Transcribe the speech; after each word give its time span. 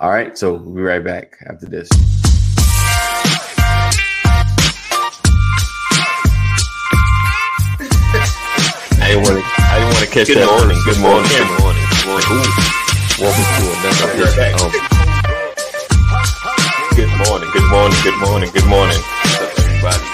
All 0.00 0.08
right, 0.10 0.36
so 0.36 0.54
we'll 0.54 0.74
be 0.74 0.80
right 0.80 1.04
back 1.04 1.36
after 1.46 1.66
this. 1.66 1.88
I 7.80 9.14
didn't 9.14 9.24
want 9.24 9.38
to. 9.38 9.44
I 9.46 9.78
didn't 9.78 9.94
want 9.94 10.04
to 10.04 10.10
catch 10.10 10.26
Good 10.28 10.38
that. 10.38 10.50
morning. 10.50 10.78
Good 10.84 11.00
morning. 11.00 11.30
Good 11.30 11.46
Good 11.46 11.62
morning. 11.62 11.86
Good 11.86 12.10
morning. 12.10 12.50
Welcome 13.20 13.46
to 13.46 13.64
another 13.70 13.96
I'll 14.00 14.16
be 14.16 14.26
edition. 14.26 14.58
of- 14.60 14.74
Good 16.96 17.12
morning. 17.24 17.50
Good 17.54 17.68
morning. 17.70 17.98
Good 18.02 18.18
morning. 18.20 18.50
Good 18.52 18.66
morning, 18.68 18.98
What's 19.00 19.40
up, 19.40 19.56
everybody. 19.58 20.09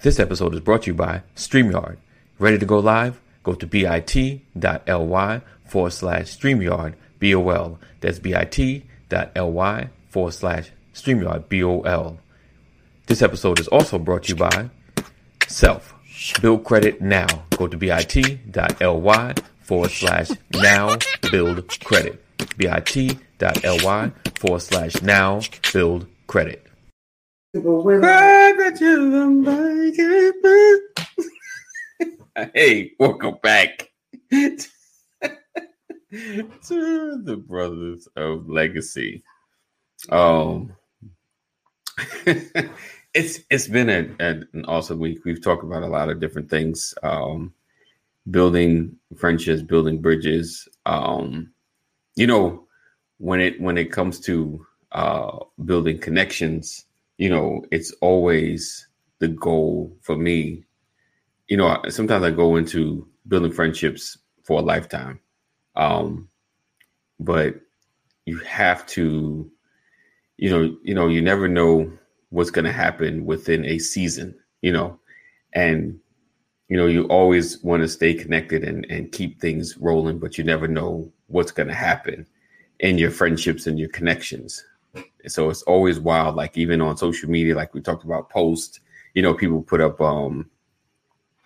This 0.00 0.20
episode 0.20 0.54
is 0.54 0.60
brought 0.60 0.82
to 0.82 0.92
you 0.92 0.94
by 0.94 1.22
StreamYard. 1.34 1.96
Ready 2.38 2.56
to 2.58 2.66
go 2.66 2.78
live? 2.78 3.20
Go 3.42 3.54
to 3.54 3.66
bit.ly 3.66 5.40
forward 5.64 5.90
slash 5.90 6.26
StreamYard 6.38 6.94
BOL. 7.18 7.80
That's 7.98 8.20
bit.ly 8.20 9.90
forward 10.08 10.34
slash 10.34 10.70
StreamYard 10.94 11.48
BOL. 11.48 12.20
This 13.06 13.22
episode 13.22 13.58
is 13.58 13.66
also 13.66 13.98
brought 13.98 14.22
to 14.24 14.28
you 14.28 14.36
by 14.36 14.70
Self. 15.48 15.92
Build 16.40 16.62
credit 16.62 17.00
now. 17.00 17.26
Go 17.56 17.66
to 17.66 17.76
bit.ly 17.76 19.34
forward 19.62 19.90
slash 19.90 20.30
now 20.52 20.96
build 21.32 21.80
credit. 21.80 22.24
bit.ly 22.56 24.12
forward 24.36 24.60
slash 24.60 25.02
now 25.02 25.40
build 25.72 26.06
credit. 26.28 26.67
Hey, 32.54 32.92
welcome 33.00 33.36
back 33.42 33.90
to 34.30 34.58
the 37.22 37.36
Brothers 37.46 38.06
of 38.16 38.48
Legacy. 38.48 39.22
Um, 40.10 40.72
it's 43.14 43.40
it's 43.50 43.66
been 43.66 43.90
a, 43.90 44.08
a- 44.20 44.44
an 44.52 44.64
awesome 44.66 45.00
week. 45.00 45.24
We've 45.24 45.42
talked 45.42 45.64
about 45.64 45.82
a 45.82 45.86
lot 45.88 46.08
of 46.10 46.20
different 46.20 46.48
things, 46.48 46.94
um, 47.02 47.52
building 48.30 48.96
friendships, 49.16 49.62
building 49.62 50.00
bridges. 50.00 50.68
Um, 50.86 51.50
you 52.14 52.26
know, 52.28 52.66
when 53.18 53.40
it 53.40 53.60
when 53.60 53.76
it 53.76 53.90
comes 53.90 54.20
to 54.20 54.64
uh, 54.92 55.38
building 55.64 55.98
connections, 55.98 56.84
you 57.18 57.28
know, 57.28 57.64
it's 57.70 57.92
always 58.00 58.86
the 59.18 59.28
goal 59.28 59.96
for 60.02 60.16
me 60.16 60.64
you 61.48 61.56
know, 61.56 61.82
sometimes 61.88 62.24
I 62.24 62.30
go 62.30 62.56
into 62.56 63.08
building 63.26 63.52
friendships 63.52 64.18
for 64.44 64.60
a 64.60 64.62
lifetime. 64.62 65.18
Um, 65.76 66.28
but 67.18 67.54
you 68.26 68.38
have 68.40 68.86
to, 68.88 69.50
you 70.36 70.50
know, 70.50 70.76
you 70.82 70.94
know, 70.94 71.08
you 71.08 71.22
never 71.22 71.48
know 71.48 71.90
what's 72.30 72.50
going 72.50 72.66
to 72.66 72.72
happen 72.72 73.24
within 73.24 73.64
a 73.64 73.78
season, 73.78 74.34
you 74.60 74.72
know, 74.72 74.98
and 75.54 75.98
you 76.68 76.76
know, 76.76 76.86
you 76.86 77.04
always 77.04 77.62
want 77.64 77.82
to 77.82 77.88
stay 77.88 78.12
connected 78.12 78.62
and 78.62 78.84
and 78.90 79.10
keep 79.10 79.40
things 79.40 79.78
rolling, 79.78 80.18
but 80.18 80.36
you 80.36 80.44
never 80.44 80.68
know 80.68 81.10
what's 81.28 81.52
going 81.52 81.68
to 81.68 81.74
happen 81.74 82.26
in 82.80 82.98
your 82.98 83.10
friendships 83.10 83.66
and 83.66 83.78
your 83.78 83.88
connections. 83.88 84.62
So 85.28 85.50
it's 85.50 85.62
always 85.62 85.98
wild. 86.00 86.36
Like 86.36 86.56
even 86.56 86.80
on 86.80 86.96
social 86.96 87.30
media, 87.30 87.54
like 87.54 87.74
we 87.74 87.80
talked 87.80 88.04
about 88.04 88.30
posts, 88.30 88.80
you 89.14 89.22
know, 89.22 89.34
people 89.34 89.62
put 89.62 89.80
up 89.80 90.00
um 90.00 90.50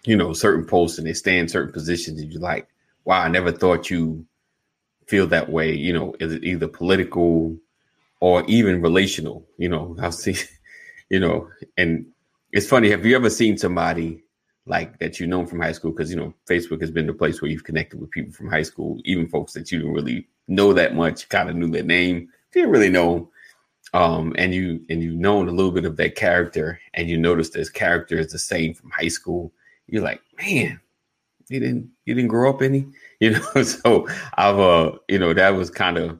you 0.04 0.16
know, 0.16 0.32
certain 0.32 0.64
posts 0.64 0.98
and 0.98 1.06
they 1.06 1.12
stay 1.12 1.38
in 1.38 1.48
certain 1.48 1.72
positions 1.72 2.20
and 2.20 2.32
you're 2.32 2.42
like, 2.42 2.68
wow, 3.04 3.20
I 3.20 3.28
never 3.28 3.52
thought 3.52 3.90
you 3.90 4.26
feel 5.06 5.26
that 5.28 5.50
way. 5.50 5.74
You 5.74 5.92
know, 5.92 6.14
is 6.20 6.32
it 6.32 6.44
either 6.44 6.68
political 6.68 7.56
or 8.20 8.44
even 8.46 8.82
relational? 8.82 9.46
You 9.58 9.68
know, 9.68 9.96
I've 10.02 10.14
seen, 10.14 10.36
you 11.08 11.20
know, 11.20 11.48
and 11.76 12.06
it's 12.52 12.68
funny. 12.68 12.90
Have 12.90 13.06
you 13.06 13.16
ever 13.16 13.30
seen 13.30 13.56
somebody 13.56 14.22
like 14.66 14.98
that 14.98 15.18
you 15.18 15.26
know 15.26 15.46
from 15.46 15.60
high 15.60 15.72
school? 15.72 15.92
Because 15.92 16.10
you 16.10 16.16
know, 16.16 16.34
Facebook 16.48 16.80
has 16.80 16.90
been 16.90 17.06
the 17.06 17.14
place 17.14 17.40
where 17.40 17.50
you've 17.50 17.64
connected 17.64 18.00
with 18.00 18.10
people 18.10 18.32
from 18.32 18.50
high 18.50 18.62
school, 18.62 19.00
even 19.04 19.28
folks 19.28 19.52
that 19.54 19.70
you 19.70 19.78
didn't 19.78 19.94
really 19.94 20.26
know 20.48 20.72
that 20.72 20.94
much, 20.94 21.28
kind 21.28 21.48
of 21.48 21.56
knew 21.56 21.68
their 21.68 21.82
name, 21.82 22.28
didn't 22.52 22.70
really 22.70 22.90
know. 22.90 23.30
Um, 23.94 24.34
and 24.38 24.54
you 24.54 24.80
and 24.88 25.02
you've 25.02 25.18
known 25.18 25.48
a 25.48 25.52
little 25.52 25.72
bit 25.72 25.84
of 25.84 25.96
that 25.98 26.14
character, 26.14 26.80
and 26.94 27.08
you 27.08 27.18
notice 27.18 27.50
this 27.50 27.68
character 27.68 28.18
is 28.18 28.32
the 28.32 28.38
same 28.38 28.74
from 28.74 28.90
high 28.90 29.08
school 29.08 29.52
you're 29.92 30.02
like, 30.02 30.22
man, 30.38 30.80
you 31.48 31.60
didn't 31.60 31.90
you 32.06 32.14
didn't 32.14 32.28
grow 32.28 32.50
up 32.50 32.62
any, 32.62 32.86
you 33.20 33.30
know. 33.30 33.62
so 33.62 34.08
I've 34.34 34.58
uh, 34.58 34.92
you 35.08 35.18
know, 35.18 35.32
that 35.34 35.50
was 35.50 35.70
kind 35.70 35.98
of 35.98 36.18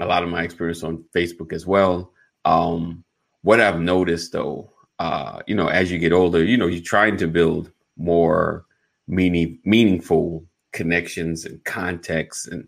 a 0.00 0.06
lot 0.06 0.22
of 0.22 0.30
my 0.30 0.42
experience 0.42 0.82
on 0.82 1.04
Facebook 1.14 1.52
as 1.52 1.66
well. 1.66 2.12
Um, 2.44 3.04
what 3.42 3.60
I've 3.60 3.80
noticed 3.80 4.32
though, 4.32 4.72
uh, 4.98 5.42
you 5.46 5.54
know, 5.54 5.68
as 5.68 5.90
you 5.90 5.98
get 5.98 6.12
older, 6.12 6.42
you 6.42 6.56
know, 6.56 6.66
you're 6.66 6.82
trying 6.82 7.18
to 7.18 7.28
build 7.28 7.70
more 7.96 8.64
meaning 9.06 9.58
meaningful 9.64 10.44
connections 10.72 11.44
and 11.44 11.62
contexts 11.64 12.46
and, 12.46 12.66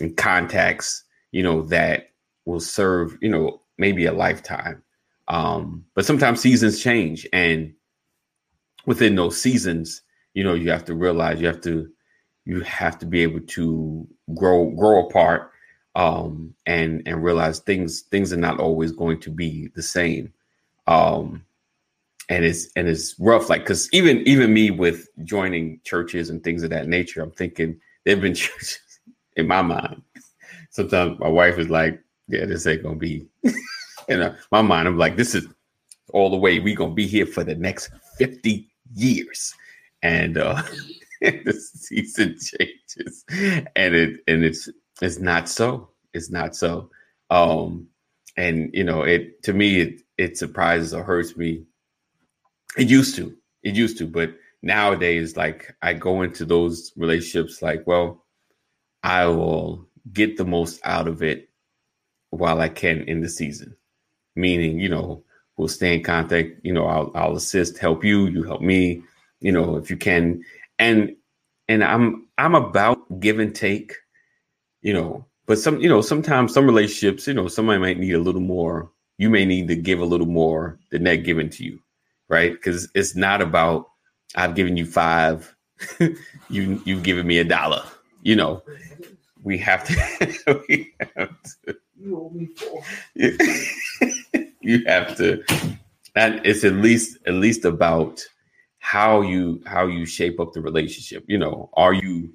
and 0.00 0.16
contacts, 0.16 1.02
you 1.32 1.42
know, 1.42 1.62
that 1.62 2.10
will 2.44 2.60
serve, 2.60 3.16
you 3.20 3.28
know, 3.28 3.60
maybe 3.78 4.06
a 4.06 4.12
lifetime. 4.12 4.82
Um, 5.28 5.84
but 5.94 6.04
sometimes 6.04 6.40
seasons 6.40 6.82
change 6.82 7.26
and 7.32 7.72
within 8.86 9.14
those 9.14 9.40
seasons, 9.40 10.02
you 10.34 10.42
know, 10.42 10.54
you 10.54 10.70
have 10.70 10.84
to 10.86 10.94
realize 10.94 11.40
you 11.40 11.46
have 11.46 11.60
to 11.62 11.88
you 12.44 12.60
have 12.62 12.98
to 12.98 13.06
be 13.06 13.22
able 13.22 13.40
to 13.40 14.08
grow 14.34 14.70
grow 14.70 15.06
apart 15.06 15.52
um 15.94 16.54
and 16.64 17.02
and 17.04 17.22
realize 17.22 17.58
things 17.58 18.02
things 18.02 18.32
are 18.32 18.38
not 18.38 18.58
always 18.58 18.90
going 18.92 19.20
to 19.20 19.30
be 19.30 19.68
the 19.74 19.82
same. 19.82 20.32
Um 20.86 21.44
and 22.30 22.44
it's 22.44 22.68
and 22.76 22.88
it's 22.88 23.14
rough 23.18 23.50
like 23.50 23.66
cuz 23.66 23.88
even 23.92 24.18
even 24.26 24.54
me 24.54 24.70
with 24.70 25.08
joining 25.24 25.80
churches 25.84 26.30
and 26.30 26.42
things 26.42 26.62
of 26.62 26.70
that 26.70 26.88
nature, 26.88 27.22
I'm 27.22 27.32
thinking 27.32 27.78
there've 28.04 28.20
been 28.20 28.34
churches 28.46 28.80
in 29.36 29.46
my 29.46 29.60
mind. 29.60 30.02
Sometimes 30.70 31.18
my 31.18 31.28
wife 31.28 31.58
is 31.58 31.68
like, 31.68 32.00
yeah, 32.28 32.44
this 32.46 32.66
ain't 32.66 32.82
to 32.82 32.94
be 32.94 33.26
in 34.08 34.22
uh, 34.22 34.36
my 34.50 34.62
mind 34.62 34.88
I'm 34.88 34.98
like 34.98 35.16
this 35.16 35.34
is 35.34 35.46
all 36.12 36.30
the 36.30 36.36
way 36.36 36.58
we 36.58 36.74
to 36.90 36.94
be 36.94 37.06
here 37.06 37.26
for 37.26 37.44
the 37.44 37.54
next 37.54 37.90
50 38.18 38.68
years. 38.94 39.54
And 40.02 40.38
uh 40.38 40.62
the 41.20 41.52
season 41.52 42.36
changes. 42.40 43.24
And 43.76 43.94
it 43.94 44.20
and 44.26 44.44
it's 44.44 44.68
it's 45.02 45.18
not 45.18 45.48
so 45.48 45.90
it's 46.14 46.30
not 46.30 46.56
so. 46.56 46.90
Um 47.30 47.88
and 48.36 48.70
you 48.72 48.84
know 48.84 49.02
it 49.02 49.42
to 49.42 49.52
me 49.52 49.80
it 49.80 50.00
it 50.16 50.38
surprises 50.38 50.94
or 50.94 51.02
hurts 51.02 51.36
me. 51.36 51.64
It 52.76 52.88
used 52.88 53.16
to 53.16 53.36
it 53.62 53.74
used 53.74 53.98
to 53.98 54.06
but 54.06 54.34
nowadays 54.62 55.36
like 55.36 55.74
i 55.82 55.92
go 55.92 56.22
into 56.22 56.44
those 56.44 56.92
relationships 56.96 57.62
like 57.62 57.86
well 57.86 58.24
i 59.02 59.26
will 59.26 59.86
get 60.12 60.36
the 60.36 60.44
most 60.44 60.80
out 60.84 61.06
of 61.06 61.22
it 61.22 61.47
while 62.30 62.60
i 62.60 62.68
can 62.68 63.02
in 63.02 63.20
the 63.20 63.28
season. 63.28 63.76
Meaning 64.36 64.78
you 64.78 64.88
know 64.88 65.22
we'll 65.56 65.68
stay 65.68 65.94
in 65.94 66.02
contact 66.02 66.60
you 66.62 66.72
know 66.72 66.86
i'll, 66.86 67.10
I'll 67.14 67.36
assist 67.36 67.78
help 67.78 68.04
you 68.04 68.26
you 68.26 68.44
help 68.44 68.60
me 68.60 69.02
you 69.40 69.52
know 69.52 69.76
if 69.76 69.90
you 69.90 69.96
can. 69.96 70.44
And 70.78 71.16
and 71.68 71.82
i'm 71.82 72.28
i'm 72.38 72.54
about 72.54 73.20
give 73.20 73.38
and 73.40 73.54
take 73.54 73.94
you 74.82 74.94
know 74.94 75.26
but 75.46 75.58
some 75.58 75.80
you 75.80 75.88
know 75.88 76.00
sometimes 76.00 76.54
some 76.54 76.66
relationships 76.66 77.26
you 77.26 77.34
know 77.34 77.48
somebody 77.48 77.78
might 77.80 77.98
need 77.98 78.14
a 78.14 78.20
little 78.20 78.40
more. 78.40 78.90
You 79.16 79.30
may 79.30 79.44
need 79.44 79.66
to 79.66 79.74
give 79.74 79.98
a 79.98 80.04
little 80.04 80.28
more 80.28 80.78
than 80.90 81.02
they're 81.02 81.16
giving 81.16 81.50
to 81.50 81.64
you 81.64 81.80
right? 82.28 82.52
Because 82.52 82.88
it's 82.94 83.16
not 83.16 83.42
about 83.42 83.90
i've 84.36 84.54
given 84.54 84.76
you 84.76 84.84
five 84.84 85.56
you 86.50 86.80
you've 86.84 87.02
given 87.02 87.26
me 87.26 87.38
a 87.38 87.44
dollar 87.44 87.82
you 88.22 88.36
know? 88.36 88.62
We 89.42 89.56
have 89.58 89.84
to 89.84 90.62
we 90.68 90.92
have 91.16 91.42
to 91.42 91.76
You 92.00 92.16
owe 92.16 92.30
me 92.30 92.46
four. 92.46 92.82
you 94.60 94.84
have 94.86 95.16
to 95.16 95.42
and 96.14 96.40
it's 96.44 96.64
at 96.64 96.74
least 96.74 97.18
at 97.26 97.34
least 97.34 97.64
about 97.64 98.24
how 98.78 99.20
you 99.20 99.62
how 99.66 99.86
you 99.86 100.06
shape 100.06 100.40
up 100.40 100.52
the 100.52 100.60
relationship. 100.60 101.24
You 101.26 101.38
know 101.38 101.70
are 101.74 101.92
you 101.92 102.32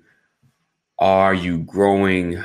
are 0.99 1.33
you 1.33 1.59
growing? 1.59 2.41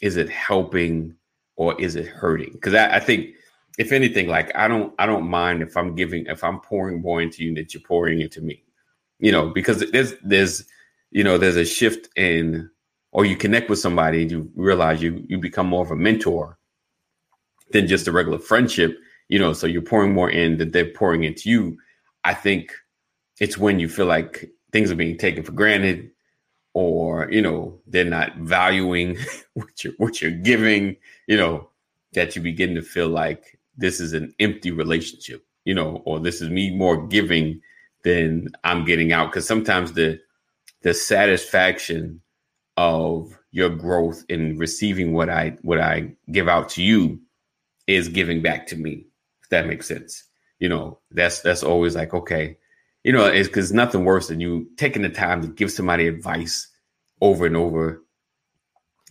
Is 0.00 0.16
it 0.16 0.28
helping 0.28 1.14
or 1.56 1.80
is 1.80 1.96
it 1.96 2.06
hurting? 2.06 2.52
Because 2.52 2.74
I, 2.74 2.96
I 2.96 3.00
think 3.00 3.34
if 3.78 3.90
anything 3.90 4.28
like 4.28 4.54
i 4.54 4.68
don't 4.68 4.92
i 4.98 5.06
don't 5.06 5.26
mind 5.26 5.62
if 5.62 5.78
i'm 5.78 5.94
giving 5.94 6.26
if 6.26 6.44
i'm 6.44 6.60
pouring 6.60 7.00
more 7.00 7.22
into 7.22 7.42
you 7.42 7.54
that 7.54 7.72
you're 7.72 7.82
pouring 7.82 8.20
into 8.20 8.40
me. 8.40 8.62
You 9.18 9.32
know 9.32 9.50
because 9.50 9.88
there's 9.90 10.14
there's 10.22 10.64
you 11.10 11.24
know 11.24 11.38
there's 11.38 11.56
a 11.56 11.64
shift 11.64 12.08
in 12.16 12.70
or 13.12 13.24
you 13.24 13.36
connect 13.36 13.70
with 13.70 13.78
somebody 13.78 14.22
and 14.22 14.30
you 14.30 14.50
realize 14.56 15.02
you 15.02 15.24
you 15.28 15.38
become 15.38 15.66
more 15.66 15.84
of 15.84 15.90
a 15.90 15.96
mentor 15.96 16.58
than 17.70 17.86
just 17.86 18.08
a 18.08 18.12
regular 18.12 18.38
friendship 18.38 18.98
you 19.28 19.38
know 19.38 19.52
so 19.52 19.66
you're 19.66 19.80
pouring 19.80 20.12
more 20.12 20.30
in 20.30 20.58
that 20.58 20.72
they're 20.72 20.90
pouring 20.90 21.24
into 21.24 21.48
you. 21.48 21.78
I 22.22 22.34
think 22.34 22.72
it's 23.40 23.56
when 23.56 23.80
you 23.80 23.88
feel 23.88 24.04
like 24.04 24.50
things 24.72 24.90
are 24.90 24.94
being 24.94 25.16
taken 25.16 25.42
for 25.42 25.52
granted 25.52 26.10
or 26.74 27.30
you 27.30 27.40
know 27.40 27.80
they're 27.86 28.04
not 28.04 28.36
valuing 28.36 29.16
what 29.54 29.82
you're 29.82 29.94
what 29.96 30.20
you're 30.20 30.30
giving 30.30 30.96
you 31.26 31.36
know 31.38 31.68
that 32.12 32.36
you 32.36 32.42
begin 32.42 32.74
to 32.74 32.82
feel 32.82 33.08
like 33.08 33.58
this 33.78 34.00
is 34.00 34.12
an 34.12 34.34
empty 34.38 34.70
relationship 34.70 35.42
you 35.64 35.74
know 35.74 36.02
or 36.04 36.20
this 36.20 36.42
is 36.42 36.50
me 36.50 36.70
more 36.70 37.06
giving 37.06 37.58
than 38.04 38.48
i'm 38.64 38.84
getting 38.84 39.12
out. 39.12 39.30
Because 39.30 39.46
sometimes 39.46 39.92
the 39.92 40.20
the 40.82 40.92
satisfaction 40.92 42.20
of 42.76 43.38
your 43.50 43.68
growth 43.68 44.24
in 44.28 44.58
receiving 44.58 45.12
what 45.12 45.28
i 45.28 45.56
what 45.62 45.80
i 45.80 46.10
give 46.30 46.48
out 46.48 46.68
to 46.68 46.82
you 46.82 47.20
is 47.86 48.08
giving 48.08 48.40
back 48.42 48.66
to 48.66 48.76
me 48.76 49.04
if 49.42 49.48
that 49.50 49.66
makes 49.66 49.86
sense 49.86 50.24
you 50.58 50.68
know 50.68 50.98
that's 51.10 51.40
that's 51.40 51.62
always 51.62 51.94
like 51.94 52.14
okay 52.14 52.56
you 53.04 53.12
know, 53.12 53.26
it's 53.26 53.48
because 53.48 53.72
nothing 53.72 54.04
worse 54.04 54.28
than 54.28 54.40
you 54.40 54.68
taking 54.76 55.02
the 55.02 55.08
time 55.08 55.42
to 55.42 55.48
give 55.48 55.72
somebody 55.72 56.06
advice 56.06 56.68
over 57.20 57.46
and 57.46 57.56
over, 57.56 58.02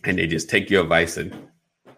and 0.04 0.18
they 0.18 0.26
just 0.26 0.48
take 0.48 0.70
your 0.70 0.82
advice 0.82 1.16
and 1.16 1.36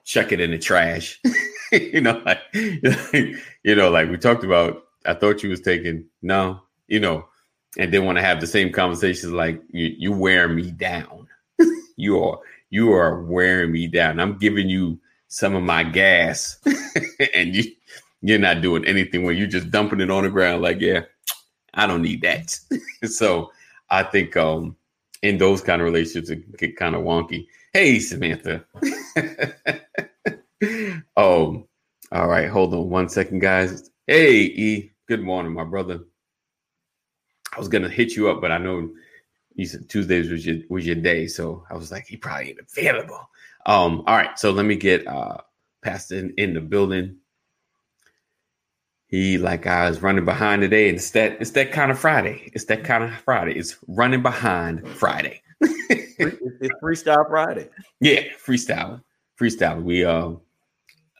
chuck 0.05 0.33
it 0.33 0.41
in 0.41 0.51
the 0.51 0.59
trash. 0.59 1.21
you 1.73 2.01
know, 2.01 2.21
like 2.25 2.41
you 2.53 3.75
know, 3.75 3.91
like 3.91 4.11
we 4.11 4.17
talked 4.19 4.45
about. 4.45 4.83
I 5.07 5.13
thought 5.13 5.43
you 5.43 5.51
was 5.51 5.61
taking 5.61 6.07
no, 6.23 6.63
you 6.89 6.99
know, 6.99 7.29
and 7.77 7.93
then 7.93 8.07
want 8.07 8.17
to 8.17 8.25
have 8.25 8.41
the 8.41 8.47
same 8.47 8.73
conversations 8.73 9.33
like 9.33 9.61
you 9.71 9.95
you 9.97 10.13
wearing 10.13 10.57
me 10.57 10.71
down. 10.71 11.24
You 11.97 12.23
are 12.23 12.39
you 12.71 12.93
are 12.93 13.23
wearing 13.23 13.73
me 13.73 13.87
down. 13.87 14.21
I'm 14.21 14.39
giving 14.39 14.69
you 14.69 14.99
some 15.29 15.55
of 15.55 15.63
my 15.63 15.83
gas, 15.83 16.59
and 17.35 17.55
you 17.55 17.65
you're 18.23 18.39
not 18.39 18.63
doing 18.63 18.85
anything 18.87 19.25
when 19.25 19.37
you're 19.37 19.47
just 19.47 19.71
dumping 19.71 20.01
it 20.01 20.11
on 20.11 20.25
the 20.25 20.31
ground 20.31 20.63
like 20.63 20.81
yeah 20.81 21.03
I 21.75 21.87
don't 21.87 22.03
need 22.03 22.23
that. 22.23 22.59
so 23.05 23.51
I 23.91 24.03
think 24.05 24.37
um, 24.37 24.77
in 25.23 25.39
those 25.39 25.61
kind 25.61 25.83
of 25.83 25.87
relationships, 25.87 26.31
it 26.31 26.57
get 26.57 26.77
kind 26.77 26.95
of 26.95 27.03
wonky. 27.03 27.47
Hey, 27.73 27.99
Samantha. 27.99 28.65
oh, 31.17 31.67
all 32.13 32.29
right. 32.29 32.49
Hold 32.49 32.75
on 32.75 32.89
one 32.89 33.09
second, 33.09 33.41
guys. 33.41 33.91
Hey, 34.07 34.43
E. 34.43 34.91
Good 35.07 35.23
morning, 35.23 35.53
my 35.53 35.65
brother. 35.65 36.01
I 37.55 37.59
was 37.59 37.69
gonna 37.69 37.89
hit 37.89 38.17
you 38.17 38.31
up, 38.31 38.41
but 38.41 38.51
I 38.51 38.59
know 38.59 38.91
you 39.55 39.67
said 39.67 39.89
Tuesdays 39.89 40.31
was 40.31 40.47
your 40.47 40.59
was 40.69 40.87
your 40.87 40.97
day, 40.97 41.27
so 41.27 41.65
I 41.71 41.75
was 41.75 41.93
like, 41.93 42.07
he 42.07 42.17
probably 42.17 42.51
ain't 42.51 42.61
available. 42.61 43.29
Um, 43.67 44.03
all 44.07 44.17
right, 44.17 44.39
so 44.39 44.51
let 44.51 44.67
me 44.67 44.77
get 44.77 45.07
uh 45.07 45.39
Pastor 45.83 46.19
in, 46.19 46.35
in 46.37 46.55
the 46.55 46.61
building 46.61 47.19
he 49.15 49.39
like 49.39 49.65
I 49.67 49.89
was 49.89 50.03
running 50.03 50.25
behind 50.25 50.63
today. 50.63 50.89
And 50.89 50.99
it's 50.99 51.11
that 51.13 51.41
it's 51.41 51.53
that 51.53 51.71
kind 51.71 51.93
of 51.93 51.99
Friday. 51.99 52.51
It's 52.53 52.65
that 52.65 52.83
kind 52.83 53.05
of 53.05 53.13
Friday. 53.13 53.53
It's 53.53 53.77
running 53.87 54.23
behind 54.23 54.89
Friday. 54.89 55.41
it's 55.61 56.75
freestyle 56.83 57.29
Friday. 57.29 57.69
Yeah, 58.01 58.23
freestyle. 58.45 59.03
Freestyle. 59.41 59.83
We 59.83 60.05
uh 60.05 60.33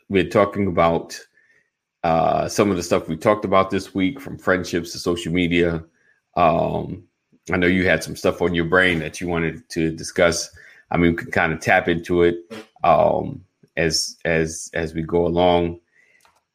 we're 0.09 0.29
talking 0.29 0.67
about 0.67 1.19
uh 2.03 2.49
some 2.49 2.71
of 2.71 2.77
the 2.77 2.83
stuff 2.83 3.09
we 3.09 3.17
talked 3.17 3.45
about 3.45 3.71
this 3.71 3.95
week 3.95 4.19
from 4.19 4.39
friendships 4.39 4.91
to 4.93 4.99
social 4.99 5.33
media. 5.33 5.85
Um 6.37 7.05
I 7.53 7.57
know 7.57 7.67
you 7.67 7.87
had 7.87 8.03
some 8.03 8.17
stuff 8.17 8.41
on 8.41 8.55
your 8.55 8.65
brain 8.65 8.99
that 9.01 9.21
you 9.21 9.29
wanted 9.29 9.69
to 9.71 9.91
discuss. 9.91 10.51
I 10.91 10.97
mean, 10.97 11.13
we 11.13 11.17
can 11.17 11.31
kind 11.31 11.53
of 11.53 11.61
tap 11.61 11.89
into 11.89 12.23
it 12.23 12.37
um 12.83 13.45
as 13.77 14.17
as 14.25 14.71
as 14.75 14.95
we 14.95 15.03
go 15.03 15.27
along 15.27 15.81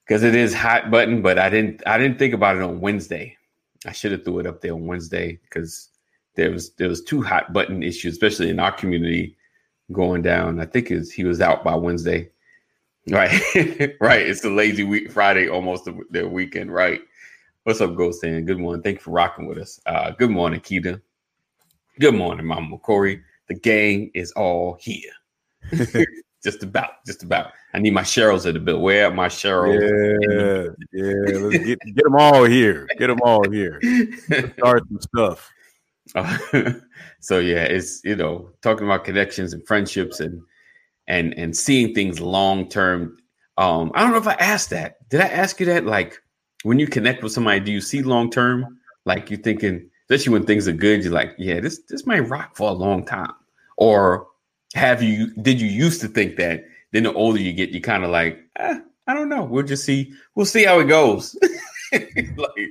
because 0.05 0.23
it 0.23 0.35
is 0.35 0.53
hot 0.53 0.89
button. 0.89 1.21
But 1.21 1.37
I 1.37 1.49
didn't 1.49 1.83
I 1.85 1.97
didn't 1.97 2.17
think 2.17 2.33
about 2.33 2.57
it 2.57 2.63
on 2.63 2.81
Wednesday. 2.81 3.37
I 3.85 3.91
should 3.91 4.11
have 4.11 4.25
threw 4.25 4.39
it 4.39 4.47
up 4.47 4.61
there 4.61 4.73
on 4.73 4.87
Wednesday 4.87 5.39
because 5.43 5.89
there 6.35 6.51
was 6.51 6.71
there 6.75 6.89
was 6.89 7.03
two 7.03 7.21
hot 7.21 7.53
button 7.53 7.83
issues, 7.83 8.13
especially 8.13 8.49
in 8.49 8.59
our 8.59 8.71
community, 8.71 9.35
going 9.91 10.21
down. 10.21 10.59
I 10.59 10.65
think 10.65 10.91
is 10.91 11.11
he 11.11 11.23
was 11.23 11.41
out 11.41 11.63
by 11.63 11.75
Wednesday. 11.75 12.29
Right, 13.09 13.31
right. 14.01 14.21
It's 14.21 14.41
the 14.41 14.49
lazy 14.49 14.83
week 14.83 15.11
Friday, 15.11 15.49
almost 15.49 15.85
the, 15.85 15.99
the 16.11 16.27
weekend. 16.27 16.71
Right. 16.71 17.01
What's 17.63 17.81
up, 17.81 17.93
Ghost 17.93 18.21
Saying 18.21 18.45
Good 18.45 18.57
morning. 18.57 18.81
Thank 18.81 18.99
you 18.99 19.03
for 19.03 19.11
rocking 19.11 19.45
with 19.45 19.57
us. 19.57 19.81
Uh, 19.85 20.11
good 20.11 20.29
morning, 20.29 20.61
Keita. 20.61 21.01
Good 21.99 22.15
morning, 22.15 22.45
Mama 22.45 22.77
Corey. 22.77 23.21
The 23.49 23.55
gang 23.55 24.11
is 24.13 24.31
all 24.31 24.77
here. 24.79 25.11
just 26.43 26.63
about, 26.63 27.05
just 27.05 27.21
about. 27.21 27.51
I 27.73 27.79
need 27.79 27.93
my 27.93 28.01
Cheryls 28.01 28.45
in 28.45 28.53
the 28.53 28.61
bill. 28.61 28.79
Where 28.79 29.07
are 29.07 29.13
my 29.13 29.27
Cheryls? 29.27 29.81
Yeah, 29.81 30.69
yeah. 30.93 31.37
Let's 31.37 31.65
get 31.65 31.79
get 31.79 32.03
them 32.05 32.15
all 32.15 32.45
here. 32.45 32.87
Get 32.97 33.07
them 33.07 33.19
all 33.23 33.47
here. 33.51 33.81
start 34.57 34.83
some 34.87 35.01
stuff. 35.01 35.51
Uh, 36.15 36.37
so 37.19 37.39
yeah, 37.39 37.63
it's 37.63 38.01
you 38.05 38.15
know 38.15 38.51
talking 38.61 38.85
about 38.85 39.03
connections 39.03 39.51
and 39.51 39.67
friendships 39.67 40.21
and 40.21 40.41
and 41.09 41.33
and 41.37 41.55
seeing 41.55 41.93
things 41.93 42.21
long 42.21 42.69
term. 42.69 43.17
Um, 43.57 43.91
I 43.93 44.01
don't 44.01 44.11
know 44.11 44.17
if 44.17 44.27
I 44.27 44.35
asked 44.35 44.69
that. 44.69 45.09
Did 45.09 45.19
I 45.19 45.27
ask 45.27 45.59
you 45.59 45.65
that? 45.65 45.85
Like 45.85 46.21
when 46.63 46.79
you 46.79 46.87
connect 46.87 47.23
with 47.23 47.31
somebody, 47.31 47.59
do 47.59 47.71
you 47.71 47.81
see 47.81 48.01
long 48.01 48.29
term? 48.29 48.79
Like 49.05 49.29
you're 49.29 49.39
thinking, 49.39 49.89
especially 50.09 50.33
when 50.33 50.45
things 50.45 50.67
are 50.67 50.73
good, 50.73 51.03
you're 51.03 51.13
like, 51.13 51.35
yeah, 51.37 51.59
this 51.59 51.81
this 51.89 52.05
might 52.05 52.21
rock 52.21 52.55
for 52.55 52.69
a 52.69 52.73
long 52.73 53.05
time. 53.05 53.33
Or 53.77 54.27
have 54.75 55.01
you 55.01 55.33
did 55.35 55.59
you 55.61 55.67
used 55.67 56.01
to 56.01 56.07
think 56.07 56.35
that? 56.37 56.65
Then 56.91 57.03
the 57.03 57.13
older 57.13 57.39
you 57.39 57.53
get 57.53 57.69
you 57.69 57.81
kind 57.81 58.03
of 58.03 58.09
like 58.09 58.39
eh, 58.57 58.79
i 59.07 59.13
don't 59.13 59.29
know. 59.29 59.43
We'll 59.43 59.63
just 59.63 59.85
see 59.85 60.13
we'll 60.35 60.45
see 60.45 60.65
how 60.65 60.79
it 60.79 60.85
goes. 60.85 61.37
Like 61.91 62.69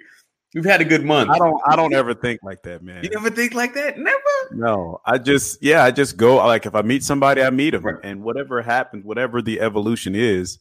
you've 0.54 0.64
had 0.64 0.80
a 0.80 0.84
good 0.84 1.04
month. 1.04 1.30
I 1.30 1.38
don't 1.38 1.60
i 1.66 1.74
don't 1.74 1.92
ever 1.92 2.14
think 2.14 2.40
like 2.44 2.62
that 2.62 2.84
man. 2.84 3.02
You 3.02 3.10
never 3.10 3.30
think 3.30 3.52
like 3.52 3.74
that? 3.74 3.98
Never? 3.98 4.16
No 4.52 5.00
i 5.04 5.18
just 5.18 5.60
yeah 5.62 5.82
i 5.82 5.90
just 5.90 6.16
go 6.16 6.36
like 6.36 6.66
if 6.66 6.74
i 6.74 6.82
meet 6.82 7.02
somebody 7.02 7.42
i 7.42 7.50
meet 7.50 7.70
them 7.70 7.84
right. 7.84 7.96
and 8.04 8.22
whatever 8.22 8.62
happens 8.62 9.04
whatever 9.04 9.42
the 9.42 9.60
evolution 9.60 10.14
is 10.14 10.58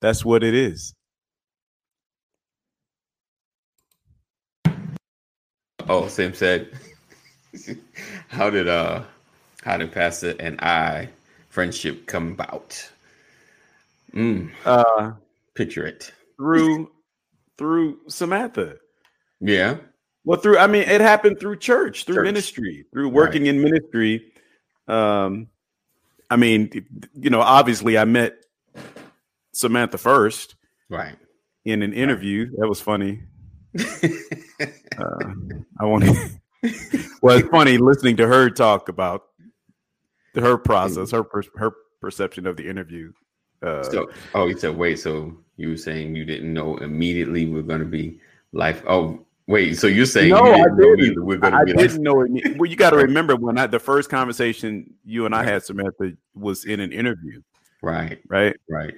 that's 0.00 0.24
what 0.24 0.42
it 0.42 0.54
is 0.54 0.94
oh 5.90 6.08
sam 6.08 6.32
said 6.32 6.70
how 8.28 8.48
did 8.48 8.68
uh 8.68 9.02
how 9.62 9.76
did 9.76 9.92
Pastor 9.92 10.34
and 10.40 10.60
I 10.60 11.08
friendship 11.48 12.06
come 12.06 12.32
about? 12.32 12.90
Mm. 14.14 14.50
Uh, 14.64 15.12
Picture 15.54 15.86
it 15.86 16.12
through 16.36 16.90
through 17.58 17.98
Samantha. 18.08 18.76
Yeah. 19.40 19.76
Well, 20.24 20.38
through 20.40 20.58
I 20.58 20.66
mean, 20.66 20.82
it 20.82 21.00
happened 21.00 21.38
through 21.40 21.56
church, 21.56 22.04
through 22.04 22.16
church. 22.16 22.24
ministry, 22.24 22.86
through 22.92 23.08
working 23.08 23.42
right. 23.42 23.50
in 23.50 23.62
ministry. 23.62 24.32
Um, 24.88 25.48
I 26.30 26.36
mean, 26.36 26.70
you 27.14 27.30
know, 27.30 27.40
obviously, 27.40 27.98
I 27.98 28.04
met 28.04 28.36
Samantha 29.52 29.98
first, 29.98 30.54
right, 30.88 31.16
in 31.64 31.82
an 31.82 31.92
interview. 31.92 32.46
Right. 32.46 32.60
That 32.60 32.68
was 32.68 32.80
funny. 32.80 33.22
Uh, 33.78 35.32
I 35.78 35.84
want 35.84 36.04
to. 36.04 36.30
well, 37.22 37.38
it's 37.38 37.48
funny 37.48 37.78
listening 37.78 38.16
to 38.16 38.26
her 38.26 38.50
talk 38.50 38.88
about 38.88 39.24
her 40.34 40.58
process, 40.58 41.10
her 41.10 41.24
per, 41.24 41.42
her 41.56 41.72
perception 42.00 42.46
of 42.46 42.56
the 42.56 42.68
interview. 42.68 43.12
Uh, 43.62 43.82
so, 43.82 44.10
oh, 44.34 44.46
you 44.46 44.58
said 44.58 44.76
wait. 44.76 44.98
So 44.98 45.36
you 45.56 45.70
were 45.70 45.76
saying 45.76 46.16
you 46.16 46.24
didn't 46.24 46.52
know 46.52 46.76
immediately 46.78 47.46
we're 47.46 47.62
going 47.62 47.80
to 47.80 47.86
be 47.86 48.18
life. 48.52 48.82
Oh, 48.88 49.24
wait. 49.46 49.74
So 49.78 49.86
you're 49.86 50.06
saying 50.06 50.30
no, 50.30 50.44
you 50.44 50.64
didn't 50.64 50.72
I 50.72 50.96
didn't. 50.96 51.24
we're 51.24 51.38
going 51.38 51.52
to 51.52 51.64
be. 51.64 51.72
I 51.72 51.76
didn't 51.76 52.02
know 52.02 52.22
it. 52.22 52.58
Well, 52.58 52.70
you 52.70 52.76
got 52.76 52.90
to 52.90 52.96
remember 52.96 53.36
when 53.36 53.58
I, 53.58 53.66
the 53.66 53.78
first 53.78 54.10
conversation 54.10 54.94
you 55.04 55.26
and 55.26 55.34
I 55.34 55.44
had, 55.44 55.62
Samantha, 55.62 56.12
was 56.34 56.64
in 56.64 56.80
an 56.80 56.92
interview. 56.92 57.42
Right. 57.82 58.20
Right. 58.28 58.56
Right. 58.68 58.94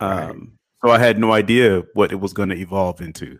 Um. 0.00 0.10
Right. 0.10 0.36
So 0.84 0.90
I 0.90 0.98
had 0.98 1.18
no 1.18 1.32
idea 1.32 1.84
what 1.94 2.10
it 2.10 2.16
was 2.16 2.32
going 2.32 2.48
to 2.48 2.56
evolve 2.56 3.00
into. 3.00 3.38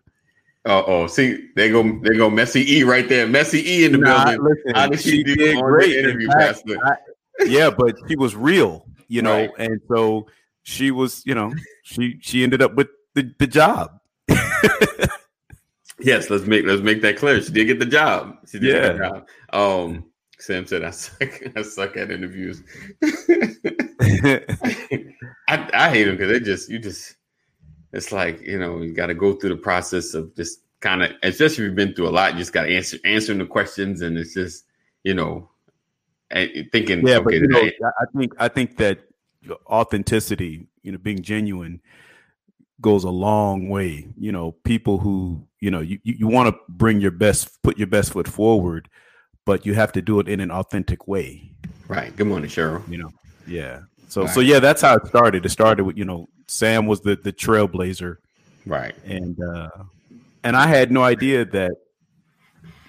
Oh, 0.64 0.84
oh, 0.86 1.06
see, 1.08 1.48
they 1.56 1.70
go, 1.70 1.82
they 2.02 2.16
go, 2.16 2.30
Messy 2.30 2.78
E 2.78 2.84
right 2.84 3.08
there, 3.08 3.26
Messy 3.26 3.68
E 3.68 3.84
in 3.84 3.90
the 3.92 3.98
nah, 3.98 4.24
building. 4.24 4.44
Listen, 4.44 4.74
How 4.74 4.86
did 4.86 5.00
she, 5.00 5.10
she 5.10 5.24
did 5.24 5.60
great. 5.60 5.96
interview, 5.96 6.28
fact, 6.28 6.62
I, 6.84 6.94
yeah, 7.46 7.68
but 7.68 7.96
she 8.08 8.14
was 8.14 8.36
real, 8.36 8.86
you 9.08 9.22
know, 9.22 9.38
right. 9.38 9.50
and 9.58 9.80
so 9.88 10.28
she 10.62 10.92
was, 10.92 11.24
you 11.26 11.34
know, 11.34 11.52
she 11.82 12.16
she 12.20 12.44
ended 12.44 12.62
up 12.62 12.74
with 12.74 12.86
the, 13.14 13.34
the 13.40 13.48
job. 13.48 13.98
yes, 15.98 16.30
let's 16.30 16.46
make 16.46 16.64
let's 16.64 16.82
make 16.82 17.02
that 17.02 17.16
clear. 17.16 17.42
She 17.42 17.52
did 17.52 17.64
get 17.64 17.80
the 17.80 17.86
job. 17.86 18.36
She 18.48 18.60
did 18.60 18.74
yeah. 18.74 18.80
get 18.80 18.92
the 18.92 18.98
job. 18.98 19.26
Um, 19.52 20.04
Sam 20.38 20.66
said, 20.66 20.84
"I 20.84 20.90
suck. 20.90 21.42
I 21.56 21.62
suck 21.62 21.96
at 21.96 22.12
interviews. 22.12 22.62
I, 23.02 24.44
I 25.48 25.90
hate 25.90 26.04
them 26.04 26.16
because 26.16 26.30
they 26.30 26.40
just 26.40 26.70
you 26.70 26.78
just 26.78 27.16
it's 27.92 28.12
like 28.12 28.40
you 28.42 28.58
know 28.58 28.80
you 28.80 28.92
got 28.92 29.06
to 29.06 29.14
go 29.14 29.34
through 29.34 29.50
the 29.50 29.56
process 29.56 30.14
of 30.14 30.34
just 30.34 30.60
kind 30.80 31.02
of, 31.02 31.12
especially 31.22 31.64
if 31.64 31.68
you've 31.68 31.74
been 31.76 31.94
through 31.94 32.08
a 32.08 32.10
lot, 32.10 32.32
you 32.32 32.38
just 32.38 32.52
got 32.52 32.64
to 32.64 32.74
answer 32.74 32.98
answering 33.04 33.38
the 33.38 33.46
questions, 33.46 34.02
and 34.02 34.18
it's 34.18 34.34
just 34.34 34.64
you 35.04 35.14
know 35.14 35.48
thinking. 36.30 37.06
Yeah, 37.06 37.16
okay, 37.16 37.24
but 37.24 37.34
you 37.34 37.48
know, 37.48 37.70
I 37.82 38.04
think 38.16 38.32
I 38.38 38.48
think 38.48 38.76
that 38.78 39.00
authenticity, 39.66 40.66
you 40.82 40.92
know, 40.92 40.98
being 40.98 41.22
genuine, 41.22 41.80
goes 42.80 43.04
a 43.04 43.10
long 43.10 43.68
way. 43.68 44.08
You 44.18 44.32
know, 44.32 44.52
people 44.52 44.98
who 44.98 45.46
you 45.60 45.70
know 45.70 45.80
you 45.80 45.98
you 46.02 46.26
want 46.26 46.54
to 46.54 46.60
bring 46.68 47.00
your 47.00 47.12
best, 47.12 47.62
put 47.62 47.78
your 47.78 47.86
best 47.86 48.12
foot 48.12 48.28
forward, 48.28 48.88
but 49.46 49.64
you 49.64 49.74
have 49.74 49.92
to 49.92 50.02
do 50.02 50.20
it 50.20 50.28
in 50.28 50.40
an 50.40 50.50
authentic 50.50 51.06
way. 51.06 51.52
Right. 51.88 52.14
Good 52.16 52.26
morning, 52.26 52.50
Cheryl. 52.50 52.86
You 52.90 52.98
know. 52.98 53.10
Yeah. 53.46 53.82
So 54.08 54.22
right. 54.22 54.30
so 54.30 54.40
yeah, 54.40 54.58
that's 54.58 54.82
how 54.82 54.96
it 54.96 55.06
started. 55.06 55.46
It 55.46 55.50
started 55.50 55.84
with 55.84 55.96
you 55.96 56.04
know 56.04 56.28
Sam 56.52 56.86
was 56.86 57.00
the 57.00 57.16
the 57.16 57.32
trailblazer. 57.32 58.16
Right. 58.66 58.94
And 59.04 59.38
uh 59.42 59.70
and 60.44 60.54
I 60.54 60.66
had 60.66 60.92
no 60.92 61.02
idea 61.02 61.46
that 61.46 61.72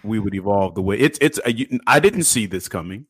we 0.04 0.20
would 0.20 0.36
evolve 0.36 0.76
the 0.76 0.82
way 0.82 1.00
it's 1.00 1.18
it's 1.22 1.40
I 1.88 2.00
didn't 2.02 2.24
see 2.24 2.46
this 2.46 2.68
coming. 2.68 3.06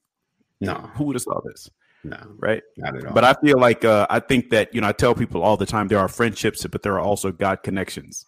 No. 0.62 0.76
Who 0.96 1.06
would 1.06 1.16
have 1.16 1.24
saw 1.24 1.42
this? 1.44 1.72
No. 2.04 2.20
Right? 2.38 2.62
Not 2.78 2.96
at 2.96 3.06
all. 3.08 3.14
But 3.14 3.24
I 3.24 3.34
feel 3.34 3.60
like 3.60 3.84
uh 3.84 4.06
I 4.12 4.20
think 4.20 4.52
that 4.52 4.76
you 4.76 4.82
know 4.82 4.88
I 4.88 4.92
tell 4.92 5.16
people 5.16 5.42
all 5.42 5.58
the 5.58 5.66
time 5.66 5.88
there 5.88 6.00
are 6.00 6.08
friendships 6.08 6.66
but 6.68 6.84
there 6.84 6.94
are 6.94 7.02
also 7.02 7.32
God 7.32 7.64
connections. 7.64 8.24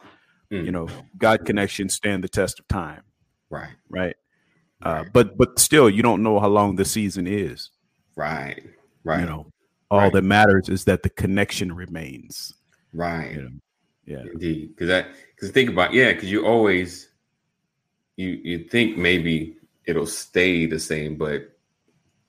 Mm. 0.52 0.66
You 0.66 0.72
know, 0.72 0.88
God 1.20 1.46
connections 1.46 1.94
stand 1.94 2.24
the 2.24 2.30
test 2.30 2.60
of 2.60 2.68
time. 2.68 3.04
Right. 3.52 3.76
Right. 3.88 4.16
Uh, 4.82 5.04
but 5.14 5.38
but 5.38 5.60
still 5.60 5.92
you 5.92 6.02
don't 6.02 6.24
know 6.24 6.40
how 6.40 6.48
long 6.48 6.76
the 6.76 6.86
season 6.86 7.28
is. 7.28 7.70
Right. 8.16 8.64
Right. 9.04 9.20
You 9.20 9.28
know, 9.28 9.52
all 9.92 10.00
right. 10.00 10.14
that 10.14 10.24
matters 10.24 10.70
is 10.70 10.86
that 10.86 11.04
the 11.04 11.10
connection 11.10 11.74
remains. 11.74 12.54
Right. 12.94 13.34
You 13.34 13.42
know? 13.42 13.50
Yeah. 14.06 14.24
Indeed. 14.32 14.70
Because 14.70 14.88
that 14.88 15.08
because 15.36 15.52
think 15.52 15.70
about 15.70 15.94
yeah, 15.94 16.14
because 16.14 16.32
you 16.32 16.46
always 16.46 17.10
you 18.18 18.40
you 18.44 18.60
think 18.66 18.98
maybe 18.98 19.58
it'll 19.86 20.06
stay 20.06 20.66
the 20.66 20.80
same, 20.80 21.16
but 21.16 21.52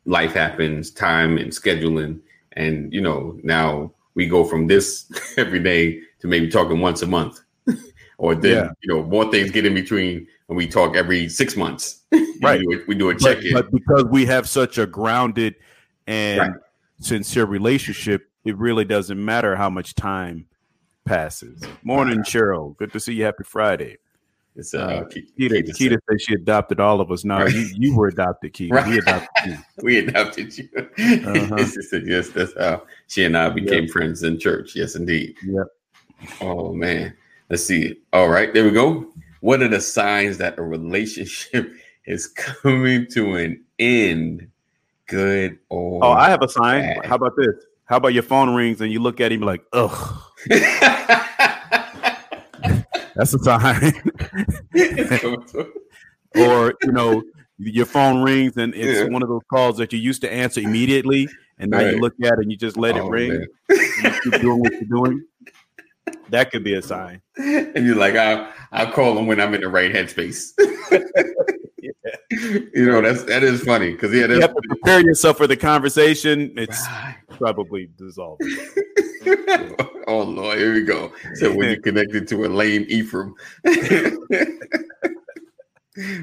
life 0.05 0.33
happens, 0.33 0.91
time 0.91 1.39
and 1.39 1.51
scheduling, 1.51 2.21
and 2.53 2.93
you 2.93 3.01
know 3.01 3.39
now 3.43 3.93
we 4.15 4.27
go 4.27 4.45
from 4.45 4.67
this 4.67 5.11
every 5.37 5.61
day 5.61 6.01
to 6.21 6.27
maybe 6.27 6.49
talking 6.49 6.81
once 6.81 7.03
a 7.03 7.07
month, 7.07 7.41
or 8.19 8.35
then 8.35 8.65
yeah. 8.65 8.71
you 8.83 8.95
know 8.95 9.03
more 9.05 9.31
things 9.31 9.51
get 9.51 9.67
in 9.67 9.75
between, 9.75 10.27
and 10.49 10.57
we 10.57 10.67
talk 10.67 10.97
every 10.97 11.29
six 11.29 11.57
months. 11.57 12.03
Right, 12.43 12.61
we, 12.61 12.77
do 12.77 12.83
a, 12.83 12.85
we 12.87 12.95
do 12.95 13.09
a 13.09 13.15
check 13.15 13.43
in, 13.43 13.55
but, 13.55 13.71
but, 13.71 13.73
because 13.73 14.05
we 14.05 14.27
have 14.27 14.47
such 14.47 14.77
a 14.77 14.87
grounded 14.87 15.55
and 16.07 16.39
right. 16.39 16.51
Sincere 17.01 17.47
relationship, 17.47 18.31
it 18.45 18.57
really 18.57 18.85
doesn't 18.85 19.23
matter 19.23 19.57
how 19.57 19.71
much 19.71 19.95
time 19.95 20.47
passes. 21.05 21.63
Morning, 21.83 22.21
Cheryl. 22.21 22.77
Good 22.77 22.93
to 22.93 23.01
see 23.01 23.15
you. 23.15 23.25
Happy 23.25 23.45
Friday. 23.45 23.99
It's 24.57 24.73
uh, 24.73 24.79
uh 24.79 25.05
Keita, 25.05 25.63
Keita 25.69 25.99
said 26.09 26.21
she 26.21 26.35
adopted 26.35 26.81
all 26.81 27.01
of 27.01 27.11
us. 27.11 27.25
Now 27.25 27.45
right. 27.45 27.53
you, 27.53 27.69
you 27.77 27.97
were 27.97 28.09
adopted, 28.09 28.55
Keita. 28.55 28.73
Right. 28.73 28.89
We 28.89 28.99
adopted 28.99 29.47
you. 29.47 29.59
we 29.83 29.99
adopted 29.99 30.59
you. 30.59 30.69
Uh-huh. 30.77 31.67
said, 31.67 32.07
yes, 32.07 32.31
that's 32.31 32.55
how 32.59 32.83
she 33.07 33.25
and 33.25 33.37
I 33.37 33.51
became 33.51 33.85
yep. 33.85 33.91
friends 33.91 34.23
in 34.23 34.39
church. 34.39 34.75
Yes, 34.75 34.95
indeed. 34.95 35.37
Yep. 35.45 35.67
Oh 36.41 36.73
man. 36.73 37.15
Let's 37.51 37.65
see. 37.65 38.01
All 38.13 38.29
right, 38.29 38.53
there 38.53 38.65
we 38.65 38.71
go. 38.71 39.07
What 39.41 39.63
are 39.63 39.69
the 39.69 39.81
signs 39.81 40.39
that 40.39 40.59
a 40.59 40.63
relationship 40.63 41.73
is 42.07 42.27
coming 42.29 43.07
to 43.13 43.37
an 43.37 43.63
end? 43.79 44.49
Good 45.07 45.59
or 45.69 46.05
oh, 46.05 46.13
I 46.13 46.29
have 46.31 46.43
a 46.43 46.49
sign. 46.49 46.83
Bad. 46.83 47.07
How 47.07 47.15
about 47.15 47.33
this? 47.37 47.55
How 47.85 47.97
about 47.99 48.13
your 48.15 48.25
phone 48.25 48.55
rings 48.55 48.81
and 48.81 48.91
you 48.93 49.01
look 49.01 49.21
at 49.21 49.31
him 49.31 49.41
like, 49.43 49.65
ugh. 49.73 50.23
That's 53.15 53.33
a 53.33 53.39
sign. 53.39 53.93
or 56.37 56.75
you 56.83 56.93
know, 56.93 57.23
your 57.59 57.87
phone 57.87 58.23
rings 58.23 58.57
and 58.57 58.75
it's 58.75 59.01
yeah. 59.01 59.07
one 59.07 59.23
of 59.23 59.29
those 59.29 59.43
calls 59.49 59.77
that 59.79 59.93
you 59.93 59.99
used 59.99 60.21
to 60.23 60.33
answer 60.33 60.61
immediately, 60.61 61.29
and 61.59 61.71
now 61.71 61.79
right. 61.79 61.95
you 61.95 62.01
look 62.01 62.15
at 62.23 62.33
it 62.35 62.39
and 62.41 62.51
you 62.51 62.57
just 62.59 62.77
let 62.77 62.97
oh, 62.97 63.07
it 63.07 63.11
ring. 63.11 63.47
you 63.71 64.11
keep 64.25 64.41
doing 64.41 64.59
what 64.59 64.73
you're 64.73 64.83
doing. 64.83 65.25
That 66.31 66.51
could 66.51 66.65
be 66.65 66.75
a 66.75 66.83
sign. 66.83 67.23
And 67.39 67.87
you're 67.87 67.97
like, 67.97 68.17
I'll, 68.17 68.51
I'll 68.73 68.93
call 68.93 69.19
him 69.19 69.27
when 69.27 69.41
I'm 69.41 69.53
in 69.55 69.61
the 69.61 69.69
right 69.69 69.93
headspace. 69.93 70.53
yeah. 71.81 71.91
You 72.75 72.87
know, 72.87 73.01
that's 73.01 73.23
that 73.25 73.43
is 73.43 73.63
funny 73.63 73.93
because 73.93 74.13
yeah, 74.13 74.27
you 74.27 74.41
have 74.41 74.55
to 74.55 74.63
prepare 74.69 75.01
yourself 75.01 75.39
for 75.39 75.47
the 75.47 75.57
conversation. 75.57 76.53
It's 76.57 76.87
right. 76.87 77.17
probably 77.31 77.89
dissolved. 77.97 78.43
oh 80.07 80.23
Lord, 80.23 80.59
here 80.59 80.75
we 80.75 80.83
go. 80.83 81.13
So 81.35 81.55
when 81.55 81.71
you're 81.71 81.81
connected 81.81 82.29
to 82.29 82.45
a 82.45 82.49
lame 82.49 82.85
Ephraim, 82.89 83.35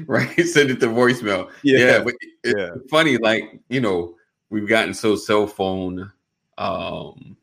right? 0.06 0.40
Send 0.40 0.70
it 0.70 0.80
to 0.80 0.86
voicemail. 0.86 1.50
Yeah, 1.62 1.78
yeah 1.78 2.02
but 2.02 2.14
it's 2.42 2.58
yeah. 2.58 2.70
funny, 2.90 3.16
like 3.16 3.60
you 3.68 3.80
know, 3.80 4.14
we've 4.50 4.68
gotten 4.68 4.94
so 4.94 5.16
cell 5.16 5.46
phone 5.46 6.12
um 6.58 7.36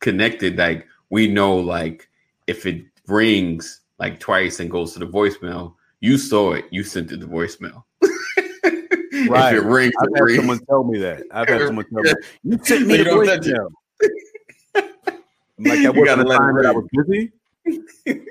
connected, 0.00 0.56
like 0.56 0.86
we 1.10 1.28
know, 1.28 1.56
like 1.56 2.08
if 2.46 2.66
it 2.66 2.84
rings 3.06 3.80
like 3.98 4.20
twice 4.20 4.60
and 4.60 4.70
goes 4.70 4.92
to 4.92 4.98
the 4.98 5.06
voicemail, 5.06 5.74
you 6.00 6.18
saw 6.18 6.52
it, 6.52 6.66
you 6.70 6.84
sent 6.84 7.12
it 7.12 7.20
to 7.20 7.26
voicemail. 7.26 7.84
right. 9.28 9.54
If 9.54 9.64
it 9.64 9.66
rings, 9.66 9.92
I've 10.00 10.08
had 10.14 10.22
rings. 10.22 10.38
someone 10.38 10.58
tell 10.66 10.84
me 10.84 10.98
that. 11.00 11.22
I've 11.32 11.48
had 11.48 11.66
someone 11.66 11.86
tell 11.92 12.02
me 12.02 12.12
you 12.44 12.58
sent 12.62 12.86
me 12.86 12.96
the 12.98 13.04
voicemail. 13.04 13.70
like 15.58 15.78
I 15.78 15.90
wasn't 15.90 16.30
time 16.30 16.56
that 16.56 16.66
I 16.66 16.72
was 16.72 16.86
busy. 16.92 17.32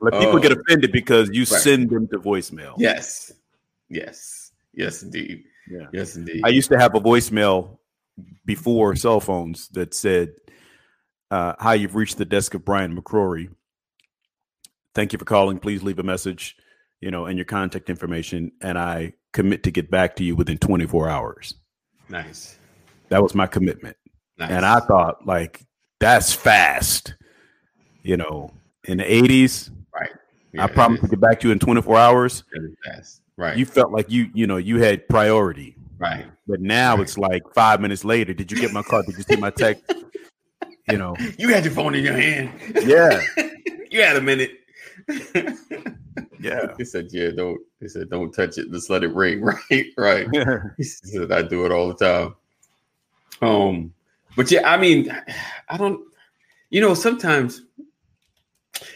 Like 0.00 0.12
people 0.20 0.38
get 0.38 0.52
oh. 0.52 0.60
offended 0.60 0.92
because 0.92 1.30
you 1.32 1.40
right. 1.40 1.62
send 1.62 1.88
them 1.88 2.06
to 2.08 2.18
voicemail. 2.18 2.74
Yes, 2.76 3.32
yes, 3.88 4.52
yes, 4.74 5.02
indeed. 5.02 5.44
Yeah. 5.66 5.86
Yes, 5.92 6.16
indeed. 6.16 6.42
I 6.44 6.48
used 6.48 6.70
to 6.70 6.78
have 6.78 6.94
a 6.94 7.00
voicemail 7.00 7.78
before 8.44 8.94
cell 8.96 9.20
phones 9.20 9.68
that 9.68 9.94
said, 9.94 10.32
uh, 11.30 11.54
"Hi, 11.58 11.74
you've 11.74 11.94
reached 11.94 12.18
the 12.18 12.24
desk 12.24 12.54
of 12.54 12.64
Brian 12.64 12.96
McCrory. 12.96 13.50
Thank 14.94 15.12
you 15.12 15.18
for 15.18 15.24
calling. 15.24 15.58
Please 15.58 15.82
leave 15.82 15.98
a 15.98 16.02
message, 16.02 16.56
you 17.00 17.10
know, 17.10 17.26
and 17.26 17.38
your 17.38 17.44
contact 17.44 17.90
information, 17.90 18.52
and 18.60 18.78
I 18.78 19.14
commit 19.32 19.62
to 19.64 19.70
get 19.70 19.90
back 19.90 20.16
to 20.16 20.24
you 20.24 20.36
within 20.36 20.58
24 20.58 21.08
hours." 21.08 21.54
Nice. 22.08 22.58
That 23.08 23.22
was 23.22 23.34
my 23.34 23.46
commitment. 23.46 23.96
Nice. 24.38 24.50
And 24.50 24.64
I 24.66 24.80
thought, 24.80 25.26
like, 25.26 25.64
that's 25.98 26.32
fast. 26.32 27.14
You 28.02 28.16
know, 28.16 28.52
in 28.84 28.98
the 28.98 29.04
80s, 29.04 29.70
right. 29.92 30.10
Yeah, 30.52 30.64
I 30.64 30.66
promised 30.68 31.02
to 31.02 31.08
get 31.08 31.20
back 31.20 31.40
to 31.40 31.48
you 31.48 31.52
in 31.52 31.58
24 31.58 31.98
hours. 31.98 32.44
Fast. 32.84 33.22
Right. 33.36 33.56
You 33.56 33.66
felt 33.66 33.92
like 33.92 34.10
you, 34.10 34.30
you 34.32 34.46
know, 34.46 34.56
you 34.56 34.78
had 34.78 35.08
priority. 35.08 35.76
Right. 35.98 36.26
But 36.46 36.60
now 36.60 36.94
right. 36.94 37.02
it's 37.02 37.18
like 37.18 37.42
five 37.54 37.80
minutes 37.80 38.04
later. 38.04 38.32
Did 38.32 38.52
you 38.52 38.58
get 38.58 38.72
my 38.72 38.82
card? 38.82 39.06
Did 39.06 39.16
you 39.16 39.24
see 39.24 39.36
my 39.36 39.50
text? 39.50 39.82
you 40.90 40.98
know, 40.98 41.16
you 41.38 41.48
had 41.48 41.64
your 41.64 41.74
phone 41.74 41.94
in 41.94 42.04
your 42.04 42.16
hand. 42.16 42.52
Yeah. 42.84 43.20
you 43.90 44.02
had 44.02 44.16
a 44.16 44.20
minute. 44.20 44.60
yeah. 46.40 46.74
He 46.78 46.84
said, 46.84 47.08
Yeah, 47.10 47.30
don't 47.30 47.60
he 47.80 47.88
said, 47.88 48.08
Don't 48.10 48.32
touch 48.32 48.58
it, 48.58 48.70
just 48.70 48.88
let 48.88 49.02
it 49.02 49.14
ring. 49.14 49.40
Right, 49.42 49.86
right. 49.96 50.28
he 50.76 50.84
said, 50.84 51.32
I 51.32 51.42
do 51.42 51.66
it 51.66 51.72
all 51.72 51.92
the 51.92 51.94
time. 51.94 52.34
Um, 53.42 53.94
but 54.36 54.50
yeah, 54.50 54.70
I 54.70 54.76
mean, 54.76 55.10
I 55.68 55.76
don't, 55.76 56.00
you 56.70 56.80
know, 56.80 56.94
sometimes, 56.94 57.62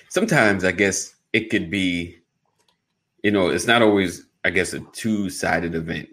sometimes 0.08 0.64
I 0.64 0.72
guess 0.72 1.14
it 1.32 1.50
could 1.50 1.70
be, 1.70 2.18
you 3.22 3.30
know, 3.30 3.48
it's 3.48 3.66
not 3.66 3.82
always, 3.82 4.26
I 4.44 4.50
guess, 4.50 4.72
a 4.74 4.80
two 4.92 5.28
sided 5.28 5.74
event. 5.74 6.08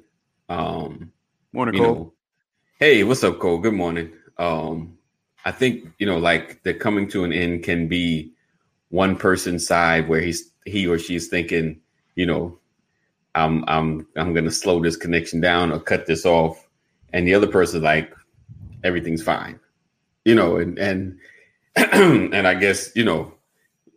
Um, 0.50 1.12
morning, 1.54 1.80
Cole. 1.80 1.96
Know, 1.96 2.14
hey, 2.80 3.04
what's 3.04 3.24
up, 3.24 3.40
Cole? 3.40 3.60
Good 3.60 3.74
morning. 3.74 4.12
Um, 4.38 4.97
I 5.48 5.52
think 5.52 5.88
you 5.98 6.06
know, 6.06 6.18
like 6.18 6.62
the 6.64 6.74
coming 6.74 7.08
to 7.08 7.24
an 7.24 7.32
end 7.32 7.64
can 7.64 7.88
be 7.88 8.34
one 8.90 9.16
person's 9.16 9.66
side 9.66 10.10
where 10.10 10.20
he's 10.20 10.52
he 10.66 10.86
or 10.86 11.00
she's 11.00 11.30
thinking, 11.30 11.80
you 12.16 12.26
know, 12.26 12.60
I'm 13.34 13.64
I'm 13.70 14.06
I'm 14.18 14.34
gonna 14.34 14.52
slow 14.52 14.82
this 14.82 14.98
connection 14.98 15.40
down 15.40 15.72
or 15.72 15.80
cut 15.80 16.06
this 16.06 16.26
off, 16.26 16.68
and 17.14 17.26
the 17.26 17.34
other 17.34 17.48
person 17.48 17.82
like, 17.82 18.14
everything's 18.84 19.24
fine, 19.24 19.58
you 20.26 20.36
know, 20.36 20.58
and 20.58 20.78
and 20.78 21.18
and 21.94 22.46
I 22.46 22.54
guess 22.56 22.94
you 22.94 23.06
know 23.06 23.34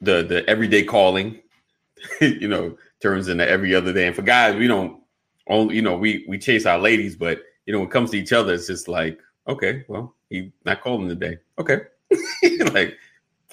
the 0.00 0.23
the 0.23 0.49
everyday 0.49 0.85
calling, 0.85 1.40
you 2.21 2.47
know, 2.47 2.78
turns 3.02 3.26
into 3.26 3.49
every 3.49 3.75
other 3.75 3.92
day. 3.92 4.07
And 4.07 4.14
for 4.14 4.23
guys, 4.23 4.54
we 4.54 4.69
don't 4.69 5.02
only 5.49 5.75
you 5.75 5.83
know 5.83 5.97
we 5.97 6.25
we 6.28 6.38
chase 6.38 6.64
our 6.64 6.78
ladies, 6.78 7.16
but 7.16 7.42
you 7.66 7.73
know 7.73 7.80
when 7.80 7.88
it 7.88 7.92
comes 7.92 8.12
to 8.12 8.19
each 8.19 8.33
other, 8.33 8.54
it's 8.54 8.69
just 8.69 8.87
like 8.87 9.19
okay, 9.49 9.85
well 9.88 10.14
he 10.30 10.52
not 10.64 10.80
calling 10.80 11.08
today, 11.08 11.38
okay, 11.58 11.80
like 12.72 12.96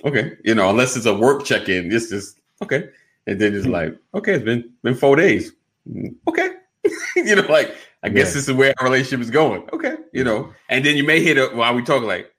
okay, 0.06 0.38
you 0.46 0.56
know, 0.56 0.70
unless 0.70 0.96
it's 0.96 1.06
a 1.06 1.14
work 1.14 1.44
check 1.44 1.68
in, 1.68 1.92
it's 1.92 2.10
just 2.10 2.40
okay, 2.64 2.90
and 3.26 3.42
then 3.42 3.56
it's 3.56 3.68
like 3.68 3.98
okay, 4.14 4.36
it's 4.36 4.46
been 4.46 4.72
been 4.84 4.96
four 4.96 5.16
days, 5.16 5.52
okay, 6.28 6.52
you 7.16 7.36
know, 7.36 7.46
like 7.50 7.76
I 8.04 8.10
guess 8.10 8.30
yeah. 8.30 8.34
this 8.36 8.48
is 8.48 8.54
where 8.54 8.74
our 8.78 8.86
relationship 8.86 9.20
is 9.20 9.32
going. 9.32 9.68
Okay, 9.74 9.98
you 10.14 10.24
know, 10.24 10.54
and 10.70 10.86
then 10.86 10.96
you 10.96 11.04
may 11.04 11.22
hit 11.22 11.38
it 11.38 11.54
while 11.56 11.76
we 11.76 11.84
talk 11.84 12.04
like 12.04 12.32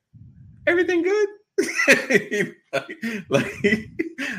everything 0.66 1.02
good. 1.02 1.28
like, 2.68 2.96
like, 3.28 3.90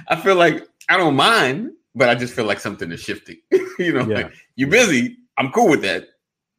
I 0.07 0.15
feel 0.21 0.35
like 0.35 0.67
I 0.87 0.97
don't 0.97 1.15
mind, 1.15 1.71
but 1.95 2.09
I 2.09 2.15
just 2.15 2.33
feel 2.33 2.45
like 2.45 2.59
something 2.59 2.91
is 2.91 3.01
shifting. 3.01 3.37
you 3.79 3.93
know, 3.93 4.07
yeah. 4.07 4.15
like, 4.15 4.33
you're 4.55 4.69
busy. 4.69 5.17
I'm 5.37 5.51
cool 5.51 5.69
with 5.69 5.81
that. 5.81 6.05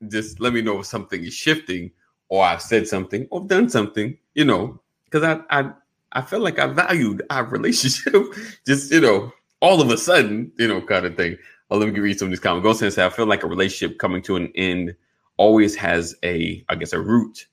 Just 0.09 0.40
let 0.40 0.52
me 0.52 0.62
know 0.62 0.80
if 0.80 0.87
something 0.87 1.23
is 1.23 1.35
shifting, 1.35 1.90
or 2.31 2.43
I've 2.43 2.63
said 2.63 2.89
something, 2.89 3.29
or 3.31 3.43
done 3.47 3.69
something. 3.69 4.17
You 4.35 4.47
know, 4.47 4.81
because 5.05 5.23
I, 5.23 5.41
I 5.51 5.73
I 6.13 6.23
felt 6.23 6.43
like 6.43 6.59
I 6.59 6.67
valued 6.67 7.23
our 7.29 7.45
relationship. 7.45 8.15
Just 8.67 8.91
you 8.91 9.01
know, 9.01 9.33
all 9.61 9.81
of 9.81 9.91
a 9.91 9.99
sudden, 9.99 10.51
you 10.59 10.67
know, 10.67 10.81
kind 10.81 11.07
of 11.07 11.17
thing. 11.17 11.37
Oh, 11.71 11.79
let 11.79 11.93
me 11.93 12.01
read 12.01 12.19
some 12.19 12.27
of 12.27 12.31
these 12.31 12.41
comments. 12.41 12.65
Go 12.65 12.89
say, 12.89 13.05
I 13.05 13.11
feel 13.11 13.27
like 13.27 13.45
a 13.45 13.49
relationship 13.49 13.99
coming 13.99 14.23
to 14.23 14.37
an 14.37 14.51
end 14.57 14.97
always 15.37 15.77
has 15.77 16.17
a, 16.25 16.65
I 16.69 16.75
guess, 16.75 16.93
a 16.93 17.01
root. 17.01 17.47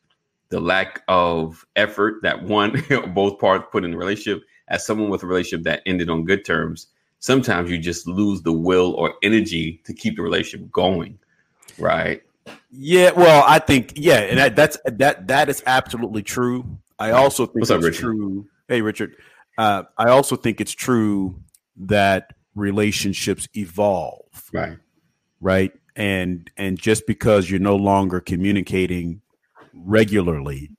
The 0.50 0.60
lack 0.60 1.04
of 1.08 1.66
effort 1.76 2.22
that 2.24 2.44
one, 2.44 2.84
or 2.90 3.06
both 3.08 3.40
parts 3.40 3.66
put 3.72 3.84
in 3.84 3.92
the 3.92 3.98
relationship. 3.98 4.44
As 4.70 4.86
someone 4.86 5.10
with 5.10 5.24
a 5.24 5.28
relationship 5.28 5.64
that 5.64 5.82
ended 5.86 6.10
on 6.10 6.26
good 6.26 6.44
terms, 6.44 6.88
sometimes 7.20 7.70
you 7.70 7.78
just 7.78 8.08
lose 8.08 8.42
the 8.42 8.52
will 8.52 8.94
or 8.96 9.14
energy 9.24 9.82
to 9.86 9.94
keep 9.94 10.18
the 10.18 10.22
relationship 10.22 10.70
going. 10.72 11.20
Right. 11.78 12.24
Yeah, 12.72 13.12
well, 13.12 13.44
I 13.48 13.60
think 13.60 13.94
yeah, 13.96 14.20
and 14.20 14.38
that, 14.38 14.56
that's 14.56 14.78
that 14.86 15.28
that 15.28 15.50
is 15.50 15.64
absolutely 15.66 16.24
true. 16.24 16.78
I 17.00 17.12
also 17.12 17.46
think 17.46 17.58
What's 17.62 17.72
up, 17.72 17.78
it's 17.78 17.86
Richard? 17.86 18.02
true. 18.02 18.48
Hey, 18.68 18.82
Richard. 18.82 19.16
Uh, 19.58 19.84
I 19.98 20.10
also 20.10 20.36
think 20.36 20.60
it's 20.62 20.72
true 20.74 21.40
that 21.78 22.34
relationships 22.56 23.48
evolve, 23.56 24.26
Right. 24.54 24.78
right? 25.42 25.72
And 25.96 26.50
and 26.58 26.78
just 26.78 27.08
because 27.08 27.50
you're 27.50 27.60
no 27.60 27.76
longer 27.76 28.20
communicating 28.20 29.22
regularly 29.74 30.70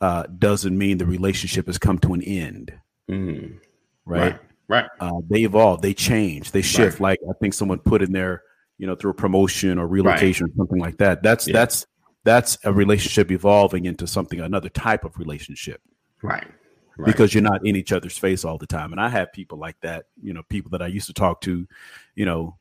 uh, 0.00 0.24
doesn't 0.38 0.76
mean 0.76 0.98
the 0.98 1.06
relationship 1.06 1.66
has 1.66 1.78
come 1.78 1.98
to 2.00 2.14
an 2.14 2.22
end, 2.22 2.72
Mm. 3.10 3.58
right? 4.04 4.32
Right. 4.32 4.40
Right. 4.66 4.86
Uh, 4.98 5.20
they 5.28 5.40
evolve, 5.42 5.82
they 5.82 5.92
change, 5.94 6.50
they 6.52 6.62
shift. 6.62 6.98
Like 7.00 7.18
I 7.28 7.32
think 7.40 7.52
someone 7.54 7.78
put 7.80 8.00
in 8.02 8.12
there, 8.12 8.42
you 8.78 8.86
know, 8.86 8.94
through 8.96 9.12
a 9.12 9.14
promotion 9.14 9.78
or 9.78 9.86
relocation 9.86 10.46
or 10.46 10.50
something 10.56 10.78
like 10.80 10.96
that. 10.98 11.22
That's 11.22 11.46
Yeah. 11.46 11.52
that's 11.54 11.86
that's 12.24 12.56
a 12.64 12.72
relationship 12.72 13.30
evolving 13.30 13.84
into 13.84 14.06
something 14.06 14.40
another 14.40 14.70
type 14.70 15.04
of 15.04 15.16
relationship 15.18 15.82
Right. 16.22 16.46
Right. 16.96 17.06
because 17.06 17.34
you're 17.34 17.42
not 17.42 17.66
in 17.66 17.76
each 17.76 17.92
other's 17.92 18.16
face 18.16 18.44
all 18.46 18.56
the 18.56 18.66
time. 18.66 18.92
And 18.92 19.00
I 19.00 19.08
have 19.10 19.32
people 19.32 19.58
like 19.58 19.76
that, 19.82 20.06
you 20.22 20.32
know, 20.32 20.42
people 20.48 20.70
that 20.70 20.80
I 20.80 20.86
used 20.86 21.06
to 21.08 21.12
talk 21.12 21.40
to, 21.42 21.66
you 22.14 22.24
know, 22.24 22.56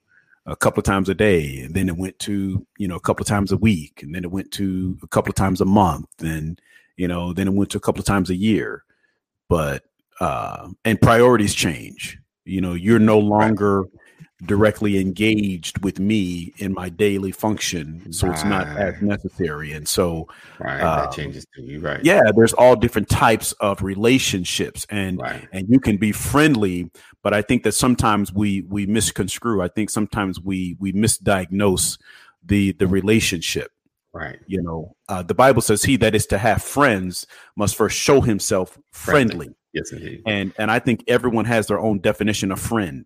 a 0.45 0.55
couple 0.57 0.81
of 0.81 0.85
times 0.85 1.07
a 1.07 1.13
day, 1.15 1.59
and 1.61 1.73
then 1.73 1.87
it 1.87 1.95
went 1.95 2.19
to, 2.19 2.65
you 2.77 2.87
know, 2.89 2.97
a 2.97 2.99
couple 2.99 3.23
of 3.23 3.27
times 3.29 3.53
a 3.53 3.57
week, 3.57 4.03
and 4.03 4.13
then 4.13 4.25
it 4.25 4.31
went 4.31 4.51
to 4.51 4.97
a 5.01 5.07
couple 5.07 5.29
of 5.29 5.35
times 5.35 5.61
a 5.61 5.65
month, 5.65 6.09
and 6.21 6.59
you 6.97 7.07
know, 7.07 7.31
then 7.31 7.47
it 7.47 7.53
went 7.53 7.69
to 7.71 7.77
a 7.77 7.81
couple 7.81 8.01
of 8.01 8.05
times 8.05 8.29
a 8.29 8.35
year. 8.35 8.83
But 9.47 9.83
uh 10.19 10.69
and 10.83 10.99
priorities 10.99 11.53
change. 11.53 12.19
You 12.43 12.59
know, 12.59 12.73
you're 12.73 12.99
no 12.99 13.19
longer 13.19 13.85
directly 14.45 14.99
engaged 14.99 15.83
with 15.83 15.99
me 15.99 16.53
in 16.57 16.73
my 16.73 16.89
daily 16.89 17.31
function, 17.31 18.11
so 18.11 18.29
it's 18.31 18.43
not 18.43 18.67
as 18.67 19.01
necessary. 19.01 19.71
And 19.73 19.87
so 19.87 20.27
right. 20.59 20.81
uh, 20.81 21.01
that 21.05 21.11
changes 21.13 21.45
to 21.55 21.61
you. 21.61 21.79
Right. 21.79 22.03
yeah 22.03 22.21
there's 22.35 22.53
all 22.53 22.75
different 22.75 23.09
types 23.09 23.51
of 23.53 23.81
relationships 23.81 24.85
and 24.89 25.19
Right. 25.19 25.47
and 25.51 25.67
you 25.69 25.79
can 25.79 25.97
be 25.97 26.11
friendly 26.11 26.89
but 27.23 27.33
i 27.33 27.41
think 27.41 27.63
that 27.63 27.71
sometimes 27.73 28.33
we 28.33 28.61
we 28.63 28.85
misconstrue 28.85 29.61
i 29.61 29.67
think 29.67 29.89
sometimes 29.89 30.39
we 30.39 30.75
we 30.79 30.93
misdiagnose 30.93 31.97
the 32.45 32.71
the 32.73 32.87
relationship 32.87 33.71
Right. 34.13 34.39
you 34.47 34.61
know 34.61 34.95
uh, 35.09 35.23
the 35.23 35.33
bible 35.33 35.61
says 35.61 35.83
he 35.83 35.95
that 35.97 36.13
is 36.15 36.25
to 36.27 36.37
have 36.37 36.61
friends 36.61 37.25
must 37.55 37.75
first 37.75 37.97
show 37.97 38.21
himself 38.21 38.77
Friendly. 38.91 39.29
friendly 39.35 39.55
Yes, 39.73 39.91
indeed. 39.91 40.21
and 40.25 40.53
and 40.59 40.69
i 40.69 40.79
think 40.79 41.03
everyone 41.07 41.45
has 41.45 41.67
their 41.67 41.79
own 41.79 41.99
definition 41.99 42.51
of 42.51 42.59
friend 42.59 43.05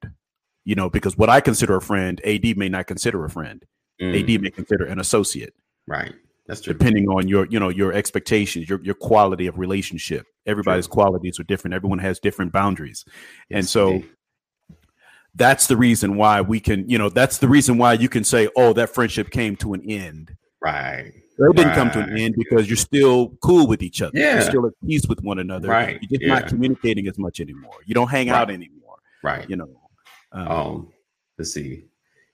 you 0.70 0.76
know 0.76 0.90
because 0.90 1.18
what 1.18 1.30
i 1.30 1.40
consider 1.50 1.76
a 1.78 1.82
friend 1.82 2.20
ad 2.26 2.46
may 2.58 2.70
not 2.70 2.86
consider 2.88 3.24
a 3.26 3.30
friend 3.30 3.66
Mm. 4.02 4.14
ad 4.22 4.42
may 4.44 4.52
consider 4.52 4.86
an 4.86 5.00
associate 5.00 5.54
Right. 5.88 6.14
That's 6.48 6.62
true. 6.62 6.74
depending 6.74 7.08
on 7.10 7.28
your 7.28 7.44
you 7.54 7.60
know 7.60 7.70
your 7.70 7.92
expectations 7.94 8.70
your 8.70 8.80
your 8.84 8.94
quality 9.10 9.48
of 9.48 9.58
relationship 9.58 10.24
everybody's 10.46 10.86
qualities 10.98 11.40
are 11.40 11.44
different 11.52 11.74
everyone 11.74 12.00
has 12.00 12.20
different 12.20 12.52
boundaries 12.52 13.04
and 13.50 13.66
so 13.68 13.84
indeed. 13.90 14.10
that's 15.36 15.68
the 15.68 15.78
reason 15.78 16.16
why 16.16 16.42
we 16.42 16.60
can 16.60 16.88
you 16.90 16.98
know 16.98 17.10
that's 17.10 17.38
the 17.40 17.48
reason 17.48 17.78
why 17.78 17.94
you 17.94 18.10
can 18.10 18.24
say 18.24 18.48
oh 18.56 18.72
that 18.74 18.90
friendship 18.94 19.30
came 19.32 19.56
to 19.56 19.74
an 19.74 19.82
end 19.90 20.36
right. 20.62 21.12
it 21.40 21.56
didn't 21.56 21.74
come 21.74 21.90
to 21.92 22.00
an 22.00 22.18
end 22.18 22.36
because 22.38 22.68
you're 22.70 22.78
still 22.92 23.30
cool 23.42 23.68
with 23.68 23.82
each 23.82 24.02
other 24.02 24.18
Yeah. 24.18 24.34
you're 24.34 24.42
still 24.54 24.66
at 24.68 24.74
peace 24.86 25.06
with 25.08 25.22
one 25.24 25.40
another 25.40 25.68
Right, 25.70 25.98
you're 26.02 26.10
just 26.20 26.22
yeah. 26.22 26.40
not 26.40 26.48
communicating 26.48 27.08
as 27.08 27.18
much 27.18 27.40
anymore 27.40 27.78
you 27.86 27.94
don't 27.96 28.10
hang 28.10 28.28
Right. 28.30 28.38
out 28.42 28.50
anymore 28.52 28.98
Right. 29.24 29.50
you 29.50 29.56
know 29.56 29.70
um, 30.32 30.48
Um, 30.48 30.94
let's 31.38 31.54
see. 31.54 31.86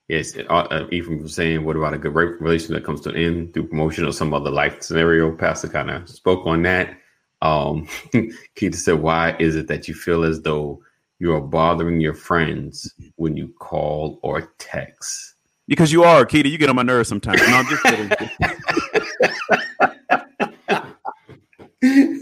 Yes, 0.07 0.35
uh, 0.37 0.41
uh, 0.41 0.87
was 0.91 1.33
saying, 1.33 1.63
what 1.63 1.77
about 1.77 1.93
a 1.93 1.97
good 1.97 2.13
re- 2.13 2.37
relationship 2.39 2.75
that 2.75 2.85
comes 2.85 3.01
to 3.01 3.09
an 3.09 3.15
end 3.15 3.53
through 3.53 3.67
promotion 3.67 4.05
or 4.05 4.11
some 4.11 4.33
other 4.33 4.51
life 4.51 4.81
scenario? 4.81 5.31
Pastor 5.35 5.69
kind 5.69 5.89
of 5.89 6.09
spoke 6.09 6.45
on 6.45 6.61
that. 6.63 6.97
Um, 7.41 7.87
Keita 8.55 8.75
said, 8.75 9.01
why 9.01 9.35
is 9.39 9.55
it 9.55 9.67
that 9.67 9.87
you 9.87 9.93
feel 9.93 10.23
as 10.23 10.41
though 10.41 10.81
you 11.19 11.33
are 11.33 11.41
bothering 11.41 12.01
your 12.01 12.13
friends 12.13 12.93
when 13.15 13.37
you 13.37 13.53
call 13.59 14.19
or 14.23 14.53
text? 14.59 15.33
because 15.67 15.91
you 15.91 16.03
are 16.03 16.25
Keita, 16.25 16.49
you 16.49 16.57
get 16.57 16.69
on 16.69 16.75
my 16.75 16.83
nerves 16.83 17.09
sometimes 17.09 17.41
no 17.47 17.55
i'm 17.55 17.65
just 17.67 17.83
kidding 17.83 18.11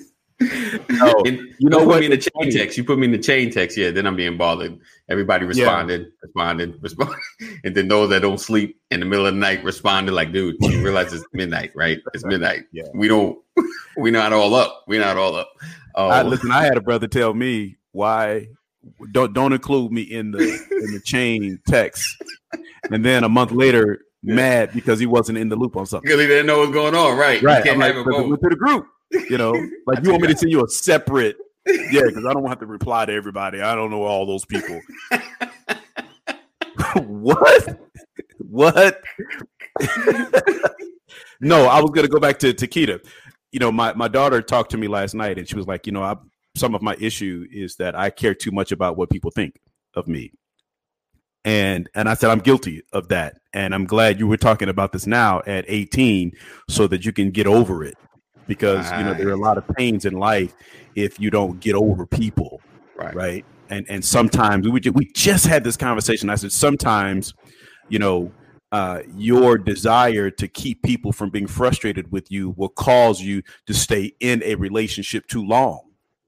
No, 0.89 1.13
you 1.25 1.69
know 1.69 1.79
put 1.79 1.87
what? 1.87 1.99
me 1.99 2.05
in 2.05 2.11
the 2.11 2.17
chain 2.17 2.51
text. 2.51 2.77
You 2.77 2.83
put 2.83 2.99
me 2.99 3.05
in 3.05 3.11
the 3.11 3.17
chain 3.17 3.51
text. 3.51 3.77
Yeah, 3.77 3.91
then 3.91 4.05
I'm 4.05 4.15
being 4.15 4.37
bothered. 4.37 4.79
Everybody 5.09 5.45
responded, 5.45 6.07
responded, 6.21 6.81
responded, 6.81 7.17
and 7.63 7.75
then 7.75 7.87
those 7.87 8.09
that 8.09 8.21
don't 8.21 8.39
sleep 8.39 8.79
in 8.91 8.99
the 8.99 9.05
middle 9.05 9.25
of 9.25 9.33
the 9.33 9.39
night 9.39 9.63
responded 9.63 10.13
like, 10.13 10.31
"Dude, 10.31 10.55
you 10.61 10.83
realize 10.83 11.13
it's 11.13 11.25
midnight, 11.33 11.71
right? 11.75 11.99
It's 12.13 12.25
midnight. 12.25 12.65
Yeah. 12.71 12.83
We 12.93 13.07
don't. 13.07 13.37
We're 13.97 14.13
not 14.13 14.33
all 14.33 14.55
up. 14.55 14.83
We're 14.87 15.01
not 15.01 15.17
all 15.17 15.35
up. 15.35 15.51
Oh, 15.95 16.07
I, 16.07 16.23
listen, 16.23 16.51
I 16.51 16.63
had 16.63 16.77
a 16.77 16.81
brother 16.81 17.07
tell 17.07 17.33
me 17.33 17.77
why 17.91 18.47
don't 19.11 19.33
don't 19.33 19.53
include 19.53 19.91
me 19.91 20.01
in 20.01 20.31
the 20.31 20.39
in 20.41 20.93
the 20.93 21.01
chain 21.03 21.59
text, 21.67 22.21
and 22.89 23.03
then 23.03 23.23
a 23.23 23.29
month 23.29 23.51
later, 23.51 23.99
mad 24.23 24.71
because 24.73 24.99
he 24.99 25.05
wasn't 25.05 25.37
in 25.37 25.49
the 25.49 25.55
loop 25.55 25.75
on 25.75 25.85
something. 25.85 26.07
because 26.07 26.21
he 26.21 26.27
didn't 26.27 26.45
know 26.45 26.59
what's 26.59 26.71
going 26.71 26.95
on. 26.95 27.17
Right? 27.17 27.41
Right? 27.41 27.63
You 27.65 27.71
I'm 27.71 27.79
can't 27.79 27.79
like, 27.79 27.87
have 27.95 27.97
it 27.97 28.05
"Brother, 28.05 28.23
both. 28.29 28.39
to 28.39 28.49
the 28.49 28.55
group, 28.55 28.87
you 29.11 29.37
know, 29.37 29.51
like 29.87 30.03
you 30.03 30.11
want 30.11 30.21
me 30.23 30.27
to 30.29 30.37
send 30.37 30.51
you 30.51 30.63
a 30.63 30.69
separate. 30.69 31.37
Yeah, 31.67 32.01
because 32.07 32.25
I 32.25 32.33
don't 32.33 32.47
have 32.47 32.59
to 32.59 32.65
reply 32.65 33.05
to 33.05 33.13
everybody. 33.13 33.61
I 33.61 33.75
don't 33.75 33.91
know 33.91 34.03
all 34.03 34.25
those 34.25 34.45
people. 34.45 34.81
what? 36.95 37.79
What? 38.39 39.01
no, 41.39 41.65
I 41.65 41.81
was 41.81 41.91
gonna 41.91 42.07
go 42.07 42.19
back 42.19 42.39
to 42.39 42.53
Takita. 42.53 43.05
You 43.51 43.59
know, 43.59 43.71
my 43.71 43.93
my 43.93 44.07
daughter 44.07 44.41
talked 44.41 44.71
to 44.71 44.77
me 44.77 44.87
last 44.87 45.13
night, 45.13 45.37
and 45.37 45.47
she 45.47 45.55
was 45.55 45.67
like, 45.67 45.85
you 45.85 45.93
know, 45.93 46.03
I, 46.03 46.15
some 46.55 46.75
of 46.75 46.81
my 46.81 46.95
issue 46.99 47.45
is 47.51 47.75
that 47.75 47.95
I 47.95 48.09
care 48.09 48.33
too 48.33 48.51
much 48.51 48.71
about 48.71 48.97
what 48.97 49.09
people 49.09 49.31
think 49.31 49.59
of 49.95 50.07
me. 50.07 50.31
And 51.43 51.89
and 51.95 52.07
I 52.07 52.13
said 52.13 52.29
I'm 52.29 52.39
guilty 52.39 52.83
of 52.93 53.07
that, 53.09 53.39
and 53.53 53.73
I'm 53.73 53.85
glad 53.85 54.19
you 54.19 54.27
were 54.27 54.37
talking 54.37 54.69
about 54.69 54.91
this 54.91 55.07
now 55.07 55.41
at 55.47 55.65
18, 55.67 56.33
so 56.69 56.87
that 56.87 57.05
you 57.05 57.11
can 57.11 57.31
get 57.31 57.47
over 57.47 57.83
it, 57.83 57.95
because 58.53 58.91
you 58.91 59.03
know 59.05 59.13
there 59.13 59.29
are 59.29 59.39
a 59.41 59.45
lot 59.49 59.57
of 59.57 59.65
pains 59.77 60.03
in 60.03 60.13
life 60.13 60.53
if 60.95 61.17
you 61.21 61.29
don't 61.29 61.61
get 61.61 61.73
over 61.73 62.05
people 62.05 62.59
Right. 62.97 63.15
right? 63.15 63.45
And 63.69 63.85
and 63.89 64.03
sometimes 64.03 64.67
we 64.67 64.81
we 64.91 65.05
just 65.13 65.47
had 65.47 65.63
this 65.63 65.77
conversation. 65.77 66.29
I 66.29 66.35
said 66.35 66.51
sometimes 66.51 67.33
you 67.87 67.97
know 67.97 68.31
uh, 68.73 69.01
your 69.15 69.57
desire 69.57 70.29
to 70.31 70.47
keep 70.47 70.81
people 70.83 71.11
from 71.13 71.29
being 71.29 71.47
frustrated 71.47 72.11
with 72.11 72.29
you 72.29 72.53
will 72.57 72.69
cause 72.69 73.21
you 73.21 73.41
to 73.67 73.73
stay 73.73 74.13
in 74.19 74.43
a 74.43 74.55
relationship 74.55 75.27
too 75.27 75.45
long. 75.45 75.81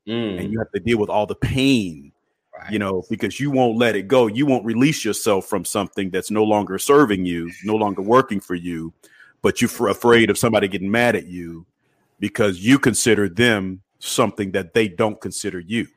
Mm, 0.07 0.39
and 0.39 0.51
you 0.51 0.59
have 0.59 0.71
to 0.71 0.79
deal 0.79 0.97
with 0.97 1.09
all 1.09 1.25
the 1.25 1.35
pain 1.35 2.11
right. 2.57 2.71
you 2.71 2.79
know 2.79 3.03
because 3.09 3.39
you 3.39 3.51
won't 3.51 3.77
let 3.77 3.95
it 3.97 4.07
go. 4.07 4.27
You 4.27 4.45
won't 4.45 4.65
release 4.65 5.03
yourself 5.03 5.45
from 5.45 5.65
something 5.65 6.09
that's 6.09 6.31
no 6.31 6.43
longer 6.43 6.77
serving 6.77 7.25
you 7.25 7.51
no 7.63 7.75
longer 7.75 8.01
working 8.01 8.39
for 8.41 8.55
you 8.55 8.93
but 9.41 9.61
you're 9.61 9.89
afraid 9.89 10.29
of 10.29 10.37
somebody 10.37 10.67
getting 10.67 10.89
mad 10.91 11.15
at 11.15 11.27
you 11.27 11.65
because 12.19 12.59
you 12.59 12.79
consider 12.79 13.29
them 13.29 13.81
something 13.99 14.51
that 14.51 14.73
they 14.73 14.87
don't 14.87 15.21
consider 15.21 15.59
you 15.59 15.87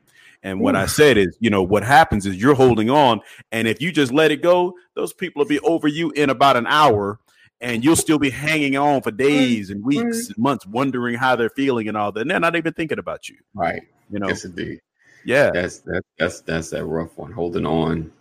and 0.43 0.59
what 0.59 0.75
i 0.75 0.85
said 0.85 1.17
is 1.17 1.35
you 1.39 1.49
know 1.49 1.63
what 1.63 1.83
happens 1.83 2.25
is 2.25 2.35
you're 2.37 2.55
holding 2.55 2.89
on 2.89 3.19
and 3.51 3.67
if 3.67 3.81
you 3.81 3.91
just 3.91 4.13
let 4.13 4.31
it 4.31 4.41
go 4.41 4.73
those 4.95 5.11
people 5.13 5.41
will 5.41 5.49
be 5.49 5.59
over 5.59 5.87
you 5.87 6.11
in 6.11 6.29
about 6.29 6.55
an 6.55 6.65
hour 6.67 7.19
and 7.59 7.83
you'll 7.83 7.95
still 7.95 8.19
be 8.19 8.29
hanging 8.29 8.77
on 8.77 9.01
for 9.01 9.11
mm, 9.11 9.17
days 9.17 9.69
and 9.69 9.81
mm. 9.81 9.85
weeks 9.85 10.27
and 10.27 10.37
months 10.37 10.65
wondering 10.65 11.15
how 11.15 11.35
they're 11.35 11.49
feeling 11.49 11.87
and 11.87 11.97
all 11.97 12.11
that 12.11 12.21
and 12.21 12.31
they're 12.31 12.39
not 12.39 12.55
even 12.55 12.71
thinking 12.71 12.99
about 12.99 13.27
you 13.27 13.35
right. 13.55 13.81
you 14.09 14.19
know 14.19 14.29
Yes, 14.29 14.45
indeed. 14.45 14.79
yeah 15.25 15.49
That's 15.51 15.79
that's 15.79 16.07
that's 16.17 16.39
that's 16.41 16.69
that 16.69 16.85
rough 16.85 17.17
one. 17.17 17.31
Holding 17.33 17.65
on 17.65 18.11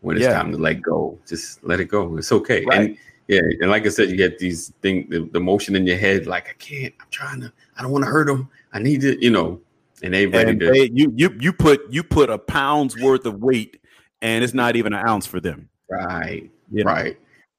when 0.00 0.16
it's 0.16 0.24
Yeah. 0.24 0.34
time 0.34 0.52
to 0.52 0.58
let 0.58 0.80
go. 0.82 1.18
Just 1.26 1.64
let 1.64 1.80
it 1.80 1.86
go. 1.86 2.16
It's 2.16 2.30
okay. 2.32 2.64
Right. 2.64 2.80
And 2.90 2.98
yeah, 3.28 3.40
and 3.60 3.70
like 3.70 3.86
I 3.86 3.88
said, 3.88 4.10
you 4.10 4.16
get 4.16 4.38
these 4.38 4.72
thing 4.82 5.08
the, 5.10 5.28
the 5.32 5.40
motion 5.40 5.76
in 5.76 5.86
your 5.86 5.96
head, 5.96 6.26
like 6.26 6.48
I 6.48 6.54
can't. 6.54 6.94
I'm 7.00 7.06
trying 7.10 7.40
to. 7.40 7.52
I 7.76 7.82
don't 7.82 7.92
want 7.92 8.04
to 8.04 8.10
hurt 8.10 8.26
them. 8.26 8.48
I 8.72 8.78
need 8.78 9.00
to. 9.02 9.22
You 9.22 9.30
know. 9.30 9.60
And 10.02 10.12
they 10.12 10.26
ready 10.26 10.50
and 10.50 10.60
to. 10.60 10.70
they, 10.70 10.90
you 10.92 11.12
you 11.16 11.34
you 11.40 11.52
put 11.52 11.80
you 11.90 12.02
put 12.02 12.28
a 12.28 12.36
pound's 12.36 12.98
worth 12.98 13.24
of 13.24 13.40
weight 13.40 13.80
and 14.20 14.44
it's 14.44 14.52
not 14.52 14.76
even 14.76 14.92
an 14.92 15.06
ounce 15.06 15.24
for 15.24 15.40
them 15.40 15.68
right. 15.88 16.50
you 16.70 16.84
know? 16.84 16.90
Right. 16.90 17.18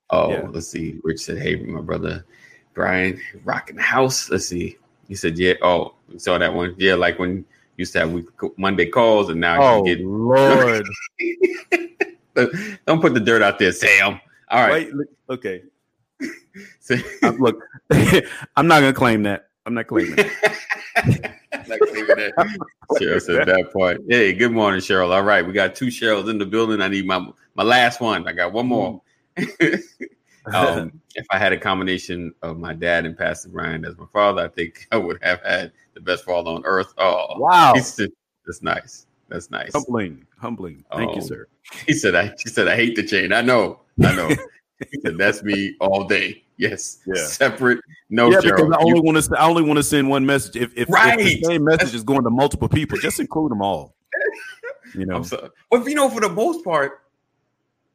Oh, 0.10 0.32
Yeah. 0.32 0.48
let's 0.52 0.68
see. 0.68 1.00
Rich 1.04 1.22
said, 1.22 1.40
"Hey, 1.40 1.56
my 1.56 1.82
brother 1.82 2.26
Brian, 2.74 3.20
rocking 3.44 3.78
the 3.78 3.82
house." 3.82 4.30
Let's 4.30 4.48
see. 4.48 4.78
He 5.08 5.16
said, 5.16 5.38
"Yeah." 5.40 5.54
Oh, 5.62 5.96
we 6.12 6.20
saw 6.20 6.38
that 6.38 6.54
one. 6.54 6.76
Yeah, 6.78 6.96
like 6.96 7.18
when 7.18 7.44
used 7.78 7.94
to 7.94 8.00
have 8.00 8.12
week, 8.12 8.28
Monday 8.58 8.86
calls, 8.86 9.30
and 9.30 9.40
now 9.40 9.62
Oh 9.62 9.86
you 9.86 9.96
get. 9.96 10.06
Lord! 10.06 10.86
Don't 12.86 13.02
put 13.02 13.14
the 13.14 13.20
dirt 13.20 13.42
out 13.42 13.58
there, 13.58 13.72
Sam. 13.72 14.20
All 14.50 14.68
right. 14.68 14.88
Wait, 14.94 15.08
okay. 15.30 15.64
So- 16.80 16.96
Uh, 17.24 17.32
look, 17.40 17.62
I'm 18.56 18.68
not 18.68 18.80
gonna 18.82 18.94
claim 18.94 19.24
that. 19.24 19.50
I'm 19.66 19.74
not 19.74 19.88
claiming 19.88 20.16
it. 20.18 20.32
Not 21.68 21.80
claiming 21.80 22.06
that. 22.08 22.60
Cheryl 23.02 23.20
said 23.22 23.48
that 23.48 23.72
point. 23.74 24.02
Hey, 24.08 24.34
good 24.34 24.52
morning, 24.52 24.80
Cheryl. 24.82 25.12
All 25.12 25.24
right, 25.24 25.46
we 25.46 25.52
got 25.52 25.74
two 25.74 25.88
Cheryls 25.88 26.30
in 26.30 26.38
the 26.38 26.46
building. 26.46 26.80
I 26.82 26.88
need 26.88 27.08
my 27.08 27.28
my 27.56 27.64
last 27.64 28.00
one. 28.02 28.28
I 28.28 28.34
got 28.34 28.54
one 28.54 28.68
more. 28.68 29.02
um, 30.54 31.02
if 31.16 31.26
I 31.32 31.40
had 31.40 31.54
a 31.54 31.58
combination 31.58 32.34
of 32.44 32.60
my 32.60 32.74
dad 32.74 33.06
and 33.06 33.18
Pastor 33.18 33.50
Brian 33.50 33.84
as 33.84 33.98
my 33.98 34.06
father, 34.14 34.44
I 34.44 34.48
think 34.48 34.88
I 34.92 34.98
would 34.98 35.18
have 35.24 35.42
had 35.44 35.72
the 35.96 36.02
best 36.02 36.24
father 36.26 36.52
on 36.52 36.64
earth. 36.66 36.94
Oh, 37.00 37.40
wow, 37.40 37.74
just, 37.76 38.00
that's 38.46 38.62
nice. 38.62 39.08
That's 39.30 39.50
nice. 39.50 39.74
humbling, 39.74 40.26
humbling. 40.38 40.86
Thank 40.96 41.16
you, 41.16 41.22
Oh. 41.22 41.26
sir. 41.26 41.48
He 41.88 41.94
said, 41.94 42.14
"I." 42.14 42.32
She 42.38 42.50
said, 42.50 42.68
"I 42.68 42.76
hate 42.76 42.96
the 42.96 43.04
chain." 43.04 43.34
I 43.34 43.42
know. 43.42 43.80
I 44.04 44.16
know. 44.16 44.30
"That's 45.18 45.44
me 45.44 45.76
all 45.80 46.06
day." 46.06 46.44
Yes. 46.58 47.00
Yeah. 47.06 47.16
Separate. 47.26 47.80
No, 48.10 48.30
yeah, 48.32 48.40
because 48.42 48.72
I 48.72 48.78
only 48.80 49.02
want 49.02 49.22
to. 49.22 49.38
I 49.40 49.46
only 49.48 49.64
want 49.64 49.78
to 49.78 49.84
send 49.84 50.10
one 50.10 50.26
message. 50.26 50.56
If 50.56 50.72
if, 50.74 50.84
if 50.84 50.90
Right. 50.90 51.18
the 51.18 51.42
same 51.44 51.64
message 51.64 51.94
is 51.94 52.04
going 52.04 52.24
to 52.24 52.30
multiple 52.30 52.70
people, 52.70 52.98
just 52.98 53.20
include 53.20 53.52
them 53.52 53.62
all. 53.62 53.94
You 54.94 55.06
know. 55.06 55.26
But 55.70 55.86
you 55.86 55.96
know, 55.96 56.10
for 56.10 56.22
the 56.22 56.30
most 56.30 56.64
part, 56.64 57.02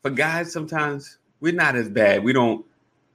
for 0.02 0.10
guys, 0.10 0.52
sometimes 0.52 1.16
we're 1.40 1.54
not 1.54 1.74
as 1.74 1.88
bad. 1.88 2.22
We 2.22 2.34
don't 2.34 2.62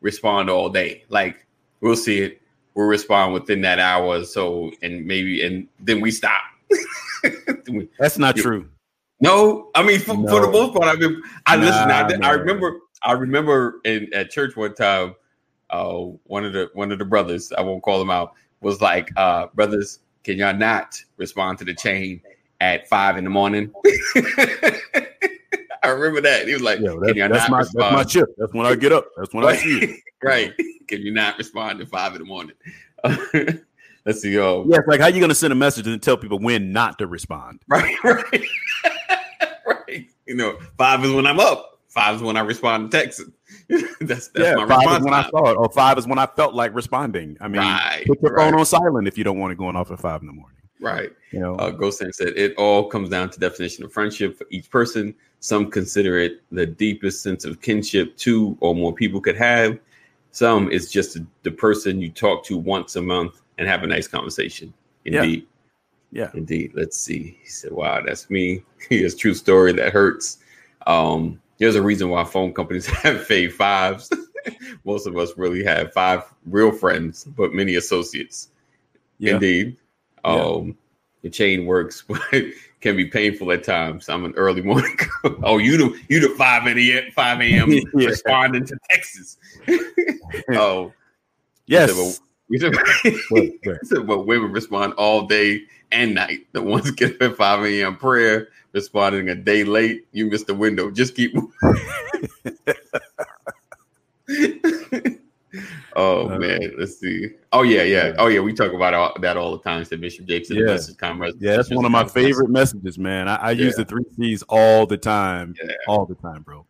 respond 0.01 0.49
all 0.49 0.69
day. 0.69 1.03
Like 1.09 1.45
we'll 1.81 1.95
see 1.95 2.19
it, 2.21 2.41
we'll 2.73 2.87
respond 2.87 3.33
within 3.33 3.61
that 3.61 3.77
hour 3.77 4.05
or 4.05 4.23
so, 4.23 4.71
and 4.81 5.05
maybe 5.05 5.45
and 5.45 5.67
then 5.79 6.01
we 6.01 6.09
stop. 6.09 6.41
That's 7.99 8.17
not 8.17 8.35
true. 8.37 8.67
No, 9.19 9.69
I 9.75 9.83
mean 9.83 9.99
for, 9.99 10.15
for 10.15 10.41
the 10.41 10.51
most 10.51 10.73
part, 10.73 10.95
I 10.95 10.99
mean, 10.99 11.21
I 11.45 11.55
listen. 11.55 11.91
I, 11.91 12.07
Nah, 12.07 12.27
I 12.27 12.31
remember. 12.31 12.79
I 13.03 13.11
remember 13.11 13.81
in 13.85 14.11
at 14.13 14.31
church 14.31 14.55
one 14.55 14.73
time, 14.73 15.15
uh, 15.69 15.93
one 16.23 16.43
of 16.43 16.53
the 16.53 16.69
one 16.73 16.91
of 16.91 16.99
the 16.99 17.05
brothers, 17.05 17.53
I 17.57 17.61
won't 17.61 17.83
call 17.83 18.01
him 18.01 18.09
out, 18.09 18.33
was 18.61 18.81
like, 18.81 19.11
uh, 19.15 19.47
"Brothers, 19.53 19.99
can 20.23 20.37
y'all 20.37 20.55
not 20.55 20.99
respond 21.17 21.59
to 21.59 21.65
the 21.65 21.73
chain 21.73 22.21
at 22.61 22.87
five 22.89 23.17
in 23.17 23.23
the 23.23 23.29
morning?" 23.29 23.71
I 25.83 25.89
remember 25.89 26.19
that. 26.21 26.47
He 26.47 26.53
was 26.53 26.63
like, 26.63 26.79
Yeah, 26.79 26.95
"Can 27.05 27.15
y'all 27.15 27.29
that's, 27.29 27.49
my 27.49 27.59
that's 27.59 27.75
my 27.75 28.03
chip. 28.03 28.29
That's 28.37 28.53
when 28.53 28.65
I 28.65 28.75
get 28.75 28.91
up. 28.91 29.07
That's 29.17 29.33
when 29.33 29.45
I 29.45 29.55
see 29.55 29.83
it. 29.83 29.99
right? 30.23 30.51
Can 30.87 31.01
you 31.01 31.13
not 31.13 31.37
respond 31.37 31.79
at 31.79 31.89
five 31.89 32.13
in 32.13 32.19
the 32.19 32.25
morning? 32.25 32.55
Let's 34.05 34.21
see. 34.21 34.37
Oh, 34.39 34.65
Yeah, 34.67 34.77
it's 34.77 34.87
like 34.87 34.99
how 34.99 35.07
you 35.07 35.19
going 35.19 35.29
to 35.29 35.35
send 35.35 35.51
a 35.51 35.55
message 35.55 35.87
and 35.87 36.01
tell 36.01 36.17
people 36.17 36.39
when 36.39 36.71
not 36.71 36.97
to 36.99 37.07
respond? 37.07 37.61
right, 37.67 37.95
right. 38.03 38.45
You 40.25 40.35
know, 40.35 40.57
five 40.77 41.03
is 41.05 41.11
when 41.11 41.25
I'm 41.27 41.39
up. 41.39 41.79
Five 41.87 42.17
is 42.17 42.21
when 42.21 42.35
I 42.35 42.41
respond 42.41 42.91
to 42.91 42.97
texts. 42.97 43.23
that's 44.01 44.27
that's 44.29 44.31
yeah, 44.35 44.55
my 44.55 44.67
five 44.67 44.79
response. 44.79 44.97
is 44.99 45.05
when 45.05 45.13
I 45.13 45.29
saw 45.29 45.51
it, 45.51 45.55
or 45.55 45.69
five 45.69 45.97
is 45.97 46.07
when 46.07 46.19
I 46.19 46.25
felt 46.25 46.53
like 46.53 46.75
responding. 46.75 47.37
I 47.39 47.47
mean, 47.47 47.61
right, 47.61 48.03
put 48.05 48.21
your 48.21 48.33
right, 48.33 48.49
phone 48.51 48.59
on 48.59 48.65
silent 48.65 49.07
if 49.07 49.17
you 49.17 49.23
don't 49.23 49.39
want 49.39 49.53
it 49.53 49.57
going 49.57 49.75
off 49.75 49.91
at 49.91 49.99
five 49.99 50.21
in 50.21 50.27
the 50.27 50.33
morning. 50.33 50.57
right. 50.81 51.11
You 51.31 51.39
know, 51.39 51.55
Uh, 51.55 51.69
Ghost 51.69 51.99
said 51.99 52.27
it 52.35 52.53
all 52.57 52.87
comes 52.89 53.09
down 53.09 53.29
to 53.29 53.39
definition 53.39 53.83
of 53.85 53.93
friendship 53.93 54.37
for 54.37 54.45
each 54.49 54.69
person. 54.69 55.13
Some 55.39 55.69
consider 55.71 56.17
it 56.17 56.41
the 56.51 56.65
deepest 56.65 57.21
sense 57.23 57.45
of 57.45 57.61
kinship 57.61 58.17
two 58.17 58.57
or 58.59 58.75
more 58.75 58.93
people 58.93 59.21
could 59.21 59.37
have. 59.37 59.79
Some 60.31 60.69
is 60.71 60.91
just 60.91 61.17
the 61.43 61.51
person 61.51 62.01
you 62.01 62.09
talk 62.09 62.43
to 62.45 62.57
once 62.57 62.95
a 62.97 63.01
month 63.01 63.41
and 63.57 63.67
have 63.67 63.83
a 63.83 63.87
nice 63.87 64.07
conversation. 64.07 64.73
Indeed. 65.05 65.41
Yeah. 65.41 65.45
Indeed. 66.33 66.71
Let's 66.73 66.97
see. 66.97 67.37
He 67.41 67.49
said, 67.49 67.71
Wow, 67.71 68.01
that's 68.05 68.29
me. 68.29 68.63
Here's 68.89 69.15
true 69.15 69.33
story 69.33 69.73
that 69.73 69.93
hurts. 69.93 70.37
Um, 70.87 71.41
there's 71.57 71.75
a 71.75 71.81
reason 71.81 72.09
why 72.09 72.23
phone 72.23 72.53
companies 72.53 72.85
have 73.03 73.27
fave 73.27 73.53
fives. 73.53 74.09
Most 74.85 75.07
of 75.07 75.17
us 75.17 75.31
really 75.37 75.63
have 75.63 75.93
five 75.93 76.23
real 76.45 76.71
friends, 76.71 77.23
but 77.23 77.53
many 77.53 77.75
associates. 77.75 78.49
yeah, 79.17 79.33
Indeed. 79.33 79.77
Yeah. 80.23 80.31
Um, 80.31 80.77
the 81.21 81.29
chain 81.29 81.65
works, 81.65 82.03
but 82.07 82.21
can 82.81 82.95
be 82.95 83.05
painful 83.05 83.51
at 83.51 83.63
times. 83.63 84.09
I'm 84.09 84.25
an 84.25 84.33
early 84.35 84.61
morning. 84.61 84.95
oh, 85.43 85.57
you 85.57 85.77
the 85.77 85.99
you 86.07 86.19
the 86.19 86.29
five 86.35 86.67
a.m. 86.67 87.11
five 87.13 87.41
a.m. 87.41 87.71
Yeah. 87.71 87.81
responding 87.93 88.65
to 88.67 88.77
Texas. 88.91 89.37
oh, 90.51 90.93
yes. 91.65 92.19
We 92.49 92.57
said, 92.59 92.75
What- 93.29 93.49
said, 93.83 94.05
but 94.07 94.25
women 94.25 94.51
respond 94.51 94.93
all 94.93 95.25
day 95.27 95.61
and 95.91 96.13
night. 96.15 96.47
The 96.53 96.61
ones 96.61 96.91
get 96.95 97.15
up 97.15 97.21
at 97.21 97.37
5 97.37 97.65
a.m. 97.65 97.97
prayer, 97.97 98.49
responding 98.73 99.29
a 99.29 99.35
day 99.35 99.63
late, 99.63 100.05
you 100.11 100.27
missed 100.27 100.47
the 100.47 100.53
window. 100.55 100.91
Just 100.91 101.15
keep 101.15 101.33
oh 105.95 106.29
Uh, 106.29 106.37
man, 106.39 106.73
let's 106.77 106.99
see. 106.99 107.29
Oh 107.53 107.61
yeah, 107.63 107.83
yeah. 107.83 108.13
Oh 108.17 108.27
yeah, 108.27 108.39
we 108.41 108.53
talk 108.53 108.73
about 108.73 108.93
all, 108.93 109.13
that 109.21 109.37
all 109.37 109.55
the 109.57 109.63
time. 109.63 109.83
Said 109.85 110.01
Bishop 110.01 110.25
Jackson, 110.25 110.57
Yeah. 110.57 110.65
message 110.65 110.97
commerce. 110.97 111.33
Yeah, 111.39 111.55
that's 111.57 111.69
one 111.71 111.85
of 111.85 111.91
my 111.91 112.05
favorite 112.05 112.49
messages, 112.49 112.97
man. 112.97 113.27
I, 113.29 113.35
I 113.35 113.51
use 113.51 113.75
the 113.75 113.85
three 113.85 114.03
C's 114.17 114.43
all 114.49 114.85
the 114.85 114.97
time, 114.97 115.55
Yeah. 115.63 115.71
all 115.87 116.05
the 116.05 116.15
time, 116.15 116.41
bro. 116.41 116.65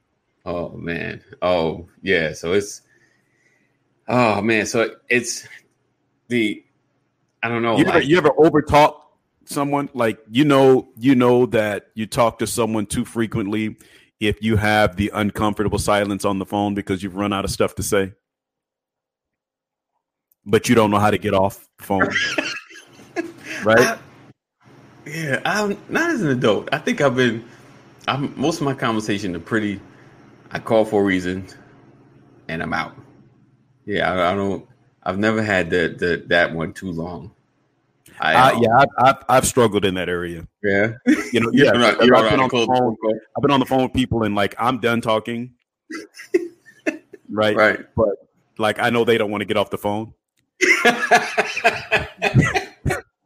Oh 0.46 0.70
man. 0.78 1.24
Oh 1.42 1.88
yeah. 2.02 2.34
So 2.34 2.54
it's. 2.54 2.82
Oh 4.08 4.42
man. 4.42 4.68
So 4.68 4.96
it's 5.10 5.48
the. 6.28 6.64
I 7.44 7.50
don't 7.50 7.62
know. 7.62 7.78
you 7.78 7.86
ever 7.86 8.02
you 8.02 8.18
ever 8.18 8.30
overtalk 8.32 9.02
someone 9.46 9.90
like 9.94 10.18
you 10.30 10.44
know 10.44 10.88
you 10.98 11.14
know 11.14 11.46
that 11.46 11.88
you 11.94 12.08
talk 12.08 12.40
to 12.40 12.48
someone 12.48 12.86
too 12.88 13.06
frequently 13.06 13.76
if 14.20 14.42
you 14.42 14.56
have 14.56 14.96
the 14.96 15.12
uncomfortable 15.14 15.78
silence 15.78 16.26
on 16.26 16.40
the 16.40 16.46
phone 16.46 16.74
because 16.74 17.04
you've 17.04 17.16
run 17.16 17.32
out 17.32 17.46
of 17.46 17.52
stuff 17.52 17.76
to 17.76 17.84
say 17.84 18.12
but 20.46 20.68
you 20.68 20.74
don't 20.74 20.90
know 20.90 20.98
how 20.98 21.12
to 21.12 21.20
get 21.20 21.36
off 21.36 21.68
the 21.78 21.84
phone 21.84 22.00
right 23.64 23.80
I- 23.80 24.00
yeah, 25.06 25.40
I'm 25.46 25.78
not 25.88 26.10
as 26.10 26.24
an 26.24 26.30
adult. 26.30 26.68
I 26.72 26.80
think 26.80 27.00
I've 27.00 27.16
been. 27.16 27.46
I'm 28.08 28.34
most 28.40 28.58
of 28.60 28.64
my 28.66 28.74
conversation 28.74 29.36
are 29.36 29.40
pretty. 29.40 29.80
I 30.50 30.58
call 30.58 30.84
for 30.84 31.02
a 31.04 31.06
reason, 31.06 31.46
and 32.48 32.64
I'm 32.64 32.74
out. 32.74 32.96
Yeah, 33.86 34.12
I, 34.12 34.32
I 34.32 34.36
don't. 34.36 34.68
I've 35.06 35.20
never 35.20 35.44
had 35.44 35.70
the, 35.70 35.96
the 35.98 36.24
that 36.28 36.54
one 36.54 36.74
too 36.74 36.92
long. 36.92 37.32
I, 38.20 38.34
I, 38.34 38.52
um, 38.54 38.64
yeah 38.64 38.78
I've, 38.78 38.88
I've, 38.98 39.24
I've 39.28 39.46
struggled 39.46 39.84
in 39.84 39.96
that 39.96 40.08
area 40.08 40.48
yeah. 40.64 40.94
you 41.34 41.42
know 41.42 41.50
yeah 41.54 41.72
don't 41.72 41.82
know- 41.82 41.92
because 41.92 42.08
you 42.08 42.16
I've 42.16 42.32
been 42.32 42.40
on 42.40 42.48
the 42.48 42.66
phone 42.66 42.96
I've 43.36 43.42
been 43.42 43.52
on 43.52 43.60
the 43.60 43.66
phone 43.66 43.84
with 43.84 43.94
people 43.94 44.24
and 44.24 44.36
like 44.36 44.56
I'm 44.58 44.80
done 44.80 45.02
talking 45.02 45.52
right. 47.30 47.58
Right. 47.58 47.80
like 48.58 48.80
I 48.80 48.90
know 48.90 49.04
they 49.04 49.18
don't 49.18 49.32
want 49.32 49.42
to 49.42 49.46
get 49.46 49.58
off 49.58 49.70
the 49.70 49.78
phone 49.78 50.14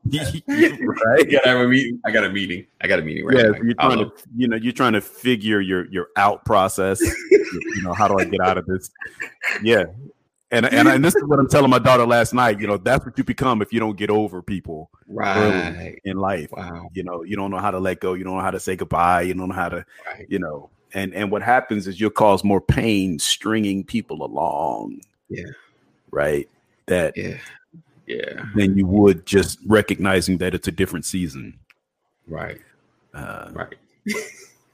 I 0.10 0.78
right 0.82 1.32
gotta 1.32 1.50
have 1.50 1.60
a 1.60 1.68
meeting. 1.68 2.00
I 2.06 2.12
got 2.12 2.24
a 2.24 2.30
meeting. 2.30 2.66
I 2.82 2.88
got 2.88 3.00
a 3.00 3.02
meeting 3.02 3.26
right 3.26 3.38
yeah, 3.38 3.44
now. 3.44 3.60
you're 3.62 3.74
trying 3.76 4.00
to, 4.00 4.12
you 4.36 4.48
know, 4.48 4.56
you're 4.56 4.74
trying 4.74 4.94
to 4.94 5.02
figure 5.02 5.62
your 5.62 5.86
your 5.92 6.08
out 6.16 6.46
process. 6.46 7.00
you 7.32 7.82
know, 7.84 7.94
how 7.94 8.08
do 8.08 8.18
I 8.18 8.26
get 8.26 8.42
out 8.42 8.58
of 8.58 8.66
this? 8.66 8.90
Yeah, 9.62 9.86
and 10.52 10.66
and 10.66 10.88
and 10.88 11.06
this 11.06 11.16
is 11.16 11.24
what 11.26 11.40
I'm 11.40 11.48
telling 11.48 11.70
my 11.70 11.80
daughter 11.80 12.06
last 12.06 12.34
night. 12.34 12.60
You 12.60 12.68
know, 12.68 12.78
that's 12.78 13.06
what 13.06 13.18
you 13.18 13.24
become 13.24 13.62
if 13.62 13.72
you 13.72 13.80
don't 13.80 13.98
get 13.98 14.10
over 14.10 14.42
people 14.42 14.90
right. 15.08 16.00
in 16.04 16.18
life. 16.18 16.50
Wow. 16.52 16.90
You 16.94 17.04
know, 17.04 17.24
you 17.24 17.36
don't 17.36 17.52
know 17.52 17.60
how 17.60 17.72
to 17.72 17.80
let 17.80 18.00
go. 18.00 18.14
You 18.14 18.24
don't 18.24 18.36
know 18.36 18.42
how 18.42 18.52
to 18.52 18.60
say 18.60 18.76
goodbye. 18.76 19.22
You 19.24 19.34
don't 19.36 19.50
know 19.50 19.56
how 19.56 19.70
to, 19.70 19.86
Right. 20.08 20.26
you 20.30 20.40
know, 20.40 20.70
and 20.94 21.14
and 21.14 21.32
what 21.32 21.42
happens 21.44 21.88
is 21.88 22.00
you'll 22.00 22.10
cause 22.10 22.44
more 22.44 22.62
pain 22.62 23.20
stringing 23.20 23.84
people 23.84 24.24
along. 24.24 25.02
Yeah. 25.30 25.52
Right. 26.12 26.50
That 26.88 27.16
Yeah. 27.16 27.38
Yeah. 28.08 28.46
than 28.56 28.76
you 28.76 28.88
would 28.88 29.28
just 29.28 29.60
recognizing 29.68 30.40
that 30.40 30.56
it's 30.56 30.68
a 30.68 30.72
different 30.72 31.06
season. 31.06 31.60
Right. 32.28 32.60
Uh, 33.14 33.50
Right. 33.54 33.76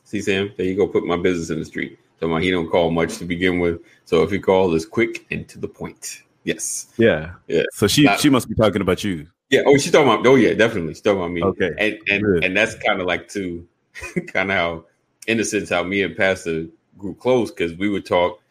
See, 0.06 0.22
Sam, 0.22 0.52
there 0.56 0.66
you 0.68 0.76
go. 0.76 0.88
Put 0.88 1.04
my 1.06 1.18
business 1.18 1.50
in 1.50 1.60
the 1.60 1.66
street. 1.66 2.00
So 2.20 2.28
my, 2.28 2.42
he 2.42 2.52
don't 2.52 2.70
call 2.70 2.92
much 2.92 3.18
to 3.18 3.26
begin 3.26 3.60
with. 3.60 3.82
So 4.06 4.24
if 4.24 4.32
he 4.32 4.40
call, 4.40 4.74
it's 4.76 4.86
quick 4.86 5.26
and 5.32 5.48
to 5.50 5.60
the 5.60 5.68
point. 5.68 6.24
Yes. 6.44 6.94
yeah. 6.98 7.34
Yeah. 7.48 7.64
So 7.74 7.88
she 7.88 8.04
Not- 8.04 8.20
she 8.20 8.30
must 8.30 8.48
be 8.48 8.56
talking 8.56 8.82
about 8.82 9.04
you. 9.04 9.28
Yeah. 9.50 9.62
Oh, 9.66 9.78
she's 9.78 9.92
talking 9.92 10.08
about. 10.12 10.26
Oh, 10.26 10.36
yeah, 10.36 10.54
definitely. 10.54 10.94
She's 10.94 11.02
talking 11.02 11.20
about 11.20 11.32
me. 11.32 11.44
Okay. 11.44 11.72
And 11.78 11.98
and 12.10 12.24
Good. 12.24 12.44
and 12.44 12.58
that's 12.58 12.76
kind 12.76 13.00
of 13.02 13.08
like 13.08 13.28
too, 13.28 13.68
kind 14.28 14.52
of 14.52 14.58
how, 14.58 14.86
in 15.28 15.40
a 15.40 15.44
sense, 15.46 15.70
how 15.70 15.84
me 15.84 16.04
and 16.04 16.16
Pastor 16.16 16.68
grew 16.98 17.14
close 17.16 17.52
because 17.52 17.74
we 17.74 17.90
would 17.90 18.06
talk. 18.06 18.42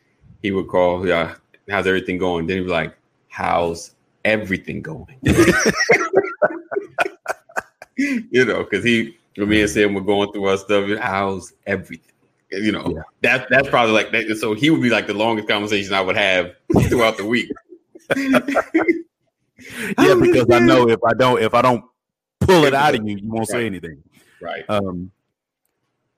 He 0.43 0.51
would 0.51 0.69
call, 0.69 1.07
yeah, 1.07 1.37
how's 1.71 1.87
everything 1.87 2.19
going? 2.19 2.47
Then 2.47 2.59
he'd 2.59 2.65
be 2.65 2.71
like, 2.71 2.97
how's 3.29 3.95
everything 4.25 4.83
going? 4.83 5.17
you 7.97 8.45
know, 8.45 8.65
because 8.65 8.85
he, 8.85 9.17
when 9.37 9.49
me 9.49 9.63
and 9.63 9.71
Sam 9.71 9.95
were 9.95 10.01
going 10.01 10.31
through 10.33 10.45
our 10.45 10.57
stuff, 10.59 10.99
how's 11.01 11.55
everything? 11.67 12.14
You 12.51 12.73
know, 12.73 12.93
Yeah. 12.95 13.03
that 13.23 13.49
that's 13.51 13.69
probably 13.69 13.93
like 13.93 14.13
that. 14.13 14.37
So 14.37 14.55
he 14.55 14.71
would 14.71 14.83
be 14.83 14.91
like 14.91 15.07
the 15.07 15.15
longest 15.15 15.49
conversation 15.49 15.93
I 15.93 16.01
would 16.01 16.17
have 16.17 16.53
throughout 16.89 17.17
the 17.17 17.27
week. 17.27 17.51
Yeah, 19.99 20.15
because 20.21 20.51
I 20.51 20.59
know 20.59 20.89
if 20.89 20.99
I 21.05 21.15
don't 21.15 21.41
if 21.41 21.55
I 21.55 21.63
don't 21.63 21.85
pull 22.41 22.65
it 22.65 22.75
out 22.75 22.95
of 22.95 23.07
you, 23.07 23.17
you 23.17 23.29
won't 23.29 23.41
right. 23.41 23.49
say 23.49 23.67
anything. 23.67 24.03
Right. 24.41 24.65
Um. 24.69 25.11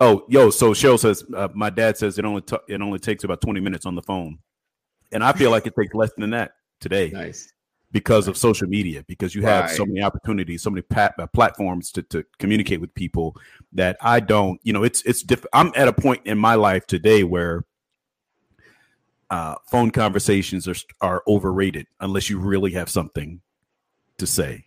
Oh, 0.00 0.24
yo. 0.28 0.50
So 0.50 0.72
Cheryl 0.72 0.98
says 0.98 1.24
uh, 1.34 1.48
my 1.54 1.70
dad 1.70 1.96
says 1.96 2.18
it 2.18 2.24
only 2.24 2.40
t- 2.42 2.56
it 2.68 2.80
only 2.80 2.98
takes 2.98 3.24
about 3.24 3.40
twenty 3.40 3.60
minutes 3.60 3.86
on 3.86 3.94
the 3.94 4.02
phone, 4.02 4.38
and 5.12 5.22
I 5.22 5.32
feel 5.32 5.50
like 5.50 5.66
it 5.66 5.74
takes 5.78 5.94
less 5.94 6.10
than 6.16 6.30
that 6.30 6.52
today. 6.80 7.10
Nice. 7.10 7.52
Because 7.92 8.28
of 8.28 8.36
social 8.36 8.68
media, 8.68 9.04
because 9.06 9.34
you 9.34 9.42
have 9.42 9.66
right. 9.66 9.76
so 9.76 9.86
many 9.86 10.02
opportunities, 10.02 10.60
so 10.60 10.70
many 10.70 10.82
pat- 10.82 11.14
uh, 11.18 11.26
platforms 11.28 11.90
to, 11.92 12.02
to 12.02 12.24
communicate 12.38 12.80
with 12.80 12.94
people 12.94 13.36
that 13.72 13.96
I 14.02 14.20
don't. 14.20 14.60
You 14.64 14.72
know, 14.72 14.82
it's 14.82 15.02
it's. 15.02 15.22
Diff- 15.22 15.46
I'm 15.52 15.72
at 15.76 15.88
a 15.88 15.92
point 15.92 16.22
in 16.26 16.36
my 16.36 16.56
life 16.56 16.86
today 16.86 17.24
where 17.24 17.64
uh, 19.30 19.54
phone 19.70 19.90
conversations 19.90 20.68
are 20.68 20.76
are 21.00 21.22
overrated 21.26 21.86
unless 22.00 22.28
you 22.28 22.38
really 22.38 22.72
have 22.72 22.88
something 22.88 23.40
to 24.18 24.26
say. 24.26 24.64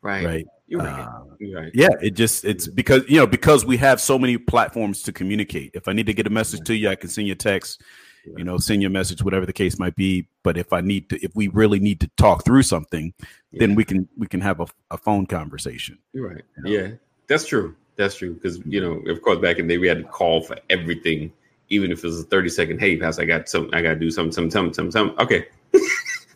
Right. 0.00 0.24
Right. 0.24 0.46
You're 0.66 0.80
right. 0.80 1.00
Uh, 1.00 1.24
You're 1.38 1.60
right. 1.60 1.70
Yeah. 1.74 1.90
It 2.00 2.12
just 2.12 2.44
it's 2.44 2.66
because 2.66 3.02
you 3.08 3.18
know 3.18 3.26
because 3.26 3.64
we 3.64 3.76
have 3.76 4.00
so 4.00 4.18
many 4.18 4.38
platforms 4.38 5.02
to 5.02 5.12
communicate. 5.12 5.72
If 5.74 5.86
I 5.86 5.92
need 5.92 6.06
to 6.06 6.14
get 6.14 6.26
a 6.26 6.30
message 6.30 6.60
to 6.66 6.74
you, 6.74 6.88
I 6.88 6.96
can 6.96 7.08
send 7.08 7.26
you 7.26 7.34
a 7.34 7.36
text. 7.36 7.82
You 8.24 8.44
know, 8.44 8.58
send 8.58 8.82
you 8.82 8.88
a 8.88 8.90
message, 8.90 9.22
whatever 9.22 9.46
the 9.46 9.52
case 9.52 9.78
might 9.78 9.96
be. 9.96 10.28
But 10.42 10.56
if 10.56 10.72
I 10.72 10.80
need 10.80 11.08
to, 11.10 11.22
if 11.24 11.34
we 11.34 11.48
really 11.48 11.80
need 11.80 12.00
to 12.00 12.10
talk 12.16 12.44
through 12.44 12.62
something, 12.62 13.12
yeah. 13.50 13.60
then 13.60 13.74
we 13.74 13.84
can 13.84 14.08
we 14.16 14.26
can 14.26 14.40
have 14.40 14.60
a, 14.60 14.66
a 14.90 14.96
phone 14.96 15.26
conversation. 15.26 15.98
You're 16.12 16.28
right. 16.28 16.44
You 16.58 16.62
know? 16.62 16.70
Yeah, 16.70 16.90
that's 17.26 17.46
true. 17.46 17.74
That's 17.96 18.16
true. 18.16 18.34
Because 18.34 18.60
you 18.64 18.80
know, 18.80 18.92
of 19.10 19.22
course, 19.22 19.38
back 19.38 19.58
in 19.58 19.66
the 19.66 19.74
day, 19.74 19.78
we 19.78 19.88
had 19.88 19.98
to 19.98 20.04
call 20.04 20.42
for 20.42 20.56
everything 20.70 21.32
even 21.72 21.90
if 21.90 22.04
it 22.04 22.06
was 22.06 22.20
a 22.20 22.24
30 22.24 22.50
second, 22.50 22.80
hey, 22.80 22.98
pass, 22.98 23.18
I 23.18 23.24
got 23.24 23.48
some, 23.48 23.70
I 23.72 23.80
got 23.80 23.90
to 23.90 23.96
do 23.96 24.10
something, 24.10 24.30
something, 24.30 24.50
something, 24.50 24.74
something, 24.74 24.90
something. 24.90 25.18
Okay. 25.18 25.46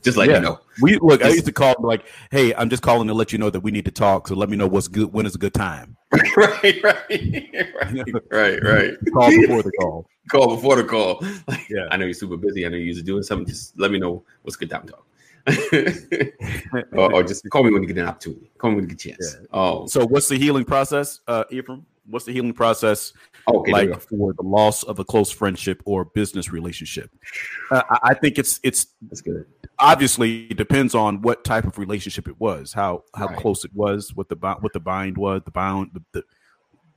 just 0.02 0.16
let 0.16 0.30
yeah. 0.30 0.36
you 0.36 0.40
know. 0.40 0.60
We 0.80 0.98
look, 0.98 1.22
I 1.22 1.28
used 1.28 1.44
to 1.44 1.52
call 1.52 1.74
like, 1.80 2.06
hey, 2.30 2.54
I'm 2.54 2.70
just 2.70 2.82
calling 2.82 3.06
to 3.08 3.14
let 3.14 3.32
you 3.32 3.38
know 3.38 3.50
that 3.50 3.60
we 3.60 3.70
need 3.70 3.84
to 3.84 3.90
talk. 3.90 4.28
So 4.28 4.34
let 4.34 4.48
me 4.48 4.56
know 4.56 4.66
what's 4.66 4.88
good. 4.88 5.12
When 5.12 5.26
is 5.26 5.34
a 5.34 5.38
good 5.38 5.52
time? 5.52 5.96
right, 6.36 6.82
right, 6.82 6.82
right, 6.82 8.22
right, 8.30 8.62
right. 8.62 8.92
call 9.12 9.28
before 9.28 9.62
the 9.62 9.72
call. 9.78 10.06
Call 10.30 10.56
before 10.56 10.76
the 10.76 10.84
call. 10.84 11.22
Like, 11.48 11.68
yeah. 11.68 11.86
I 11.90 11.96
know 11.96 12.04
you're 12.04 12.14
super 12.14 12.36
busy. 12.36 12.66
I 12.66 12.68
know 12.68 12.76
you're 12.76 13.02
doing 13.02 13.22
something. 13.22 13.46
Just 13.46 13.78
let 13.78 13.90
me 13.90 13.98
know 13.98 14.24
what's 14.42 14.56
good 14.56 14.70
time 14.70 14.86
talk. 14.86 15.06
or, 16.92 17.14
or, 17.14 17.22
just 17.22 17.48
call 17.50 17.62
me 17.62 17.70
when 17.70 17.82
you 17.82 17.88
get 17.88 17.98
an 17.98 18.08
opportunity. 18.08 18.50
Call 18.58 18.70
me 18.70 18.76
when 18.76 18.84
you 18.84 18.96
get 18.96 19.04
a 19.04 19.08
chance. 19.10 19.36
Yeah. 19.40 19.46
Oh, 19.52 19.86
so 19.86 20.04
what's 20.06 20.28
the 20.28 20.36
healing 20.36 20.64
process, 20.64 21.20
uh, 21.28 21.44
Ephraim? 21.50 21.86
What's 22.08 22.24
the 22.24 22.32
healing 22.32 22.52
process 22.52 23.12
okay, 23.48 23.72
like 23.72 24.00
for 24.00 24.32
the 24.32 24.42
loss 24.42 24.82
of 24.84 24.98
a 24.98 25.04
close 25.04 25.30
friendship 25.30 25.82
or 25.84 26.04
business 26.04 26.50
relationship? 26.52 27.10
Uh, 27.70 27.82
I 28.02 28.14
think 28.14 28.38
it's 28.38 28.60
it's 28.62 28.86
that's 29.02 29.20
good. 29.20 29.44
Obviously, 29.78 30.46
it 30.46 30.56
depends 30.56 30.94
on 30.94 31.20
what 31.22 31.44
type 31.44 31.64
of 31.64 31.78
relationship 31.78 32.28
it 32.28 32.40
was, 32.40 32.72
how 32.72 33.04
how 33.16 33.26
right. 33.26 33.36
close 33.36 33.64
it 33.64 33.72
was, 33.74 34.14
what 34.14 34.28
the 34.28 34.36
what 34.60 34.72
the 34.72 34.80
bind 34.80 35.16
was, 35.18 35.42
the 35.44 35.50
bound, 35.50 35.90
the 35.94 36.02
the 36.12 36.24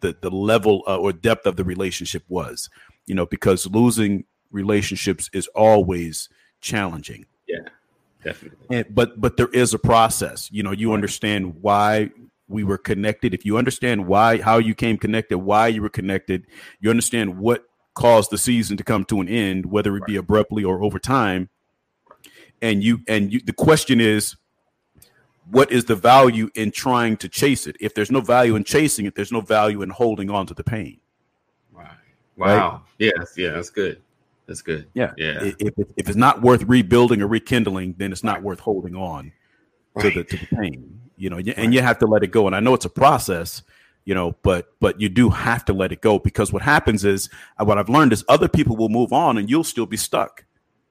the, 0.02 0.18
the 0.22 0.30
level 0.30 0.84
uh, 0.88 0.98
or 0.98 1.12
depth 1.12 1.46
of 1.46 1.56
the 1.56 1.64
relationship 1.64 2.24
was. 2.30 2.70
You 3.10 3.16
know, 3.16 3.26
because 3.26 3.68
losing 3.68 4.24
relationships 4.52 5.30
is 5.34 5.48
always 5.48 6.30
challenging. 6.62 7.26
Yeah, 7.48 7.68
definitely. 8.24 8.66
And, 8.70 8.86
but 8.96 9.20
but 9.20 9.36
there 9.36 9.50
is 9.50 9.74
a 9.74 9.80
process. 9.80 10.50
You 10.52 10.64
know, 10.64 10.72
you 10.72 10.94
understand 10.94 11.62
why 11.62 12.12
we 12.50 12.64
were 12.64 12.78
connected, 12.78 13.34
if 13.34 13.46
you 13.46 13.58
understand 13.58 14.08
why, 14.08 14.42
how 14.42 14.58
you 14.58 14.74
came 14.74 14.98
connected, 14.98 15.38
why 15.38 15.68
you 15.68 15.82
were 15.82 15.90
connected, 15.90 16.48
you 16.80 16.90
understand 16.90 17.38
what 17.38 17.64
caused 17.94 18.32
the 18.32 18.38
season 18.38 18.76
to 18.76 18.84
come 18.84 19.06
to 19.06 19.22
an 19.22 19.30
end, 19.30 19.68
whether 19.68 19.96
it 19.96 20.06
be 20.06 20.16
abruptly 20.16 20.64
or 20.64 20.84
over 20.84 21.00
time. 21.00 21.50
And 22.62 22.84
you, 22.84 23.02
and 23.08 23.32
you, 23.32 23.40
the 23.40 23.54
question 23.54 24.02
is, 24.02 24.36
what 25.52 25.72
is 25.72 25.86
the 25.86 25.96
value 25.96 26.50
in 26.56 26.72
trying 26.72 27.18
to 27.18 27.30
chase 27.30 27.68
it? 27.68 27.76
If 27.80 27.94
there's 27.94 28.12
no 28.12 28.22
value 28.22 28.56
in 28.56 28.64
chasing 28.64 29.06
it, 29.06 29.16
there's 29.16 29.32
no 29.32 29.42
value 29.42 29.82
in 29.82 29.90
holding 29.90 30.30
on 30.30 30.48
to 30.48 30.54
the 30.54 30.64
pain. 30.64 31.00
Right. 32.40 32.58
Wow. 32.58 32.72
Right? 32.72 32.82
Yes. 33.18 33.34
Yeah. 33.38 33.52
That's 33.52 33.70
good. 33.70 34.02
That's 34.48 34.62
good. 34.62 34.88
Yeah. 34.94 35.12
Yeah. 35.18 35.44
If, 35.44 35.56
if, 35.60 35.74
if, 35.98 36.10
it's 36.10 36.16
not 36.16 36.42
worth 36.42 36.64
rebuilding 36.64 37.22
or 37.22 37.28
rekindling, 37.28 37.96
then 37.98 38.12
it's 38.12 38.24
not 38.24 38.42
worth 38.42 38.60
holding 38.60 38.96
on 38.96 39.32
right. 39.94 40.14
to 40.14 40.20
the 40.20 40.24
to 40.24 40.38
the 40.38 40.56
pain 40.56 41.00
you 41.20 41.30
know, 41.30 41.38
and 41.58 41.74
you 41.74 41.82
have 41.82 42.00
to 42.00 42.08
let 42.08 42.24
it 42.24 42.28
go. 42.28 42.48
And 42.48 42.56
I 42.56 42.62
know 42.62 42.74
it's 42.74 42.86
a 42.86 42.90
process, 42.90 43.62
you 44.06 44.16
know, 44.16 44.36
but 44.42 44.74
but 44.80 45.00
you 45.00 45.10
do 45.10 45.30
have 45.30 45.66
to 45.66 45.74
let 45.74 45.92
it 45.92 46.02
go 46.02 46.18
because 46.18 46.52
what 46.52 46.62
happens 46.62 47.04
is 47.06 47.30
uh, 47.60 47.66
what 47.66 47.78
I've 47.78 47.90
learned 47.90 48.14
is 48.14 48.24
other 48.30 48.48
people 48.48 48.78
will 48.78 48.90
move 48.90 49.12
on 49.12 49.38
and 49.38 49.50
you'll 49.50 49.66
still 49.66 49.86
be 49.86 49.98
stuck, 49.98 50.46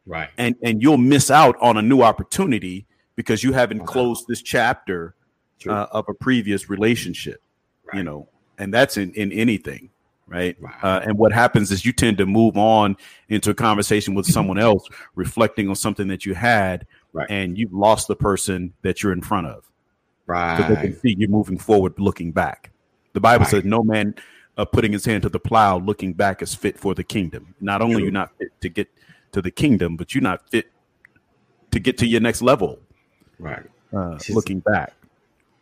right? 0.07 0.29
And 0.37 0.55
and 0.63 0.83
you'll 0.83 0.99
miss 0.99 1.31
out 1.31 1.57
on 1.61 1.79
a 1.79 1.83
new 1.83 2.03
opportunity 2.03 2.87
because 3.17 3.43
you 3.43 3.53
haven't 3.55 3.87
closed 3.87 4.27
this 4.29 4.43
chapter 4.43 5.15
uh, 5.67 5.87
of 5.91 6.05
a 6.09 6.15
previous 6.15 6.69
relationship, 6.69 7.43
right. 7.87 7.99
you 7.99 8.05
know, 8.05 8.29
and 8.59 8.73
that's 8.73 8.99
in 8.99 9.13
in 9.15 9.33
anything. 9.33 9.89
Right. 10.29 10.61
Wow. 10.61 10.71
Uh, 10.83 11.01
and 11.05 11.17
what 11.17 11.33
happens 11.33 11.71
is 11.71 11.87
you 11.87 11.93
tend 11.93 12.19
to 12.19 12.27
move 12.27 12.59
on 12.59 12.97
into 13.31 13.49
a 13.49 13.55
conversation 13.55 14.15
with 14.15 14.27
someone 14.27 14.59
else, 14.59 14.87
reflecting 15.15 15.71
on 15.71 15.75
something 15.75 16.07
that 16.09 16.27
you 16.27 16.35
had, 16.35 16.87
right. 17.15 17.27
and 17.31 17.57
you've 17.57 17.73
lost 17.73 18.09
the 18.09 18.17
person 18.17 18.75
that 18.83 19.03
you're 19.03 19.13
in 19.13 19.23
front 19.23 19.47
of. 19.47 19.65
Right. 20.27 20.61
So 20.61 20.75
they 20.75 20.81
can 20.81 21.01
see 21.01 21.17
you 21.19 21.29
moving 21.29 21.57
forward, 21.57 21.99
looking 21.99 22.31
back. 22.31 22.71
The 23.15 23.21
Bible 23.21 23.45
right. 23.45 23.51
says, 23.51 23.65
"No 23.65 23.83
man 23.83 24.15
uh, 24.59 24.67
putting 24.67 24.93
his 24.93 25.07
hand 25.07 25.23
to 25.23 25.31
the 25.31 25.41
plow, 25.41 25.79
looking 25.79 26.13
back, 26.13 26.43
is 26.43 26.55
fit 26.55 26.79
for 26.79 26.95
the 26.95 27.03
kingdom." 27.03 27.55
Not 27.63 27.81
only 27.81 28.03
you're 28.03 28.13
not 28.13 28.37
fit 28.37 28.49
to 28.61 28.69
get 28.69 28.89
to 29.33 29.41
the 29.41 29.51
kingdom, 29.51 29.97
but 29.97 30.15
you're 30.15 30.23
not 30.23 30.47
fit 30.51 30.71
to 31.71 31.81
get 31.81 31.97
to 31.99 32.07
your 32.07 32.21
next 32.21 32.43
level. 32.43 32.79
Right. 33.39 33.65
Uh, 33.97 34.19
looking 34.29 34.61
back. 34.61 34.93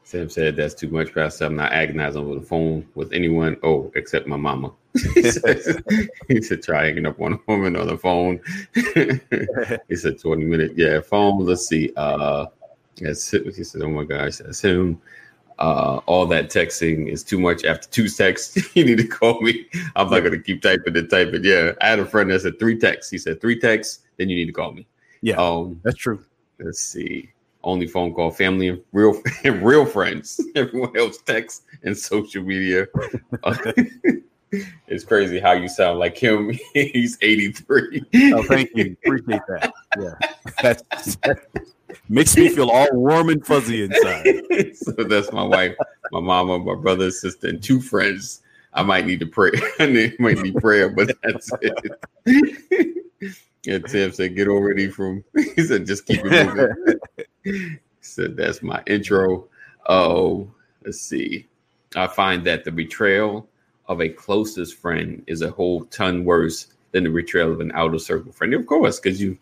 Sam 0.06 0.30
said 0.30 0.56
that's 0.56 0.72
too 0.72 0.88
much, 0.88 1.12
Pastor. 1.12 1.46
I'm 1.46 1.56
not 1.56 1.72
agonizing 1.72 2.22
over 2.22 2.36
the 2.36 2.46
phone 2.46 2.86
with 2.94 3.12
anyone. 3.12 3.56
Oh, 3.62 3.90
except 3.96 4.26
my 4.26 4.36
mama. 4.36 4.72
he, 5.14 5.22
said, 5.30 5.78
he 6.28 6.40
said, 6.40 6.62
try 6.62 6.86
hanging 6.86 7.06
up 7.06 7.20
on 7.20 7.34
a 7.34 7.38
woman 7.48 7.76
on 7.76 7.88
the 7.88 7.98
phone. 7.98 8.40
he 9.88 9.96
said 9.96 10.18
20 10.20 10.44
minutes. 10.44 10.74
Yeah, 10.76 11.00
phone. 11.00 11.44
Let's 11.44 11.66
see. 11.66 11.92
Uh 11.96 12.46
Yes, 13.00 13.30
he 13.30 13.64
said, 13.64 13.82
"Oh 13.82 13.90
my 13.90 14.04
gosh, 14.04 14.38
that's 14.38 14.60
him." 14.60 15.00
Uh, 15.58 16.00
all 16.06 16.26
that 16.26 16.50
texting 16.50 17.10
is 17.10 17.22
too 17.22 17.38
much. 17.38 17.64
After 17.64 17.88
two 17.88 18.08
texts, 18.08 18.56
you 18.76 18.84
need 18.84 18.98
to 18.98 19.06
call 19.06 19.40
me. 19.42 19.66
I'm 19.96 20.10
not 20.10 20.20
gonna 20.20 20.38
keep 20.38 20.62
typing 20.62 20.96
and 20.96 21.10
typing. 21.10 21.44
Yeah, 21.44 21.72
I 21.80 21.88
had 21.88 21.98
a 21.98 22.06
friend 22.06 22.30
that 22.30 22.40
said 22.40 22.58
three 22.58 22.78
texts. 22.78 23.10
He 23.10 23.18
said 23.18 23.40
three 23.40 23.58
texts, 23.58 24.00
then 24.16 24.28
you 24.28 24.36
need 24.36 24.46
to 24.46 24.52
call 24.52 24.72
me. 24.72 24.86
Yeah, 25.20 25.36
um, 25.36 25.80
that's 25.84 25.96
true. 25.96 26.24
Let's 26.58 26.80
see. 26.80 27.30
Only 27.66 27.88
phone 27.88 28.14
call, 28.14 28.30
family 28.30 28.68
and 28.68 28.80
real 28.92 29.20
and 29.44 29.60
real 29.60 29.84
friends. 29.84 30.40
Everyone 30.54 30.96
else 30.96 31.18
text 31.18 31.64
and 31.82 31.98
social 31.98 32.44
media. 32.44 32.86
it's 34.86 35.04
crazy 35.04 35.40
how 35.40 35.50
you 35.50 35.68
sound 35.68 35.98
like 35.98 36.16
him. 36.16 36.56
He's 36.74 37.18
83. 37.20 38.04
Oh, 38.34 38.42
thank 38.44 38.70
you. 38.76 38.96
Appreciate 39.04 39.42
that. 39.48 39.74
Yeah, 39.98 40.14
that's, 40.62 40.82
that's 41.16 41.46
Makes 42.08 42.36
me 42.36 42.50
feel 42.50 42.70
all 42.70 42.86
warm 42.92 43.30
and 43.30 43.44
fuzzy 43.44 43.82
inside. 43.82 44.76
so 44.76 44.92
that's 44.92 45.32
my 45.32 45.42
wife, 45.42 45.74
my 46.12 46.20
mama, 46.20 46.60
my 46.60 46.76
brother, 46.76 47.10
sister, 47.10 47.48
and 47.48 47.60
two 47.60 47.80
friends. 47.80 48.42
I 48.74 48.84
might 48.84 49.06
need 49.06 49.18
to 49.20 49.26
pray. 49.26 49.50
I 49.80 50.12
might 50.20 50.38
need 50.38 50.54
prayer, 50.56 50.88
but 50.88 51.16
that's 51.24 51.50
it. 51.62 53.02
and 53.66 53.84
Tim 53.86 54.12
said, 54.12 54.36
"Get 54.36 54.46
already 54.46 54.88
from." 54.88 55.24
He 55.34 55.64
said, 55.64 55.86
"Just 55.86 56.06
keep 56.06 56.20
it 56.24 56.46
moving." 56.46 57.00
Said, 58.00 58.36
"That's 58.36 58.62
my 58.62 58.82
intro." 58.86 59.48
Oh, 59.88 60.50
let's 60.84 61.00
see. 61.00 61.46
I 61.94 62.06
find 62.06 62.44
that 62.46 62.64
the 62.64 62.72
betrayal 62.72 63.48
of 63.86 64.00
a 64.00 64.08
closest 64.08 64.76
friend 64.76 65.22
is 65.26 65.42
a 65.42 65.50
whole 65.50 65.84
ton 65.86 66.24
worse 66.24 66.68
than 66.92 67.04
the 67.04 67.10
betrayal 67.10 67.52
of 67.52 67.60
an 67.60 67.72
outer 67.74 67.98
circle 67.98 68.32
friend. 68.32 68.54
Of 68.54 68.66
course, 68.66 68.98
because 68.98 69.20
you 69.20 69.38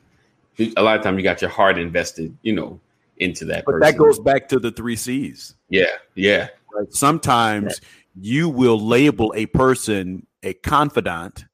a 0.76 0.82
lot 0.82 0.96
of 0.96 1.02
time 1.02 1.18
you 1.18 1.24
got 1.24 1.40
your 1.40 1.50
heart 1.50 1.78
invested, 1.78 2.36
you 2.42 2.52
know, 2.52 2.80
into 3.18 3.44
that. 3.46 3.64
But 3.64 3.72
person. 3.72 3.80
that 3.80 3.98
goes 3.98 4.18
back 4.18 4.48
to 4.48 4.58
the 4.58 4.70
three 4.70 4.96
C's. 4.96 5.54
Yeah, 5.68 5.86
yeah. 6.14 6.48
Sometimes 6.90 7.80
you 8.20 8.48
will 8.48 8.78
label 8.78 9.32
a 9.36 9.46
person 9.46 10.26
a 10.42 10.52
confidant 10.54 11.44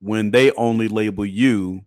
when 0.00 0.30
they 0.30 0.50
only 0.52 0.88
label 0.88 1.26
you 1.26 1.84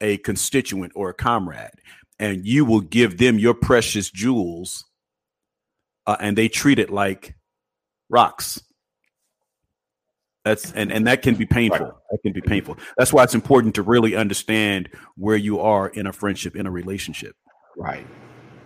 a 0.00 0.18
constituent 0.18 0.92
or 0.94 1.10
a 1.10 1.14
comrade, 1.14 1.70
and 2.18 2.46
you 2.46 2.64
will 2.64 2.80
give 2.80 3.18
them 3.18 3.38
your 3.38 3.54
precious 3.54 4.10
jewels, 4.10 4.84
uh, 6.06 6.16
and 6.20 6.36
they 6.36 6.48
treat 6.48 6.78
it 6.78 6.90
like 6.90 7.34
rocks. 8.08 8.62
That's 10.44 10.70
and 10.72 10.92
and 10.92 11.06
that 11.08 11.22
can 11.22 11.34
be 11.34 11.44
painful. 11.44 11.86
Right. 11.86 11.94
That 12.12 12.18
can 12.22 12.32
be 12.32 12.40
painful. 12.40 12.78
That's 12.96 13.12
why 13.12 13.24
it's 13.24 13.34
important 13.34 13.74
to 13.74 13.82
really 13.82 14.14
understand 14.14 14.88
where 15.16 15.36
you 15.36 15.58
are 15.58 15.88
in 15.88 16.06
a 16.06 16.12
friendship, 16.12 16.54
in 16.54 16.66
a 16.66 16.70
relationship. 16.70 17.34
Right. 17.76 18.06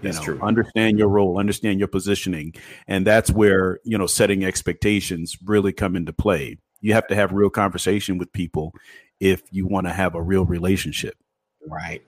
That's 0.02 0.16
you 0.16 0.20
know, 0.20 0.38
true. 0.38 0.46
Understand 0.46 0.98
your 0.98 1.08
role, 1.08 1.38
understand 1.38 1.78
your 1.78 1.88
positioning, 1.88 2.54
and 2.86 3.06
that's 3.06 3.30
where 3.30 3.80
you 3.84 3.96
know 3.96 4.06
setting 4.06 4.44
expectations 4.44 5.38
really 5.44 5.72
come 5.72 5.96
into 5.96 6.12
play. 6.12 6.58
You 6.82 6.92
have 6.92 7.06
to 7.08 7.14
have 7.14 7.32
real 7.32 7.50
conversation 7.50 8.18
with 8.18 8.32
people 8.32 8.72
if 9.18 9.42
you 9.50 9.66
want 9.66 9.86
to 9.86 9.92
have 9.92 10.14
a 10.14 10.22
real 10.22 10.44
relationship. 10.44 11.14
Right. 11.66 12.02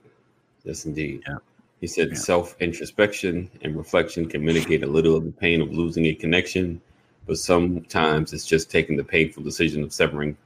Yes, 0.64 0.84
indeed. 0.86 1.22
Yeah. 1.28 1.36
He 1.80 1.86
said 1.86 2.10
Yeah. 2.10 2.14
self 2.14 2.56
introspection 2.60 3.50
and 3.62 3.76
reflection 3.76 4.28
can 4.28 4.44
mitigate 4.44 4.82
a 4.84 4.86
little 4.86 5.16
of 5.16 5.24
the 5.24 5.32
pain 5.32 5.60
of 5.60 5.72
losing 5.72 6.06
a 6.06 6.14
connection, 6.14 6.80
but 7.26 7.38
sometimes 7.38 8.32
it's 8.32 8.46
just 8.46 8.70
taking 8.70 8.96
the 8.96 9.04
painful 9.04 9.42
decision 9.42 9.82
of 9.82 9.92
severing 9.92 10.36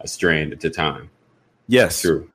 a 0.00 0.08
strand 0.08 0.52
at 0.52 0.62
a 0.64 0.70
time. 0.70 1.08
Yes, 1.68 2.00
True, 2.02 2.28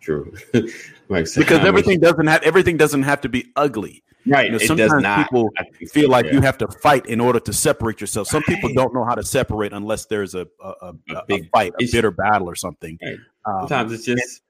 true. 0.00 0.34
like 1.08 1.26
because 1.34 1.64
everything 1.64 2.00
doesn't 2.00 2.26
have 2.26 2.42
everything 2.42 2.76
doesn't 2.76 3.02
have 3.04 3.20
to 3.22 3.28
be 3.28 3.50
ugly. 3.56 4.02
right? 4.26 4.46
you 4.46 4.50
know, 4.50 4.56
it 4.56 4.58
does 4.58 4.66
sometimes 4.68 5.02
not. 5.02 5.18
people 5.24 5.50
Feel 5.88 6.04
so, 6.06 6.10
like 6.10 6.26
yeah. 6.26 6.32
you 6.32 6.40
have 6.42 6.58
to 6.58 6.68
fight 6.82 7.06
in 7.06 7.20
order 7.20 7.38
to 7.40 7.52
separate 7.52 8.00
yourself. 8.00 8.26
Some 8.28 8.42
people 8.42 8.70
don't 8.74 8.92
know 8.92 9.04
how 9.04 9.14
to 9.14 9.22
separate 9.22 9.72
unless 9.72 10.04
there's 10.06 10.34
a 10.34 10.46
a, 10.62 10.68
a, 10.82 10.94
A 11.10 11.14
a 11.14 11.24
big 11.26 11.48
fight, 11.50 11.72
a 11.80 11.86
bitter 11.90 12.10
battle, 12.10 12.48
or 12.50 12.56
something. 12.56 12.98
Right. 13.02 13.16
Um, 13.46 13.68
Sometimes 13.68 13.92
it's 13.92 14.04
just 14.04 14.42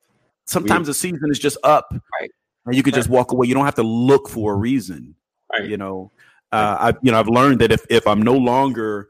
sometimes 0.47 0.87
the 0.87 0.95
season 0.95 1.31
is 1.31 1.39
just 1.39 1.59
up, 1.65 1.89
Right. 2.21 2.31
and 2.67 2.75
you 2.75 2.83
could 2.83 2.95
just 2.95 3.09
walk 3.09 3.33
away. 3.33 3.47
You 3.47 3.55
don't 3.55 3.65
have 3.65 3.75
to 3.77 3.83
look 3.83 4.29
for 4.29 4.53
a 4.55 4.57
reason. 4.57 5.15
right. 5.53 5.69
You 5.69 5.77
know, 5.77 6.11
uh, 6.53 6.77
I 6.93 6.99
you 7.03 7.13
know 7.13 7.19
I've 7.21 7.29
learned 7.29 7.61
that 7.61 7.73
if 7.73 7.85
if 7.91 8.07
I'm 8.07 8.21
no 8.23 8.35
longer 8.35 9.09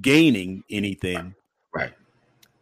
gaining 0.00 0.62
anything 0.70 1.34
right. 1.74 1.92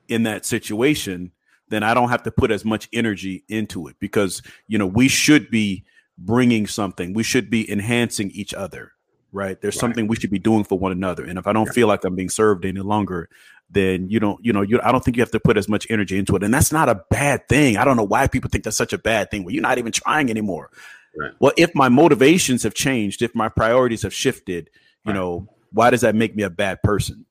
in 0.08 0.24
that 0.24 0.44
situation, 0.44 1.30
then 1.68 1.82
I 1.82 1.94
don't 1.94 2.10
have 2.10 2.22
to 2.24 2.30
put 2.30 2.50
as 2.50 2.64
much 2.64 2.88
energy 2.92 3.44
into 3.48 3.88
it 3.88 3.96
because 3.98 4.42
you 4.68 4.76
know 4.78 4.87
we 4.87 5.08
should 5.08 5.50
be 5.50 5.84
bringing 6.18 6.66
something. 6.66 7.12
We 7.14 7.22
should 7.22 7.50
be 7.50 7.70
enhancing 7.70 8.30
each 8.32 8.54
other. 8.54 8.92
Right? 9.32 9.60
There's 9.60 9.74
Right. 9.74 9.80
something 9.80 10.06
we 10.06 10.14
should 10.14 10.30
be 10.30 10.38
doing 10.38 10.62
for 10.62 10.78
one 10.78 10.92
another. 10.92 11.24
And 11.24 11.40
if 11.40 11.46
I 11.48 11.52
don't 11.52 11.68
feel 11.74 11.88
like 11.88 12.04
I'm 12.04 12.14
being 12.14 12.28
served 12.28 12.64
any 12.64 12.78
longer, 12.78 13.28
then 13.70 14.09
you 14.09 14.20
don't, 14.20 14.44
you 14.44 14.53
know, 14.53 14.62
you 14.62 14.81
I 14.83 14.92
don't 14.92 15.05
think 15.05 15.16
you 15.16 15.22
have 15.22 15.31
to 15.33 15.40
put 15.40 15.57
as 15.57 15.68
much 15.68 15.87
energy 15.90 16.18
into 16.18 16.37
it. 16.37 16.42
And 16.44 16.53
that's 16.55 16.70
not 16.72 16.88
a 16.88 17.03
bad 17.11 17.48
thing. 17.48 17.77
I 17.77 17.85
don't 17.85 17.96
know 17.96 18.05
why 18.05 18.27
people 18.29 18.50
think 18.50 18.64
that's 18.64 18.77
such 18.77 18.92
a 18.92 18.98
bad 18.98 19.31
thing. 19.31 19.44
Well, 19.44 19.53
you're 19.55 19.62
not 19.62 19.79
even 19.79 19.92
trying 19.92 20.31
anymore. 20.31 20.70
Right. 21.16 21.33
Well, 21.40 21.53
if 21.57 21.74
my 21.74 21.88
motivations 21.88 22.62
have 22.64 22.74
changed, 22.74 23.22
if 23.22 23.35
my 23.35 23.48
priorities 23.48 24.03
have 24.03 24.14
shifted, 24.14 24.70
you 25.05 25.12
Right. 25.12 25.14
know, 25.18 25.48
why 25.72 25.90
does 25.90 26.03
that 26.03 26.14
make 26.14 26.35
me 26.37 26.42
a 26.42 26.50
bad 26.50 26.83
person? 26.83 27.24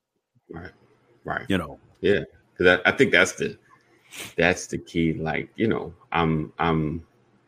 Right. 0.50 0.72
Right. 1.24 1.46
You 1.48 1.58
know, 1.58 1.80
Yeah, 2.02 2.22
because 2.58 2.80
I, 2.86 2.89
I 2.89 2.93
think 2.96 3.12
that's 3.12 3.34
the 3.34 3.58
that's 4.36 4.67
the 4.67 4.78
key. 4.78 5.13
Like 5.13 5.50
you 5.56 5.67
know, 5.67 5.93
I'm 6.12 6.52
I'm 6.60 7.06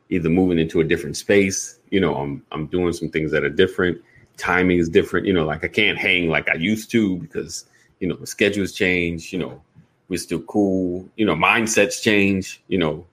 either 0.10 0.30
moving 0.30 0.60
into 0.60 0.80
a 0.80 0.84
different 0.84 1.17
space. 1.17 1.80
You 1.89 2.00
know, 2.00 2.15
I'm 2.15 2.43
I'm 2.52 2.67
doing 2.67 2.93
some 2.93 3.10
things 3.10 3.32
that 3.32 3.43
are 3.43 3.50
different. 3.50 4.02
Timing 4.38 4.78
is 4.80 4.89
different. 4.89 5.26
You 5.26 5.34
know, 5.34 5.45
like 5.45 5.63
I 5.63 5.67
can't 5.67 5.98
hang 5.98 6.30
like 6.30 6.50
I 6.50 6.56
used 6.56 6.91
to 6.91 7.17
because 7.17 7.65
you 7.99 8.08
know 8.08 8.15
the 8.15 8.27
schedules 8.27 8.73
change. 8.73 9.31
You 9.31 9.39
know, 9.39 9.62
we're 10.10 10.19
still 10.19 10.41
cool. 10.41 11.10
You 11.15 11.25
know, 11.25 11.36
mindsets 11.36 12.01
change. 12.01 12.62
You 12.67 12.77
know, 12.77 13.05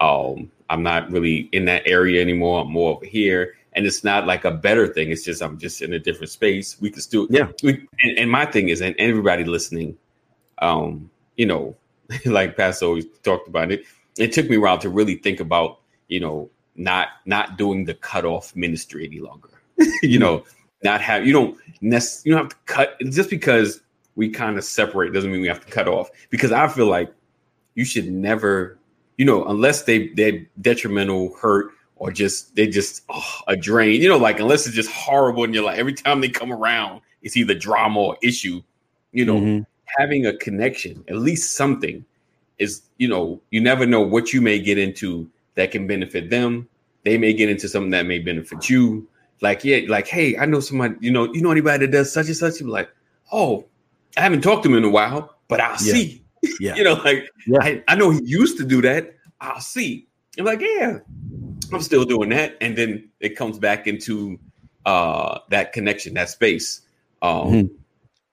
um, 0.00 0.50
I'm 0.68 0.82
not 0.82 1.10
really 1.10 1.48
in 1.52 1.64
that 1.66 1.82
area 1.86 2.22
anymore. 2.22 2.62
I'm 2.62 2.70
more 2.70 2.96
over 2.96 3.06
here. 3.06 3.54
And 3.74 3.86
it's 3.86 4.02
not 4.02 4.26
like 4.26 4.44
a 4.44 4.50
better 4.50 4.88
thing. 4.88 5.10
It's 5.10 5.24
just 5.24 5.42
I'm 5.42 5.58
just 5.58 5.82
in 5.82 5.92
a 5.92 5.98
different 5.98 6.30
space. 6.30 6.80
We 6.80 6.90
can 6.90 7.02
still, 7.02 7.26
Yeah. 7.30 7.48
We, 7.62 7.86
and, 8.02 8.18
and 8.18 8.30
my 8.30 8.44
thing 8.46 8.68
is, 8.68 8.80
and 8.80 8.94
everybody 8.98 9.44
listening, 9.44 9.96
um, 10.58 11.10
you 11.36 11.46
know, 11.46 11.76
like 12.24 12.56
Pastor 12.56 12.86
always 12.86 13.06
talked 13.22 13.48
about 13.48 13.70
it. 13.70 13.84
It 14.18 14.32
took 14.32 14.50
me 14.50 14.56
a 14.56 14.60
while 14.60 14.78
to 14.78 14.88
really 14.88 15.16
think 15.16 15.40
about, 15.40 15.80
you 16.08 16.20
know, 16.20 16.50
not 16.76 17.08
not 17.26 17.58
doing 17.58 17.84
the 17.84 17.94
cutoff 17.94 18.54
ministry 18.56 19.06
any 19.06 19.20
longer. 19.20 19.50
you 20.02 20.18
know, 20.18 20.44
not 20.82 21.00
have 21.00 21.26
you 21.26 21.32
don't 21.32 21.56
nec- 21.80 22.24
you 22.24 22.32
don't 22.32 22.42
have 22.42 22.50
to 22.50 22.56
cut 22.66 22.98
just 23.10 23.30
because 23.30 23.80
we 24.16 24.28
kind 24.28 24.58
of 24.58 24.64
separate 24.64 25.12
doesn't 25.12 25.30
mean 25.30 25.40
we 25.40 25.48
have 25.48 25.64
to 25.64 25.70
cut 25.70 25.88
off. 25.88 26.10
Because 26.30 26.52
I 26.52 26.68
feel 26.68 26.86
like 26.86 27.12
you 27.74 27.84
should 27.84 28.10
never, 28.10 28.78
you 29.16 29.24
know, 29.24 29.44
unless 29.46 29.82
they 29.82 30.08
they're 30.08 30.44
detrimental, 30.60 31.34
hurt, 31.40 31.72
or 31.96 32.10
just 32.10 32.54
they 32.56 32.66
just 32.66 33.04
oh, 33.08 33.34
a 33.48 33.56
drain. 33.56 34.00
You 34.00 34.08
know, 34.08 34.18
like 34.18 34.40
unless 34.40 34.66
it's 34.66 34.76
just 34.76 34.90
horrible 34.90 35.44
and 35.44 35.54
you're 35.54 35.64
like 35.64 35.78
every 35.78 35.94
time 35.94 36.20
they 36.20 36.28
come 36.28 36.52
around, 36.52 37.00
it's 37.22 37.36
either 37.36 37.54
drama 37.54 38.00
or 38.00 38.16
issue. 38.22 38.62
You 39.12 39.24
know, 39.24 39.40
Mhm. 39.40 39.66
having 39.98 40.26
a 40.26 40.36
connection, 40.36 41.04
at 41.08 41.16
least 41.16 41.52
something, 41.54 42.04
is 42.58 42.82
you 42.98 43.08
know, 43.08 43.40
you 43.50 43.60
never 43.60 43.86
know 43.86 44.00
what 44.02 44.32
you 44.32 44.40
may 44.40 44.58
get 44.58 44.78
into 44.78 45.28
that 45.54 45.70
can 45.70 45.86
benefit 45.86 46.30
them. 46.30 46.68
They 47.04 47.16
may 47.18 47.32
get 47.32 47.48
into 47.48 47.68
something 47.68 47.90
that 47.90 48.06
may 48.06 48.18
benefit 48.18 48.68
you. 48.68 49.08
Like, 49.42 49.64
yeah, 49.64 49.80
like, 49.88 50.06
hey, 50.06 50.36
I 50.36 50.44
know 50.44 50.60
somebody, 50.60 50.96
you 51.00 51.10
know, 51.10 51.32
you 51.32 51.40
know 51.40 51.50
anybody 51.50 51.86
that 51.86 51.92
does 51.92 52.12
such 52.12 52.26
and 52.26 52.36
such. 52.36 52.60
You're 52.60 52.68
like, 52.68 52.90
oh, 53.32 53.64
I 54.16 54.20
haven't 54.22 54.42
talked 54.42 54.62
to 54.64 54.68
him 54.70 54.76
in 54.76 54.84
a 54.84 54.90
while, 54.90 55.36
but 55.48 55.60
I'll 55.60 55.70
Yeah. 55.72 55.92
see. 55.94 56.24
Yeah. 56.60 56.74
you 56.76 56.84
know, 56.84 56.94
like 56.94 57.28
Yeah. 57.46 57.58
I, 57.60 57.82
I 57.88 57.94
know 57.96 58.10
he 58.10 58.20
used 58.24 58.56
to 58.58 58.64
do 58.64 58.80
that. 58.82 59.14
I'll 59.40 59.60
see. 59.60 60.08
I'm 60.38 60.44
like, 60.46 60.60
yeah, 60.62 60.98
I'm 61.72 61.80
still 61.82 62.04
doing 62.04 62.30
that. 62.30 62.56
And 62.60 62.76
then 62.76 63.10
it 63.20 63.36
comes 63.36 63.58
back 63.58 63.86
into 63.86 64.38
uh 64.86 65.38
that 65.50 65.72
connection, 65.72 66.14
that 66.14 66.30
space. 66.30 66.80
Um 67.22 67.48
Mhm. 67.52 67.70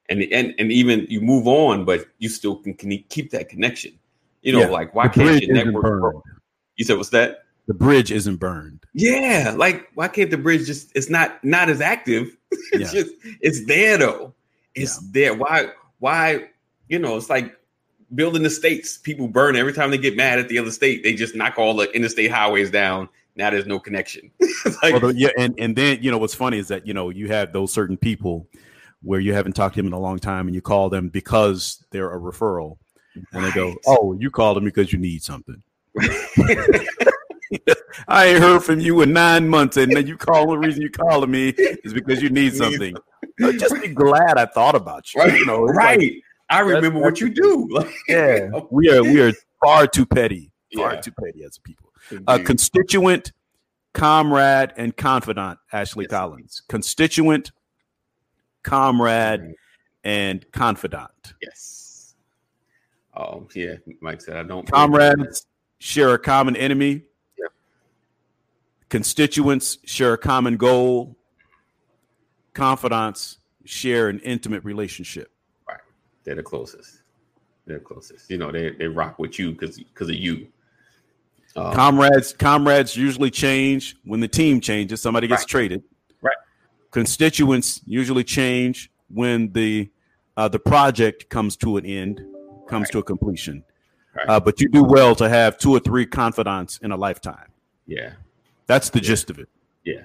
and 0.10 0.24
and 0.32 0.54
and 0.58 0.72
even 0.72 1.06
you 1.10 1.20
move 1.22 1.48
on, 1.48 1.84
but 1.86 2.08
you 2.20 2.30
still 2.30 2.56
can, 2.58 2.74
can 2.76 2.98
keep 3.10 3.32
that 3.32 3.50
connection. 3.50 3.92
You 4.42 4.54
know, 4.54 4.62
Yeah. 4.62 4.68
like 4.70 4.96
why 4.96 5.10
can't 5.10 5.42
your 5.44 5.54
network 5.56 5.84
grow? 5.84 6.24
You 6.78 6.86
said 6.86 6.96
what's 6.98 7.10
that? 7.10 7.40
The 7.68 7.74
bridge 7.74 8.14
isn't 8.14 8.38
burned. 8.38 8.86
Yeah, 8.94 9.54
like 9.58 9.90
why 9.96 10.08
can't 10.08 10.32
the 10.32 10.38
bridge 10.38 10.66
just 10.66 10.96
it's 10.96 11.10
not 11.10 11.44
not 11.44 11.68
as 11.70 11.82
active. 11.82 12.38
it's 12.72 12.94
just 12.94 13.12
it's 13.42 13.66
there 13.66 13.98
though. 13.98 14.34
It's 14.78 15.00
there. 15.12 15.34
Why 15.34 15.72
why 16.00 16.50
you 16.88 17.00
know, 17.00 17.18
it's 17.18 17.30
like 17.30 17.58
building 18.16 18.44
the 18.44 18.50
states. 18.50 18.98
People 18.98 19.28
burn 19.28 19.56
every 19.56 19.74
time 19.74 19.92
they 19.92 19.98
get 19.98 20.16
mad 20.16 20.40
at 20.40 20.50
the 20.50 20.58
other 20.58 20.72
state. 20.72 21.04
They 21.04 21.14
just 21.14 21.36
knock 21.36 21.58
all 21.58 21.76
the 21.76 21.92
interstate 21.92 22.32
highways 22.32 22.72
down. 22.72 23.10
Now 23.36 23.50
there's 23.50 23.68
no 23.68 23.80
connection. 23.80 24.32
Like, 24.84 24.96
Although, 24.96 25.10
yeah, 25.10 25.30
and 25.38 25.56
and 25.58 25.76
then 25.76 26.00
you 26.02 26.12
know 26.12 26.18
what's 26.18 26.36
funny 26.36 26.58
is 26.58 26.68
that 26.68 26.86
you 26.86 26.94
know 26.94 27.10
you 27.10 27.30
have 27.30 27.54
those 27.54 27.72
certain 27.72 27.96
people 27.96 28.48
where 29.02 29.20
you 29.20 29.34
haven't 29.34 29.54
talked 29.54 29.76
to 29.76 29.80
them 29.80 29.88
in 29.88 29.94
a 29.94 30.00
long 30.00 30.20
time, 30.20 30.48
and 30.48 30.54
you 30.54 30.62
call 30.62 30.90
them 30.90 31.10
because 31.10 31.84
they're 31.92 32.12
a 32.12 32.20
referral, 32.20 32.78
and 33.32 33.46
they 33.46 33.52
go, 33.52 33.76
"Oh, 33.88 34.14
you 34.20 34.30
called 34.30 34.58
them 34.58 34.66
because 34.66 34.92
you 34.92 35.00
need 35.00 35.24
something." 35.24 35.64
I 38.08 38.28
ain't 38.28 38.40
heard 38.40 38.64
from 38.64 38.80
you 38.80 39.02
in 39.02 39.14
nine 39.14 39.48
months, 39.50 39.78
and 39.78 39.92
then 39.96 40.08
you 40.08 40.18
call 40.18 40.50
the 40.52 40.58
reason 40.58 40.82
you 40.82 40.90
calling 40.90 41.32
me 41.32 41.50
is 41.50 41.94
because 41.94 42.22
you 42.22 42.30
need 42.30 42.54
Need 42.54 42.56
something. 42.56 42.96
Uh, 43.44 43.52
Just 43.52 43.80
be 43.82 43.88
glad 43.88 44.38
I 44.38 44.46
thought 44.46 44.76
about 44.76 45.14
you. 45.14 45.22
right, 45.22 45.34
You 45.34 45.46
know, 45.46 45.68
it's 45.68 45.76
like. 45.78 46.14
I 46.50 46.60
remember 46.62 47.00
what 47.00 47.20
you 47.20 47.30
do. 47.30 47.68
Like, 47.72 47.94
yeah, 48.08 48.50
we 48.72 48.90
are 48.92 49.04
we 49.04 49.22
are 49.22 49.32
far 49.64 49.86
too 49.88 50.06
petty, 50.06 50.52
far 50.76 50.94
Yeah. 50.94 51.02
too 51.02 51.12
petty 51.12 51.44
as 51.44 51.58
a 51.58 51.62
people. 51.62 51.92
A 52.12 52.16
Indeed. 52.36 52.46
constituent, 52.46 53.32
comrade, 53.94 54.72
and 54.78 54.96
confidant, 54.96 55.60
Ashley 55.74 56.06
Yes. 56.06 56.12
Collins. 56.12 56.62
Constituent, 56.70 57.52
comrade, 58.64 59.54
and 60.04 60.46
confidant. 60.52 61.34
yes. 61.42 62.16
Oh 63.16 63.48
yeah, 63.56 63.76
Mike 64.00 64.22
said 64.22 64.38
I 64.38 64.44
don't. 64.44 64.70
Comrades 64.72 65.48
share 65.80 66.14
a 66.14 66.20
common 66.20 66.56
enemy. 66.56 67.04
Constituents 68.90 69.78
share 69.86 70.14
a 70.14 70.18
common 70.18 70.56
goal. 70.58 71.16
Confidants 72.54 73.40
share 73.66 74.08
an 74.10 74.20
intimate 74.20 74.64
relationship. 74.64 75.32
Right. 75.68 75.80
They're 76.24 76.36
the 76.36 76.44
closest. 76.44 77.02
They're 77.66 77.80
the 77.80 77.84
closest. 77.84 78.30
You 78.30 78.38
know, 78.38 78.52
they 78.52 78.72
they 78.72 78.88
rock 78.88 79.20
with 79.20 79.38
you 79.38 79.52
because 79.52 79.78
because 79.78 80.10
of 80.10 80.16
you. 80.16 80.48
Um, 81.56 81.74
comrades 81.74 82.34
comrades 82.34 82.96
usually 82.96 83.32
change 83.32 83.98
when 84.06 84.20
the 84.20 84.28
team 84.28 84.62
changes 84.62 85.02
somebody 85.02 85.28
gets 85.28 85.42
Right. 85.42 85.48
traded 85.50 85.84
Right. 86.22 86.36
constituents 86.92 87.82
usually 87.88 88.24
change 88.24 88.92
when 89.10 89.52
the 89.54 89.90
uh, 90.36 90.48
the 90.50 90.60
project 90.60 91.30
comes 91.30 91.56
to 91.58 91.78
an 91.78 91.86
end 91.86 92.22
comes 92.68 92.84
Right. 92.84 92.92
to 92.92 92.98
a 93.00 93.04
completion 93.04 93.64
Right. 94.14 94.30
uh, 94.30 94.40
but 94.40 94.62
you 94.62 94.70
do 94.70 94.84
well 94.84 95.16
to 95.16 95.28
have 95.28 95.58
two 95.58 95.72
or 95.72 95.80
three 95.80 96.06
confidants 96.06 96.78
in 96.84 96.92
a 96.92 96.98
lifetime 96.98 97.48
yeah, 97.88 98.12
that's 98.68 98.90
the 98.92 99.00
gist 99.00 99.30
of 99.30 99.40
it 99.40 99.50
yeah, 99.86 100.02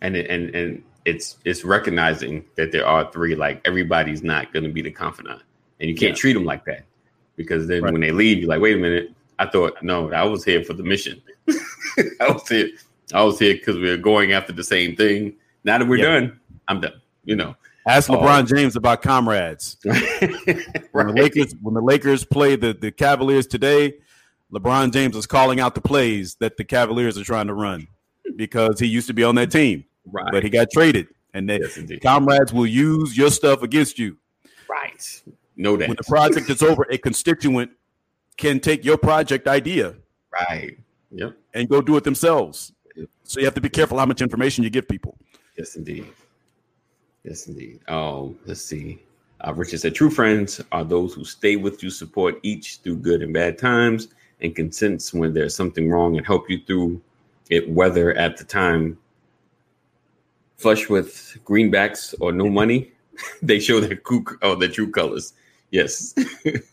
and 0.00 0.16
and 0.16 0.54
and 0.56 0.82
it's 1.04 1.38
it's 1.44 1.64
recognizing 1.64 2.44
that 2.56 2.72
there 2.72 2.84
are 2.84 3.10
three. 3.12 3.34
Like 3.36 3.60
everybody's 3.64 4.22
not 4.24 4.52
going 4.52 4.64
to 4.64 4.70
be 4.70 4.82
the 4.82 4.90
confidant, 4.90 5.40
and 5.80 5.88
you 5.88 5.94
can't 5.94 6.10
Yeah. 6.16 6.20
treat 6.20 6.32
them 6.32 6.44
like 6.44 6.64
that 6.64 6.84
because 7.36 7.68
then 7.68 7.82
Right. 7.84 7.92
when 7.92 8.00
they 8.00 8.10
leave, 8.10 8.38
you're 8.40 8.48
like, 8.48 8.60
wait 8.60 8.74
a 8.74 8.78
minute. 8.80 9.12
I 9.38 9.46
thought 9.46 9.80
no, 9.82 10.10
I 10.12 10.24
was 10.24 10.44
here 10.44 10.64
for 10.64 10.74
the 10.74 10.82
mission. 10.82 11.22
I 12.20 12.28
was 12.32 12.48
here. 12.48 12.68
I 13.14 13.22
was 13.22 13.38
here 13.38 13.54
because 13.54 13.76
we 13.76 13.88
are 13.88 13.96
going 13.96 14.32
after 14.32 14.52
the 14.52 14.64
same 14.64 14.96
thing. 14.96 15.34
Now 15.62 15.78
that 15.78 15.86
we're 15.86 15.98
Yeah. 15.98 16.20
done, 16.20 16.40
I'm 16.66 16.80
done. 16.80 17.00
You 17.24 17.36
know, 17.36 17.54
ask 17.86 18.10
Oh. 18.10 18.16
lebron 18.16 18.48
james 18.48 18.74
about 18.74 19.00
comrades 19.02 19.76
when 19.84 21.06
the 21.06 21.12
lakers 21.14 21.54
when 21.62 21.74
the 21.74 21.80
lakers 21.82 22.24
play 22.24 22.56
the, 22.56 22.72
the 22.74 22.90
cavaliers 22.90 23.46
today 23.46 23.94
lebron 24.52 24.92
james 24.92 25.16
is 25.16 25.26
calling 25.26 25.60
out 25.60 25.74
the 25.74 25.80
plays 25.80 26.36
that 26.36 26.56
the 26.56 26.64
cavaliers 26.64 27.18
are 27.18 27.24
trying 27.24 27.46
to 27.46 27.54
run 27.54 27.86
because 28.36 28.80
he 28.80 28.86
used 28.86 29.06
to 29.06 29.14
be 29.14 29.24
on 29.24 29.34
that 29.34 29.50
team 29.50 29.84
right. 30.12 30.32
but 30.32 30.42
he 30.42 30.50
got 30.50 30.70
traded. 30.70 31.08
And 31.34 31.48
they, 31.48 31.60
yes, 31.60 31.78
comrades 32.02 32.52
will 32.52 32.66
use 32.66 33.16
your 33.16 33.30
stuff 33.30 33.62
against 33.62 33.98
you. 33.98 34.16
Right. 34.68 35.22
No 35.56 35.76
doubt. 35.76 35.88
When 35.88 35.96
the 35.96 36.04
project 36.04 36.48
is 36.50 36.62
over, 36.62 36.86
a 36.90 36.98
constituent 36.98 37.70
can 38.36 38.60
take 38.60 38.84
your 38.84 38.96
project 38.96 39.46
idea 39.46 39.96
right. 40.32 40.78
Yep. 41.10 41.36
and 41.54 41.68
go 41.68 41.80
do 41.80 41.96
it 41.96 42.04
themselves. 42.04 42.72
So 43.24 43.40
you 43.40 43.46
have 43.46 43.54
to 43.54 43.60
be 43.60 43.68
careful 43.68 43.98
how 43.98 44.06
much 44.06 44.22
information 44.22 44.64
you 44.64 44.70
give 44.70 44.88
people. 44.88 45.16
Yes, 45.56 45.76
indeed. 45.76 46.06
Yes, 47.24 47.46
indeed. 47.46 47.80
Oh, 47.88 48.34
let's 48.46 48.62
see. 48.62 49.00
Uh, 49.46 49.52
Richard 49.54 49.80
said, 49.80 49.94
"True 49.94 50.10
friends 50.10 50.60
are 50.72 50.84
those 50.84 51.14
who 51.14 51.24
stay 51.24 51.56
with 51.56 51.82
you, 51.82 51.90
support 51.90 52.40
each 52.42 52.78
through 52.78 52.96
good 52.96 53.22
and 53.22 53.32
bad 53.32 53.58
times, 53.58 54.08
and 54.40 54.54
can 54.54 54.70
sense 54.72 55.12
when 55.12 55.34
there's 55.34 55.54
something 55.54 55.90
wrong 55.90 56.16
and 56.16 56.26
help 56.26 56.48
you 56.48 56.60
through 56.66 57.00
it, 57.50 57.68
whether 57.70 58.12
at 58.14 58.36
the 58.36 58.44
time 58.44 58.98
flush 60.56 60.88
with 60.88 61.38
greenbacks 61.44 62.14
or 62.20 62.32
no 62.32 62.48
money, 62.48 62.92
they 63.42 63.58
show 63.58 63.80
their 63.80 63.96
kook 63.96 64.38
oh 64.42 64.54
their 64.54 64.68
true 64.68 64.90
colors. 64.90 65.32
Yes. 65.70 66.14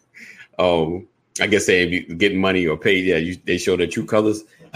um, 0.60 1.08
I 1.42 1.48
guess 1.48 1.66
they 1.66 1.84
if 1.84 1.92
you 1.92 2.16
getting 2.16 2.40
money 2.40 2.66
or 2.66 2.78
paid, 2.78 3.06
yeah, 3.06 3.18
you, 3.18 3.38
they 3.46 3.58
show 3.58 3.76
their 3.76 3.88
true 3.88 4.06
colors. 4.06 4.44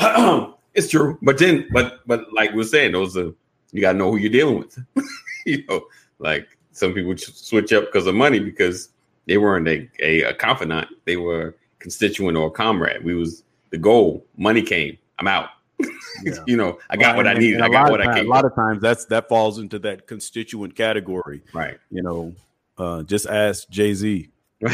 it's 0.73 0.89
true, 0.89 1.17
but 1.21 1.37
then, 1.37 1.67
but 1.71 2.05
but 2.05 2.31
like 2.33 2.53
we're 2.53 2.63
saying, 2.63 2.91
those 2.91 3.15
are 3.15 3.33
you 3.71 3.81
gotta 3.81 3.97
know 3.97 4.11
who 4.11 4.17
you're 4.17 4.31
dealing 4.31 4.59
with. 4.59 4.77
you 5.45 5.63
know, 5.67 5.85
like 6.19 6.47
some 6.71 6.93
people 6.93 7.15
switch 7.17 7.71
up 7.71 7.85
because 7.85 8.07
of 8.07 8.15
money 8.15 8.39
because 8.39 8.89
they 9.25 9.37
weren't 9.37 9.67
a, 9.67 9.89
a, 10.01 10.23
a 10.23 10.33
confidant; 10.33 10.87
they 11.05 11.15
were 11.15 11.55
constituent 11.79 12.37
or 12.37 12.47
a 12.47 12.51
comrade. 12.51 13.03
We 13.03 13.15
was 13.15 13.43
the 13.71 13.77
goal. 13.77 14.25
Money 14.37 14.61
came. 14.61 14.97
I'm 15.17 15.27
out. 15.27 15.49
Yeah. 16.23 16.33
you 16.47 16.57
know, 16.57 16.79
I 16.89 16.97
got 16.97 17.15
well, 17.15 17.17
what 17.17 17.27
I 17.27 17.33
needed. 17.35 17.61
I 17.61 17.69
got 17.69 17.91
what 17.91 17.99
time, 17.99 18.09
I 18.09 18.15
came. 18.15 18.25
A 18.25 18.29
lot 18.29 18.43
of 18.43 18.53
times, 18.53 18.81
that's 18.81 19.05
that 19.05 19.29
falls 19.29 19.57
into 19.57 19.79
that 19.79 20.05
constituent 20.05 20.75
category, 20.75 21.41
right? 21.53 21.77
You 21.91 22.01
know, 22.01 22.33
uh, 22.77 23.03
just 23.03 23.27
ask 23.27 23.69
Jay 23.69 23.93
Z. 23.93 24.29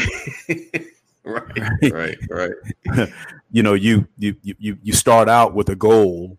Right. 1.26 1.58
right, 1.82 2.18
right, 2.30 2.54
right. 2.86 3.12
you 3.50 3.64
know, 3.64 3.74
you 3.74 4.06
you 4.16 4.36
you 4.42 4.78
you 4.80 4.92
start 4.92 5.28
out 5.28 5.54
with 5.54 5.68
a 5.70 5.74
goal, 5.74 6.38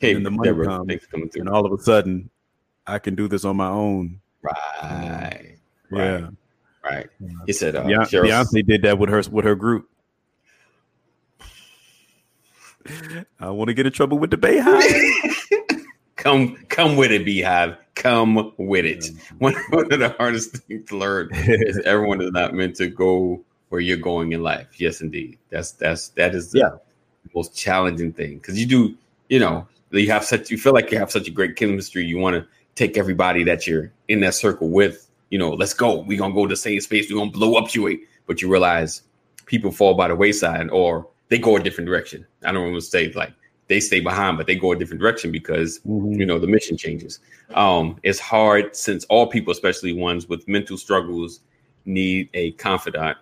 hey, 0.00 0.14
and 0.14 0.26
the 0.26 0.32
money 0.32 0.48
Deborah, 0.48 0.66
comes, 0.66 1.36
and 1.36 1.48
all 1.48 1.64
of 1.64 1.72
a 1.72 1.80
sudden, 1.80 2.28
I 2.88 2.98
can 2.98 3.14
do 3.14 3.28
this 3.28 3.44
on 3.44 3.56
my 3.56 3.68
own. 3.68 4.20
Right. 4.42 5.54
Yeah. 5.92 6.30
Right. 6.82 7.08
He 7.46 7.52
said, 7.52 7.76
uh, 7.76 7.84
Beyonce, 7.84 8.24
Beyonce 8.24 8.66
did 8.66 8.82
that 8.82 8.98
with 8.98 9.10
her 9.10 9.22
with 9.30 9.44
her 9.44 9.54
group. 9.54 9.88
I 13.40 13.50
want 13.50 13.68
to 13.68 13.74
get 13.74 13.86
in 13.86 13.92
trouble 13.92 14.18
with 14.18 14.30
the 14.30 14.36
BeyHive. 14.36 15.84
come, 16.16 16.56
come 16.68 16.96
with 16.96 17.10
it, 17.10 17.24
BeyHive. 17.24 17.76
Come 17.94 18.52
with 18.56 18.84
it. 18.84 19.10
One, 19.38 19.54
one 19.70 19.92
of 19.92 19.98
the 19.98 20.10
hardest 20.10 20.56
things 20.56 20.88
to 20.88 20.96
learn 20.96 21.28
is 21.32 21.78
everyone 21.80 22.22
is 22.22 22.30
not 22.32 22.54
meant 22.54 22.76
to 22.76 22.88
go 22.88 23.44
where 23.68 23.80
you're 23.80 23.98
going 23.98 24.32
in 24.32 24.42
life. 24.42 24.80
Yes, 24.80 25.00
indeed. 25.00 25.38
That's 25.50 25.72
that's 25.72 26.08
that 26.10 26.34
is 26.34 26.52
the 26.52 26.60
yeah. 26.60 26.70
most 27.34 27.54
challenging 27.54 28.12
thing 28.12 28.38
because 28.38 28.58
you 28.58 28.66
do, 28.66 28.96
you 29.28 29.38
know, 29.38 29.68
you 29.90 30.10
have 30.10 30.24
such 30.24 30.50
you 30.50 30.56
feel 30.56 30.72
like 30.72 30.90
you 30.90 30.98
have 30.98 31.10
such 31.10 31.28
a 31.28 31.30
great 31.30 31.56
chemistry. 31.56 32.04
You 32.04 32.18
want 32.18 32.36
to 32.36 32.46
take 32.74 32.96
everybody 32.96 33.44
that 33.44 33.66
you're 33.66 33.92
in 34.08 34.20
that 34.20 34.34
circle 34.34 34.70
with. 34.70 35.09
You 35.30 35.38
know, 35.38 35.50
let's 35.50 35.74
go. 35.74 36.00
We're 36.00 36.18
gonna 36.18 36.34
go 36.34 36.46
to 36.46 36.52
the 36.52 36.56
same 36.56 36.80
space. 36.80 37.10
We're 37.10 37.18
gonna 37.18 37.30
blow 37.30 37.54
up 37.54 37.74
it. 37.74 38.00
But 38.26 38.42
you 38.42 38.50
realize 38.50 39.02
people 39.46 39.72
fall 39.72 39.94
by 39.94 40.08
the 40.08 40.14
wayside 40.14 40.70
or 40.70 41.08
they 41.28 41.38
go 41.38 41.56
a 41.56 41.60
different 41.60 41.88
direction. 41.88 42.26
I 42.44 42.52
don't 42.52 42.70
want 42.70 42.74
to 42.76 42.82
say 42.82 43.10
like 43.12 43.32
they 43.70 43.80
stay 43.80 44.00
behind, 44.00 44.36
but 44.36 44.46
they 44.46 44.56
go 44.56 44.72
a 44.72 44.76
different 44.76 45.00
direction 45.00 45.30
because 45.32 45.78
mm-hmm. 45.80 46.12
you 46.12 46.26
know 46.26 46.38
the 46.38 46.46
mission 46.46 46.76
changes. 46.76 47.20
Um, 47.54 47.98
it's 48.02 48.18
hard 48.18 48.76
since 48.76 49.04
all 49.04 49.28
people, 49.28 49.52
especially 49.52 49.92
ones 49.92 50.28
with 50.28 50.46
mental 50.48 50.76
struggles, 50.76 51.40
need 51.84 52.28
a 52.34 52.50
confidant. 52.52 53.16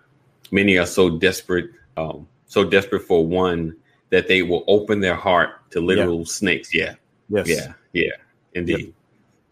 Many 0.51 0.77
are 0.77 0.87
so 0.87 1.17
desperate, 1.17 1.69
um, 1.97 2.27
so 2.47 2.63
desperate 2.63 3.03
for 3.03 3.25
one 3.25 3.75
that 4.09 4.27
they 4.27 4.41
will 4.41 4.63
open 4.67 4.99
their 4.99 5.15
heart 5.15 5.69
to 5.71 5.81
literal 5.81 6.19
yeah. 6.19 6.25
snakes. 6.25 6.73
Yeah, 6.73 6.95
yes. 7.29 7.47
yeah, 7.47 7.73
yeah, 7.93 8.11
indeed, 8.53 8.87
yep. 8.87 8.93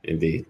indeed. 0.04 0.46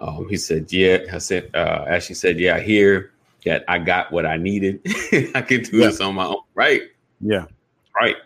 Um, 0.00 0.28
he 0.28 0.36
said, 0.36 0.72
"Yeah." 0.72 0.98
I 1.12 1.18
said, 1.18 1.50
uh, 1.54 1.84
Ashley 1.88 2.14
said, 2.14 2.40
"Yeah, 2.40 2.56
I 2.56 2.60
hear 2.60 3.12
that 3.44 3.64
I 3.68 3.78
got 3.78 4.10
what 4.10 4.26
I 4.26 4.36
needed. 4.36 4.80
I 5.34 5.42
can 5.42 5.62
do 5.62 5.78
yeah. 5.78 5.86
this 5.86 6.00
on 6.00 6.14
my 6.14 6.24
own, 6.24 6.42
right?" 6.54 6.82
Yeah. 7.20 7.46
Right. 7.94 8.16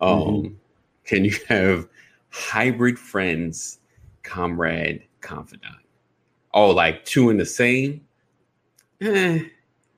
Um, 0.00 0.18
mm-hmm. 0.18 0.54
Can 1.04 1.24
you 1.24 1.34
have 1.48 1.88
hybrid 2.30 2.98
friends, 2.98 3.78
comrade, 4.22 5.04
confidant? 5.20 5.74
Oh, 6.52 6.70
like 6.70 7.04
two 7.04 7.30
in 7.30 7.38
the 7.38 7.46
same? 7.46 8.02
Eh. 9.00 9.40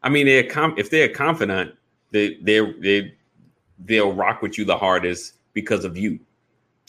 I 0.03 0.09
mean, 0.09 0.27
they're 0.27 0.49
com- 0.49 0.75
if 0.77 0.91
they're 0.91 1.09
confidant, 1.09 1.75
they 2.11 2.35
they 2.43 2.61
they 2.81 3.15
they'll 3.79 4.13
rock 4.13 4.41
with 4.43 4.57
you 4.59 4.65
the 4.65 4.79
hardest 4.79 5.35
because 5.53 5.85
of 5.85 5.97
you. 5.97 6.21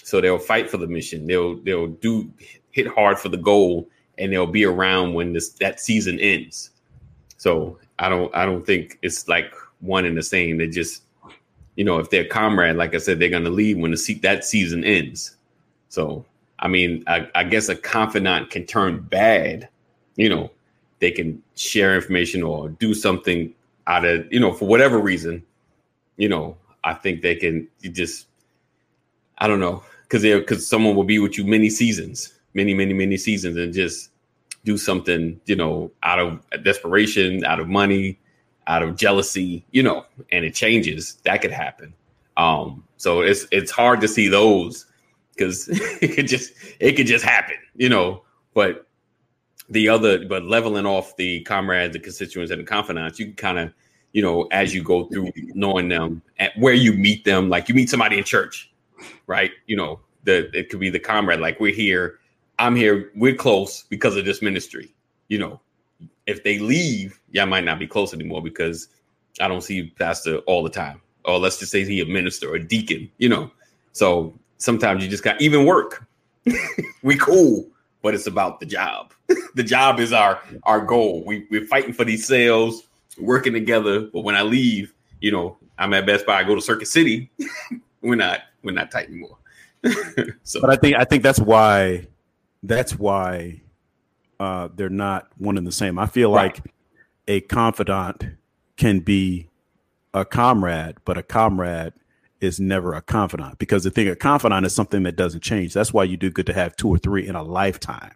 So 0.03 0.21
they'll 0.21 0.37
fight 0.37 0.69
for 0.69 0.77
the 0.77 0.87
mission. 0.87 1.25
They'll 1.25 1.55
they'll 1.63 1.87
do 1.87 2.31
hit 2.71 2.87
hard 2.87 3.17
for 3.17 3.29
the 3.29 3.37
goal, 3.37 3.89
and 4.17 4.31
they'll 4.31 4.47
be 4.47 4.65
around 4.65 5.13
when 5.13 5.33
this 5.33 5.49
that 5.49 5.79
season 5.79 6.19
ends. 6.19 6.71
So 7.37 7.77
I 7.99 8.09
don't 8.09 8.33
I 8.35 8.45
don't 8.45 8.65
think 8.65 8.97
it's 9.01 9.27
like 9.27 9.53
one 9.81 10.05
and 10.05 10.17
the 10.17 10.23
same. 10.23 10.57
They 10.57 10.67
just 10.67 11.03
you 11.75 11.83
know, 11.83 11.99
if 11.99 12.09
they're 12.09 12.25
comrade, 12.25 12.77
like 12.77 12.95
I 12.95 12.99
said, 12.99 13.19
they're 13.19 13.29
to 13.29 13.49
leave 13.49 13.77
when 13.77 13.91
the 13.91 13.97
se- 13.97 14.19
that 14.23 14.45
season 14.45 14.83
ends. 14.83 15.35
So, 15.89 16.25
I 16.59 16.67
mean, 16.67 17.03
I, 17.07 17.27
I, 17.35 17.43
guess 17.43 17.69
a 17.69 17.75
confidant 17.75 18.49
can 18.49 18.65
turn 18.65 19.01
bad. 19.01 19.67
You 20.15 20.29
know, 20.29 20.51
they 20.99 21.11
can 21.11 21.41
share 21.55 21.95
information 21.95 22.43
or 22.43 22.69
do 22.69 22.93
something 22.93 23.53
out 23.87 24.05
of, 24.05 24.31
you 24.31 24.39
know, 24.39 24.53
for 24.53 24.67
whatever 24.67 24.99
reason. 24.99 25.43
You 26.17 26.29
know, 26.29 26.57
I 26.83 26.93
think 26.93 27.21
they 27.21 27.35
can 27.35 27.67
just, 27.81 28.27
I 29.37 29.47
don't 29.47 29.59
know, 29.59 29.83
because 30.03 30.21
they 30.21 30.37
because 30.39 30.65
someone 30.65 30.95
will 30.95 31.03
be 31.03 31.19
with 31.19 31.37
you 31.37 31.43
many 31.43 31.69
seasons, 31.69 32.33
many, 32.55 32.73
many, 32.73 32.93
many 32.93 33.17
seasons, 33.17 33.57
and 33.57 33.73
just 33.73 34.09
do 34.63 34.77
something, 34.77 35.39
you 35.45 35.55
know, 35.55 35.91
out 36.01 36.19
of 36.19 36.41
desperation, 36.63 37.45
out 37.45 37.59
of 37.59 37.67
money, 37.67 38.19
out 38.67 38.81
of 38.81 38.95
jealousy, 38.95 39.63
you 39.71 39.83
know, 39.83 40.05
and 40.31 40.43
it 40.43 40.55
changes, 40.55 41.17
that 41.23 41.41
could 41.41 41.51
happen. 41.51 41.93
Um, 42.37 42.83
so 42.97 43.21
it's 43.21 43.45
it's 43.51 43.71
hard 43.71 44.01
to 44.01 44.07
see 44.07 44.27
those 44.27 44.85
because 45.35 45.67
it 46.01 46.15
could 46.15 46.27
just 46.27 46.53
it 46.79 46.93
could 46.93 47.07
just 47.07 47.23
happen, 47.23 47.57
you 47.75 47.89
know. 47.89 48.23
But 48.53 48.87
the 49.69 49.89
other, 49.89 50.25
but 50.25 50.43
leveling 50.43 50.85
off 50.85 51.15
the 51.17 51.41
comrades, 51.41 51.93
the 51.93 51.99
constituents, 51.99 52.51
and 52.51 52.61
the 52.61 52.65
confidants, 52.65 53.19
you 53.19 53.27
can 53.27 53.35
kind 53.35 53.59
of, 53.59 53.73
you 54.13 54.21
know, 54.21 54.47
as 54.51 54.73
you 54.73 54.83
go 54.83 55.05
through 55.05 55.31
knowing 55.53 55.89
them, 55.89 56.21
at 56.39 56.57
where 56.57 56.73
you 56.73 56.93
meet 56.93 57.25
them, 57.25 57.49
like 57.49 57.69
you 57.69 57.75
meet 57.75 57.89
somebody 57.89 58.17
in 58.17 58.23
church, 58.23 58.71
right? 59.27 59.51
You 59.67 59.77
know, 59.77 59.99
the 60.23 60.49
it 60.57 60.69
could 60.69 60.79
be 60.79 60.89
the 60.89 60.99
comrade, 60.99 61.39
like 61.39 61.59
we're 61.59 61.73
here, 61.73 62.19
I'm 62.59 62.75
here, 62.75 63.11
we're 63.15 63.35
close 63.35 63.83
because 63.83 64.15
of 64.15 64.25
this 64.25 64.41
ministry, 64.41 64.93
you 65.27 65.37
know, 65.37 65.59
if 66.27 66.43
they 66.43 66.59
leave, 66.59 67.19
y'all 67.31 67.45
might 67.45 67.63
not 67.63 67.79
be 67.79 67.87
close 67.87 68.13
anymore 68.13 68.41
because 68.41 68.87
I 69.39 69.47
don't 69.47 69.61
see 69.61 69.93
pastor 69.97 70.37
all 70.39 70.63
the 70.63 70.69
time. 70.69 71.01
Or 71.25 71.39
let's 71.39 71.59
just 71.59 71.71
say 71.71 71.83
he 71.83 72.01
a 72.01 72.05
minister 72.05 72.51
or 72.51 72.55
a 72.55 72.63
deacon, 72.63 73.09
you 73.17 73.29
know. 73.29 73.51
So 73.93 74.33
sometimes 74.57 75.03
you 75.03 75.09
just 75.09 75.23
got 75.23 75.41
even 75.41 75.65
work. 75.65 76.05
we 77.03 77.17
cool, 77.17 77.67
but 78.01 78.13
it's 78.13 78.27
about 78.27 78.59
the 78.59 78.65
job. 78.65 79.13
the 79.55 79.63
job 79.63 79.99
is 79.99 80.13
our 80.13 80.39
our 80.63 80.79
goal. 80.79 81.23
We 81.25 81.47
we're 81.49 81.65
fighting 81.65 81.93
for 81.93 82.05
these 82.05 82.27
sales, 82.27 82.83
working 83.19 83.53
together. 83.53 84.01
But 84.01 84.21
when 84.21 84.35
I 84.35 84.43
leave, 84.43 84.93
you 85.19 85.31
know, 85.31 85.57
I'm 85.79 85.93
at 85.95 86.05
Best 86.05 86.27
Buy. 86.27 86.39
I 86.39 86.43
go 86.43 86.53
to 86.53 86.61
Circuit 86.61 86.87
City. 86.87 87.31
we're 88.01 88.15
not 88.15 88.41
we're 88.63 88.71
not 88.71 88.91
tight 88.91 89.07
anymore. 89.07 89.37
so, 90.43 90.61
but 90.61 90.69
I 90.69 90.75
think 90.75 90.95
I 90.95 91.05
think 91.05 91.23
that's 91.23 91.39
why 91.39 92.05
that's 92.67 92.97
why 92.97 93.61
uh, 94.39 94.69
they're 94.75 94.89
not 94.89 95.27
one 95.37 95.57
and 95.57 95.65
the 95.65 95.71
same. 95.71 95.97
I 95.97 96.07
feel 96.07 96.33
right. 96.33 96.53
like 96.55 96.73
a 97.27 97.41
confidant 97.41 98.25
can 98.77 98.99
be 98.99 99.49
a 100.13 100.25
comrade, 100.25 100.97
but 101.05 101.17
a 101.17 101.23
comrade 101.23 101.93
is 102.41 102.59
never 102.59 102.93
a 102.93 103.01
confidant 103.01 103.57
because 103.57 103.83
the 103.83 103.89
thing 103.89 104.07
a 104.07 104.15
confidant 104.15 104.65
is 104.65 104.73
something 104.73 105.03
that 105.03 105.15
doesn't 105.15 105.41
change. 105.41 105.73
That's 105.73 105.93
why 105.93 106.03
you 106.03 106.17
do 106.17 106.29
good 106.29 106.45
to 106.47 106.53
have 106.53 106.75
two 106.75 106.89
or 106.89 106.97
three 106.97 107.27
in 107.27 107.35
a 107.35 107.43
lifetime, 107.43 108.13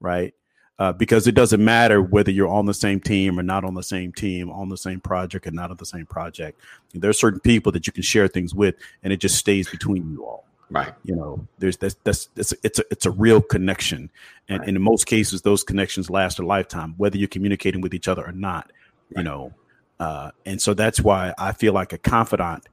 right? 0.00 0.34
Uh, 0.78 0.92
because 0.92 1.26
it 1.26 1.34
doesn't 1.34 1.64
matter 1.64 2.00
whether 2.00 2.30
you're 2.30 2.48
on 2.48 2.66
the 2.66 2.74
same 2.74 3.00
team 3.00 3.38
or 3.38 3.42
not 3.42 3.64
on 3.64 3.74
the 3.74 3.82
same 3.82 4.12
team, 4.12 4.48
on 4.50 4.68
the 4.68 4.76
same 4.76 5.00
project 5.00 5.46
or 5.46 5.50
not 5.50 5.70
on 5.72 5.76
the 5.76 5.86
same 5.86 6.06
project. 6.06 6.60
There 6.94 7.10
are 7.10 7.14
certain 7.14 7.40
people 7.40 7.72
that 7.72 7.86
you 7.88 7.92
can 7.92 8.04
share 8.04 8.28
things 8.28 8.54
with, 8.54 8.76
and 9.02 9.12
it 9.12 9.16
just 9.18 9.36
stays 9.36 9.68
between 9.68 10.12
you 10.12 10.24
all. 10.24 10.47
Right. 10.70 10.92
You 11.04 11.16
know, 11.16 11.46
there's 11.58 11.78
that's 11.78 11.96
that's 12.04 12.28
it's 12.36 12.52
it's 12.62 12.78
a, 12.78 12.84
it's 12.90 13.06
a 13.06 13.10
real 13.10 13.40
connection, 13.40 14.10
and, 14.48 14.60
right. 14.60 14.68
and 14.68 14.76
in 14.76 14.82
most 14.82 15.06
cases, 15.06 15.42
those 15.42 15.64
connections 15.64 16.10
last 16.10 16.38
a 16.38 16.46
lifetime, 16.46 16.94
whether 16.98 17.16
you're 17.16 17.28
communicating 17.28 17.80
with 17.80 17.94
each 17.94 18.06
other 18.06 18.24
or 18.26 18.32
not. 18.32 18.70
Right. 19.10 19.18
You 19.18 19.22
know, 19.24 19.54
uh, 19.98 20.30
and 20.44 20.60
so 20.60 20.74
that's 20.74 21.00
why 21.00 21.32
I 21.38 21.52
feel 21.52 21.72
like 21.72 21.92
a 21.92 21.98
confidant 21.98 22.68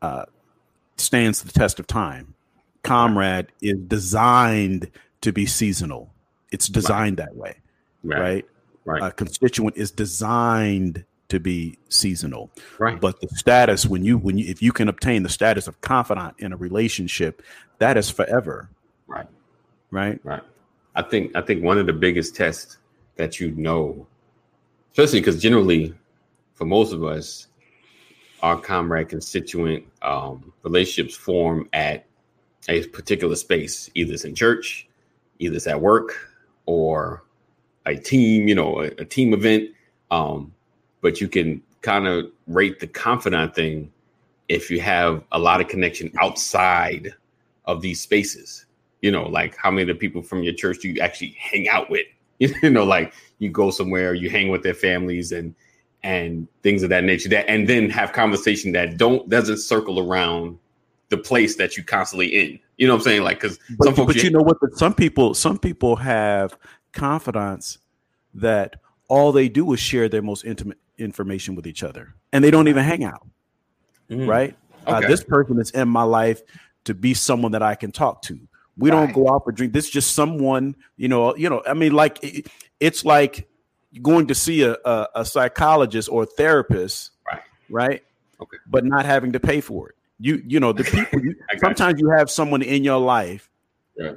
uh, 0.00 0.26
stands 0.96 1.42
the 1.42 1.52
test 1.52 1.80
of 1.80 1.86
time. 1.86 2.34
Comrade 2.82 3.46
right. 3.46 3.52
is 3.60 3.78
designed 3.78 4.90
to 5.22 5.32
be 5.32 5.44
seasonal. 5.44 6.12
It's 6.52 6.68
designed 6.68 7.16
that 7.16 7.34
way, 7.34 7.56
right? 8.04 8.46
Right. 8.84 9.02
A 9.02 9.12
constituent 9.12 9.76
is 9.76 9.90
designed 9.90 11.04
to 11.30 11.40
be 11.40 11.78
seasonal. 11.88 12.50
Right. 12.78 13.00
But 13.00 13.20
the 13.20 13.28
status 13.28 13.86
when 13.86 14.04
you 14.04 14.18
when 14.18 14.38
you 14.38 14.48
if 14.48 14.62
you 14.62 14.72
can 14.72 14.88
obtain 14.88 15.22
the 15.22 15.28
status 15.28 15.66
of 15.66 15.80
confidant 15.80 16.34
in 16.38 16.52
a 16.52 16.56
relationship, 16.56 17.42
that 17.78 17.96
is 17.96 18.10
forever. 18.10 18.68
Right. 19.06 19.26
Right. 19.90 20.20
Right. 20.22 20.42
I 20.94 21.02
think 21.02 21.34
I 21.34 21.40
think 21.40 21.62
one 21.64 21.78
of 21.78 21.86
the 21.86 21.92
biggest 21.92 22.36
tests 22.36 22.78
that 23.16 23.40
you 23.40 23.52
know, 23.52 24.06
especially 24.92 25.20
because 25.20 25.40
generally, 25.40 25.94
for 26.54 26.64
most 26.64 26.92
of 26.92 27.04
us, 27.04 27.46
our 28.42 28.60
comrade 28.60 29.08
constituent 29.08 29.84
um, 30.02 30.52
relationships 30.62 31.16
form 31.16 31.68
at 31.72 32.06
a 32.68 32.86
particular 32.88 33.36
space. 33.36 33.90
Either 33.94 34.14
it's 34.14 34.24
in 34.24 34.34
church, 34.34 34.88
either 35.38 35.56
it's 35.56 35.66
at 35.66 35.80
work, 35.80 36.28
or 36.66 37.24
a 37.86 37.96
team. 37.96 38.48
You 38.48 38.54
know, 38.54 38.80
a, 38.80 38.86
a 38.98 39.04
team 39.04 39.32
event. 39.32 39.70
Um, 40.10 40.52
but 41.00 41.20
you 41.20 41.28
can 41.28 41.62
kind 41.82 42.06
of 42.06 42.30
rate 42.46 42.80
the 42.80 42.86
confidant 42.86 43.54
thing 43.54 43.90
if 44.48 44.70
you 44.70 44.80
have 44.80 45.22
a 45.32 45.38
lot 45.38 45.60
of 45.60 45.68
connection 45.68 46.12
outside 46.20 47.14
of 47.64 47.80
these 47.80 48.00
spaces. 48.00 48.66
You 49.00 49.10
know, 49.10 49.28
like 49.28 49.56
how 49.56 49.70
many 49.70 49.82
of 49.82 49.88
the 49.88 49.94
people 49.94 50.22
from 50.22 50.42
your 50.42 50.52
church 50.52 50.78
do 50.82 50.88
you 50.88 51.00
actually 51.00 51.36
hang 51.38 51.68
out 51.68 51.90
with? 51.90 52.06
You 52.62 52.70
know, 52.70 52.84
like 52.84 53.12
you 53.38 53.50
go 53.50 53.70
somewhere, 53.70 54.14
you 54.14 54.30
hang 54.30 54.48
with 54.48 54.62
their 54.62 54.74
families 54.74 55.30
and 55.30 55.54
and 56.02 56.48
things 56.62 56.82
of 56.82 56.88
that 56.88 57.04
nature. 57.04 57.28
That 57.28 57.46
and 57.48 57.68
then 57.68 57.90
have 57.90 58.14
conversation 58.14 58.72
that 58.72 58.96
don't 58.96 59.28
doesn't 59.28 59.58
circle 59.58 60.00
around 60.00 60.58
the 61.10 61.18
place 61.18 61.56
that 61.56 61.76
you 61.76 61.84
constantly 61.84 62.28
in. 62.28 62.58
You 62.78 62.86
know 62.86 62.94
what 62.94 63.00
I'm 63.00 63.04
saying? 63.04 63.22
Like 63.24 63.40
because 63.40 63.58
but, 63.78 63.94
but 63.94 64.16
you 64.16 64.30
know 64.30 64.40
what? 64.40 64.56
Some 64.72 64.94
people 64.94 65.34
some 65.34 65.58
people 65.58 65.96
have 65.96 66.56
confidants 66.92 67.78
that 68.32 68.76
all 69.08 69.32
they 69.32 69.48
do 69.50 69.70
is 69.74 69.80
share 69.80 70.08
their 70.08 70.22
most 70.22 70.44
intimate 70.46 70.78
information 71.00 71.54
with 71.54 71.66
each 71.66 71.82
other 71.82 72.14
and 72.32 72.44
they 72.44 72.50
don't 72.50 72.68
even 72.68 72.84
hang 72.84 73.04
out 73.04 73.26
mm. 74.10 74.26
right 74.26 74.56
uh, 74.86 74.96
okay. 74.96 75.06
uh, 75.06 75.08
this 75.08 75.24
person 75.24 75.58
is 75.58 75.70
in 75.70 75.88
my 75.88 76.02
life 76.02 76.42
to 76.84 76.94
be 76.94 77.14
someone 77.14 77.52
that 77.52 77.62
i 77.62 77.74
can 77.74 77.90
talk 77.90 78.22
to 78.22 78.38
we 78.76 78.90
right. 78.90 78.96
don't 78.96 79.12
go 79.12 79.32
out 79.32 79.44
for 79.44 79.52
drink 79.52 79.72
this 79.72 79.86
is 79.86 79.90
just 79.90 80.14
someone 80.14 80.74
you 80.96 81.08
know 81.08 81.34
you 81.36 81.48
know 81.48 81.62
i 81.66 81.74
mean 81.74 81.92
like 81.92 82.22
it, 82.22 82.46
it's 82.78 83.04
like 83.04 83.48
going 84.02 84.26
to 84.28 84.34
see 84.34 84.62
a, 84.62 84.76
a, 84.84 85.08
a, 85.16 85.24
psychologist 85.24 86.08
or 86.08 86.22
a 86.22 86.26
therapist 86.26 87.10
right 87.30 87.42
right 87.68 88.02
okay 88.40 88.56
but 88.66 88.84
not 88.84 89.04
having 89.04 89.32
to 89.32 89.40
pay 89.40 89.60
for 89.60 89.88
it 89.88 89.94
you 90.20 90.42
you 90.46 90.60
know 90.60 90.72
the 90.72 90.84
people 90.84 91.20
you, 91.20 91.34
sometimes 91.58 92.00
you. 92.00 92.06
you 92.06 92.16
have 92.16 92.30
someone 92.30 92.62
in 92.62 92.84
your 92.84 92.98
life 92.98 93.50
yeah. 93.96 94.12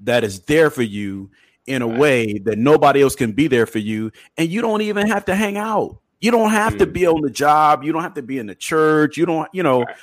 that 0.00 0.24
is 0.24 0.40
there 0.40 0.70
for 0.70 0.82
you 0.82 1.30
in 1.66 1.82
a 1.82 1.86
right. 1.86 1.98
way 1.98 2.38
that 2.38 2.58
nobody 2.58 3.02
else 3.02 3.14
can 3.14 3.32
be 3.32 3.46
there 3.46 3.66
for 3.66 3.78
you 3.78 4.10
and 4.36 4.48
you 4.48 4.60
don't 4.60 4.82
even 4.82 5.06
have 5.06 5.24
to 5.24 5.34
hang 5.34 5.56
out 5.56 5.98
you 6.20 6.30
don't 6.30 6.50
have 6.50 6.74
mm. 6.74 6.78
to 6.78 6.86
be 6.86 7.06
on 7.06 7.20
the 7.20 7.30
job 7.30 7.84
you 7.84 7.92
don't 7.92 8.02
have 8.02 8.14
to 8.14 8.22
be 8.22 8.38
in 8.38 8.46
the 8.46 8.54
church 8.54 9.16
you 9.16 9.26
don't 9.26 9.48
you 9.52 9.62
know 9.62 9.82
right. 9.82 9.96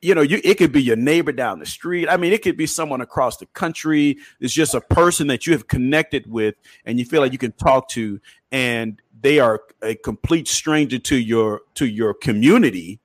you 0.00 0.14
know 0.14 0.20
you 0.22 0.40
it 0.44 0.56
could 0.56 0.72
be 0.72 0.82
your 0.82 0.96
neighbor 0.96 1.32
down 1.32 1.58
the 1.58 1.66
street 1.66 2.08
i 2.08 2.16
mean 2.16 2.32
it 2.32 2.42
could 2.42 2.56
be 2.56 2.66
someone 2.66 3.00
across 3.00 3.36
the 3.38 3.46
country 3.46 4.18
it's 4.40 4.52
just 4.52 4.74
a 4.74 4.80
person 4.80 5.26
that 5.26 5.46
you 5.46 5.52
have 5.52 5.68
connected 5.68 6.26
with 6.30 6.54
and 6.84 6.98
you 6.98 7.04
feel 7.04 7.20
like 7.20 7.32
you 7.32 7.38
can 7.38 7.52
talk 7.52 7.88
to 7.88 8.20
and 8.52 9.00
they 9.20 9.38
are 9.38 9.62
a 9.82 9.94
complete 9.94 10.48
stranger 10.48 10.98
to 10.98 11.16
your 11.16 11.62
to 11.74 11.86
your 11.86 12.14
community 12.14 13.00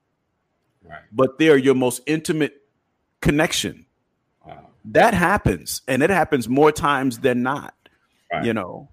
right. 0.84 1.00
but 1.12 1.40
they're 1.40 1.58
your 1.58 1.76
most 1.76 2.02
intimate 2.06 2.62
connection 3.22 3.86
wow. 4.46 4.68
that 4.86 5.14
happens 5.14 5.82
and 5.88 6.04
it 6.04 6.10
happens 6.10 6.48
more 6.48 6.72
times 6.72 7.20
than 7.20 7.42
not 7.42 7.74
Right. 8.32 8.46
You 8.46 8.54
know, 8.54 8.90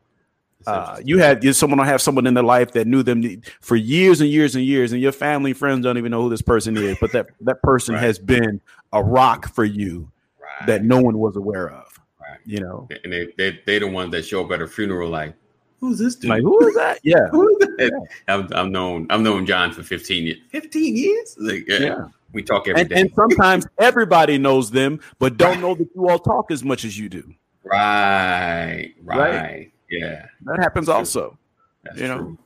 uh, 0.67 1.01
you 1.05 1.19
have 1.19 1.45
you, 1.45 1.53
someone 1.53 1.79
have 1.87 2.03
someone 2.03 2.27
in 2.27 2.35
their 2.35 2.45
life 2.45 2.73
that 2.73 2.87
knew 2.87 3.03
them 3.03 3.43
for 3.61 3.77
years 3.77 4.21
and 4.21 4.29
years 4.29 4.55
and 4.55 4.65
years, 4.65 4.93
and 4.93 5.01
your 5.01 5.13
family 5.13 5.53
and 5.53 5.59
friends 5.59 5.85
don't 5.85 5.99
even 5.99 6.11
know 6.11 6.23
who 6.23 6.31
this 6.31 6.43
person 6.43 6.77
is, 6.77 6.97
but 7.01 7.13
that 7.13 7.29
that 7.41 7.63
person 7.63 7.95
right. 7.95 8.03
has 8.03 8.19
been 8.19 8.61
a 8.93 9.03
rock 9.03 9.53
for 9.55 9.65
you 9.65 10.11
right. 10.41 10.67
that 10.67 10.85
no 10.85 11.01
one 11.01 11.19
was 11.19 11.37
aware 11.37 11.71
of. 11.71 12.01
Right. 12.21 12.39
You 12.45 12.61
know, 12.61 12.89
and 13.05 13.13
they 13.13 13.29
they 13.39 13.61
they 13.67 13.79
the 13.79 13.89
ones 13.89 14.11
that 14.13 14.25
show 14.25 14.45
up 14.45 14.51
at 14.51 14.61
a 14.61 14.67
funeral 14.67 15.09
like, 15.09 15.35
who's 15.81 15.99
this 15.99 16.17
dude? 16.17 16.31
Like, 16.31 16.43
who 16.43 16.67
is 16.67 16.75
that? 16.75 16.99
Yeah, 17.05 17.29
who 17.31 17.49
is 17.49 17.57
that? 17.59 17.77
Yeah. 17.79 18.35
I've, 18.35 18.53
I've 18.53 18.71
known 18.71 19.07
I've 19.11 19.21
known 19.21 19.47
John 19.47 19.73
for 19.73 19.83
fifteen 19.83 20.25
years. 20.25 20.39
Fifteen 20.51 20.97
years? 20.97 21.37
Like, 21.39 21.69
yeah. 21.69 21.79
yeah. 21.79 22.05
We 22.33 22.43
talk 22.43 22.69
every 22.69 22.83
and, 22.83 22.91
day. 22.91 23.01
and 23.01 23.11
sometimes 23.15 23.67
everybody 23.79 24.37
knows 24.37 24.71
them, 24.71 25.01
but 25.19 25.39
don't 25.39 25.61
know 25.63 25.75
that 25.75 25.89
you 25.95 26.09
all 26.09 26.19
talk 26.19 26.51
as 26.51 26.63
much 26.63 26.85
as 26.85 26.99
you 26.99 27.09
do. 27.09 27.35
Right, 27.65 28.95
right? 29.03 29.73
Yeah, 29.91 30.26
that 30.43 30.59
happens 30.59 30.86
That's 30.86 31.16
also. 31.16 31.39
That's 31.84 32.01
you 32.01 32.07
true. 32.07 32.16
know, 32.16 32.39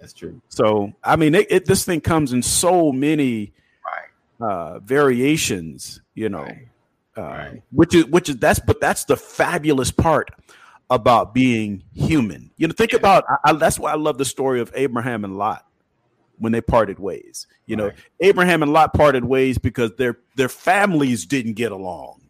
that's 0.00 0.12
true. 0.12 0.40
So 0.48 0.92
I 1.04 1.16
mean, 1.16 1.34
it, 1.34 1.46
it, 1.50 1.66
this 1.66 1.84
thing 1.84 2.00
comes 2.00 2.32
in 2.32 2.42
so 2.42 2.92
many 2.92 3.52
right. 3.84 4.48
uh, 4.48 4.78
variations. 4.80 6.00
You 6.14 6.28
know, 6.28 6.42
right. 6.42 6.68
Uh, 7.16 7.22
right. 7.22 7.62
which 7.72 7.94
is 7.94 8.06
which 8.06 8.28
is 8.28 8.36
that's 8.36 8.60
but 8.60 8.80
that's 8.80 9.04
the 9.04 9.16
fabulous 9.16 9.90
part 9.90 10.30
about 10.90 11.34
being 11.34 11.82
human. 11.94 12.50
You 12.56 12.68
know, 12.68 12.74
think 12.76 12.92
yeah. 12.92 12.98
about 12.98 13.24
I, 13.28 13.50
I, 13.50 13.52
that's 13.54 13.78
why 13.78 13.92
I 13.92 13.96
love 13.96 14.18
the 14.18 14.24
story 14.24 14.60
of 14.60 14.72
Abraham 14.74 15.24
and 15.24 15.36
Lot 15.36 15.66
when 16.38 16.52
they 16.52 16.60
parted 16.60 16.98
ways. 16.98 17.46
You 17.66 17.76
know, 17.76 17.90
Abraham 18.20 18.62
and 18.62 18.72
Lot 18.72 18.94
parted 18.94 19.24
ways 19.24 19.58
because 19.58 19.94
their 19.96 20.18
their 20.36 20.48
families 20.48 21.26
didn't 21.26 21.54
get 21.54 21.72
along. 21.72 22.22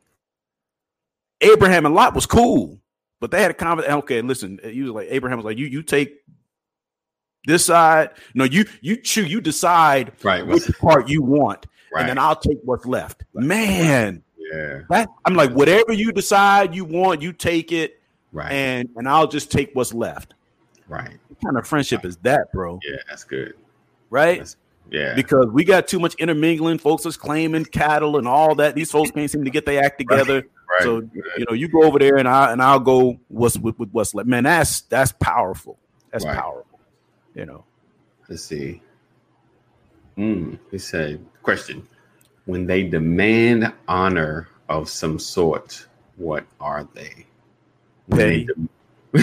Abraham 1.40 1.86
and 1.86 1.94
Lot 1.94 2.14
was 2.14 2.26
cool, 2.26 2.80
but 3.20 3.30
they 3.30 3.42
had 3.42 3.50
a 3.50 3.54
conversation. 3.54 3.98
Okay, 3.98 4.22
listen, 4.22 4.60
eh, 4.62 4.68
you 4.68 4.84
was 4.84 4.92
like 4.92 5.08
Abraham 5.10 5.38
was 5.38 5.44
like, 5.44 5.58
you 5.58 5.66
you 5.66 5.82
take 5.82 6.22
this 7.46 7.64
side. 7.64 8.10
No, 8.34 8.44
you 8.44 8.64
you 8.80 8.96
choose. 8.96 9.30
You 9.30 9.40
decide 9.40 10.12
right 10.22 10.46
which 10.46 10.66
part 10.78 11.08
you 11.08 11.22
want, 11.22 11.66
right. 11.92 12.00
and 12.00 12.08
then 12.08 12.18
I'll 12.18 12.36
take 12.36 12.58
what's 12.64 12.86
left. 12.86 13.24
Man, 13.34 14.22
yeah, 14.36 14.80
that, 14.90 15.08
I'm 15.24 15.34
like, 15.34 15.50
whatever 15.50 15.92
you 15.92 16.12
decide 16.12 16.74
you 16.74 16.84
want, 16.84 17.22
you 17.22 17.32
take 17.32 17.72
it, 17.72 18.00
right, 18.32 18.52
and 18.52 18.88
and 18.96 19.08
I'll 19.08 19.28
just 19.28 19.50
take 19.50 19.74
what's 19.74 19.92
left. 19.92 20.34
Right. 20.88 21.18
What 21.28 21.40
kind 21.44 21.58
of 21.58 21.66
friendship 21.66 22.04
is 22.04 22.16
that, 22.18 22.50
bro? 22.52 22.80
Yeah, 22.82 22.96
that's 23.08 23.24
good. 23.24 23.54
Right. 24.10 24.38
That's, 24.38 24.56
yeah. 24.90 25.14
Because 25.14 25.46
we 25.48 25.64
got 25.64 25.86
too 25.86 26.00
much 26.00 26.14
intermingling. 26.14 26.78
Folks 26.78 27.04
is 27.04 27.16
claiming 27.16 27.66
cattle 27.66 28.16
and 28.16 28.26
all 28.26 28.54
that. 28.54 28.74
These 28.74 28.90
folks 28.90 29.10
can't 29.10 29.30
seem 29.30 29.44
to 29.44 29.50
get 29.50 29.66
their 29.66 29.84
act 29.84 29.98
together. 29.98 30.44
Right. 30.78 30.84
So 30.84 31.08
you 31.14 31.44
know, 31.48 31.54
you 31.54 31.68
go 31.68 31.82
over 31.82 31.98
there 31.98 32.16
and 32.16 32.28
I 32.28 32.52
and 32.52 32.62
I'll 32.62 32.80
go 32.80 33.18
what's 33.28 33.58
with, 33.58 33.78
with 33.78 33.90
what's 33.90 34.14
left. 34.14 34.28
Man, 34.28 34.44
that's 34.44 34.82
that's 34.82 35.12
powerful. 35.12 35.78
That's 36.12 36.24
right. 36.24 36.36
powerful. 36.36 36.80
You 37.34 37.46
know. 37.46 37.64
Let's 38.28 38.44
see. 38.44 38.82
Hmm. 40.16 40.54
He 40.70 40.78
said, 40.78 41.24
question: 41.42 41.86
When 42.44 42.66
they 42.66 42.84
demand 42.84 43.72
honor 43.86 44.48
of 44.68 44.88
some 44.88 45.18
sort, 45.18 45.86
what 46.16 46.44
are 46.60 46.86
they? 46.94 47.26
They. 48.08 48.44
De- 48.44 48.54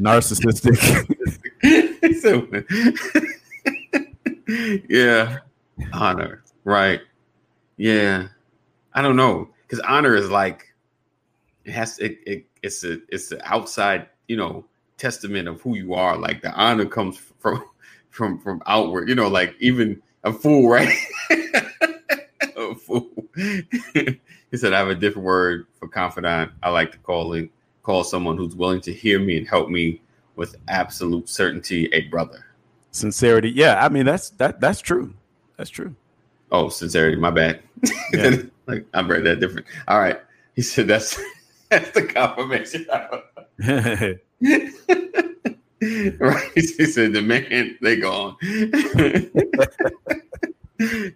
Narcissistic. 0.00 0.74
yeah, 4.88 5.38
honor, 5.92 6.42
right? 6.64 7.00
Yeah, 7.76 8.28
I 8.94 9.02
don't 9.02 9.16
know 9.16 9.50
because 9.62 9.80
honor 9.80 10.14
is 10.14 10.30
like 10.30 10.74
it 11.64 11.72
has 11.72 11.98
it, 11.98 12.18
it 12.26 12.46
it's 12.62 12.84
a 12.84 12.98
it's 13.08 13.28
the 13.28 13.44
outside 13.50 14.08
you 14.28 14.36
know 14.36 14.64
testament 14.96 15.48
of 15.48 15.60
who 15.60 15.76
you 15.76 15.94
are. 15.94 16.16
Like 16.16 16.42
the 16.42 16.52
honor 16.52 16.86
comes 16.86 17.18
from 17.38 17.64
from 18.10 18.38
from 18.40 18.62
outward. 18.66 19.08
You 19.08 19.14
know, 19.14 19.28
like 19.28 19.54
even 19.60 20.02
a 20.22 20.32
fool, 20.32 20.68
right? 20.68 20.96
a 21.30 22.74
fool. 22.74 23.10
he 23.36 24.56
said, 24.56 24.72
"I 24.72 24.78
have 24.78 24.88
a 24.88 24.94
different 24.94 25.26
word 25.26 25.66
for 25.78 25.88
confidant. 25.88 26.52
I 26.62 26.70
like 26.70 26.92
to 26.92 26.98
call 26.98 27.32
it 27.34 27.50
call 27.82 28.04
someone 28.04 28.36
who's 28.36 28.56
willing 28.56 28.80
to 28.82 28.92
hear 28.92 29.18
me 29.18 29.36
and 29.36 29.46
help 29.46 29.68
me 29.68 30.00
with 30.36 30.56
absolute 30.68 31.28
certainty 31.28 31.88
a 31.92 32.02
brother." 32.02 32.46
Sincerity, 32.92 33.50
yeah. 33.50 33.84
I 33.84 33.88
mean, 33.88 34.06
that's 34.06 34.30
that 34.30 34.60
that's 34.60 34.80
true. 34.80 35.14
That's 35.56 35.70
true. 35.70 35.94
Oh, 36.54 36.68
sincerity. 36.68 37.16
My 37.16 37.30
bad. 37.30 37.60
Yeah. 38.12 38.36
like 38.68 38.86
I 38.94 39.02
read 39.02 39.24
that 39.24 39.40
different. 39.40 39.66
All 39.88 39.98
right. 39.98 40.20
He 40.54 40.62
said 40.62 40.86
that's 40.86 41.20
that's 41.68 41.90
the 41.90 42.04
confirmation. 42.04 42.86
right. 46.20 46.50
He 46.54 46.86
said 46.86 47.12
the 47.12 47.20
man 47.20 47.76
they 47.82 47.96
gone. 47.96 48.36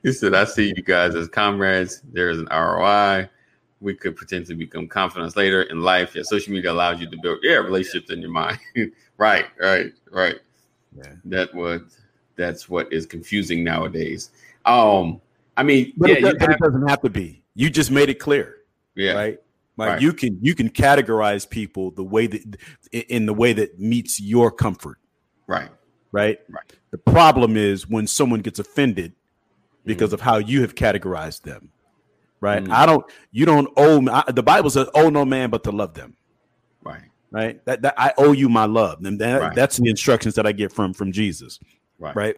he 0.02 0.12
said, 0.12 0.34
I 0.34 0.44
see 0.44 0.74
you 0.76 0.82
guys 0.82 1.14
as 1.14 1.28
comrades. 1.28 2.02
There 2.12 2.30
is 2.30 2.40
an 2.40 2.48
ROI. 2.50 3.30
We 3.80 3.94
could 3.94 4.16
potentially 4.16 4.56
become 4.56 4.88
confidants 4.88 5.36
later 5.36 5.62
in 5.62 5.82
life. 5.82 6.16
Yeah, 6.16 6.22
social 6.24 6.52
media 6.52 6.72
allows 6.72 7.00
you 7.00 7.08
to 7.08 7.16
build 7.22 7.38
yeah 7.42 7.58
relationships 7.58 8.10
in 8.10 8.20
your 8.20 8.32
mind. 8.32 8.58
right, 9.18 9.46
right, 9.60 9.92
right. 10.10 10.40
Yeah. 10.96 11.12
That 11.26 11.54
what 11.54 11.82
that's 12.34 12.68
what 12.68 12.92
is 12.92 13.06
confusing 13.06 13.62
nowadays. 13.62 14.30
Um, 14.64 15.20
I 15.58 15.64
mean, 15.64 15.92
but, 15.96 16.08
yeah, 16.08 16.16
it, 16.16 16.20
does, 16.20 16.34
have, 16.40 16.50
it, 16.50 16.58
doesn't 16.60 16.88
have 16.88 17.00
to 17.02 17.10
be. 17.10 17.42
You 17.54 17.68
just 17.68 17.90
made 17.90 18.08
it 18.08 18.20
clear. 18.20 18.58
Yeah. 18.94 19.12
Right. 19.12 19.38
Like 19.76 19.88
right. 19.90 20.00
you 20.00 20.12
can 20.12 20.38
you 20.42 20.54
can 20.56 20.70
categorize 20.70 21.48
people 21.48 21.92
the 21.92 22.02
way 22.02 22.26
that 22.26 22.56
in 22.92 23.26
the 23.26 23.34
way 23.34 23.52
that 23.52 23.78
meets 23.78 24.20
your 24.20 24.50
comfort. 24.50 24.98
Right. 25.46 25.68
right? 26.12 26.38
Right. 26.48 26.72
The 26.90 26.98
problem 26.98 27.56
is 27.56 27.88
when 27.88 28.06
someone 28.06 28.40
gets 28.40 28.58
offended 28.58 29.12
because 29.84 30.12
of 30.12 30.20
how 30.20 30.38
you 30.38 30.60
have 30.62 30.74
categorized 30.74 31.42
them, 31.42 31.70
right? 32.40 32.62
Mm. 32.62 32.70
I 32.70 32.86
don't, 32.86 33.04
you 33.30 33.46
don't 33.46 33.68
owe 33.76 34.00
me. 34.00 34.12
I, 34.12 34.24
the 34.30 34.42
Bible 34.42 34.68
says, 34.70 34.88
"Owe 34.94 35.10
no 35.10 35.24
man 35.24 35.48
but 35.48 35.64
to 35.64 35.70
love 35.70 35.94
them." 35.94 36.16
Right. 36.82 37.02
Right. 37.30 37.64
That, 37.64 37.82
that 37.82 37.94
I 37.96 38.12
owe 38.18 38.32
you 38.32 38.48
my 38.48 38.64
love, 38.64 39.04
and 39.04 39.20
that, 39.20 39.40
Right. 39.40 39.54
that's 39.54 39.76
the 39.76 39.88
instructions 39.88 40.34
that 40.34 40.46
I 40.46 40.52
get 40.52 40.72
from 40.72 40.92
from 40.92 41.12
Jesus. 41.12 41.60
Right. 41.98 42.16
Right. 42.16 42.36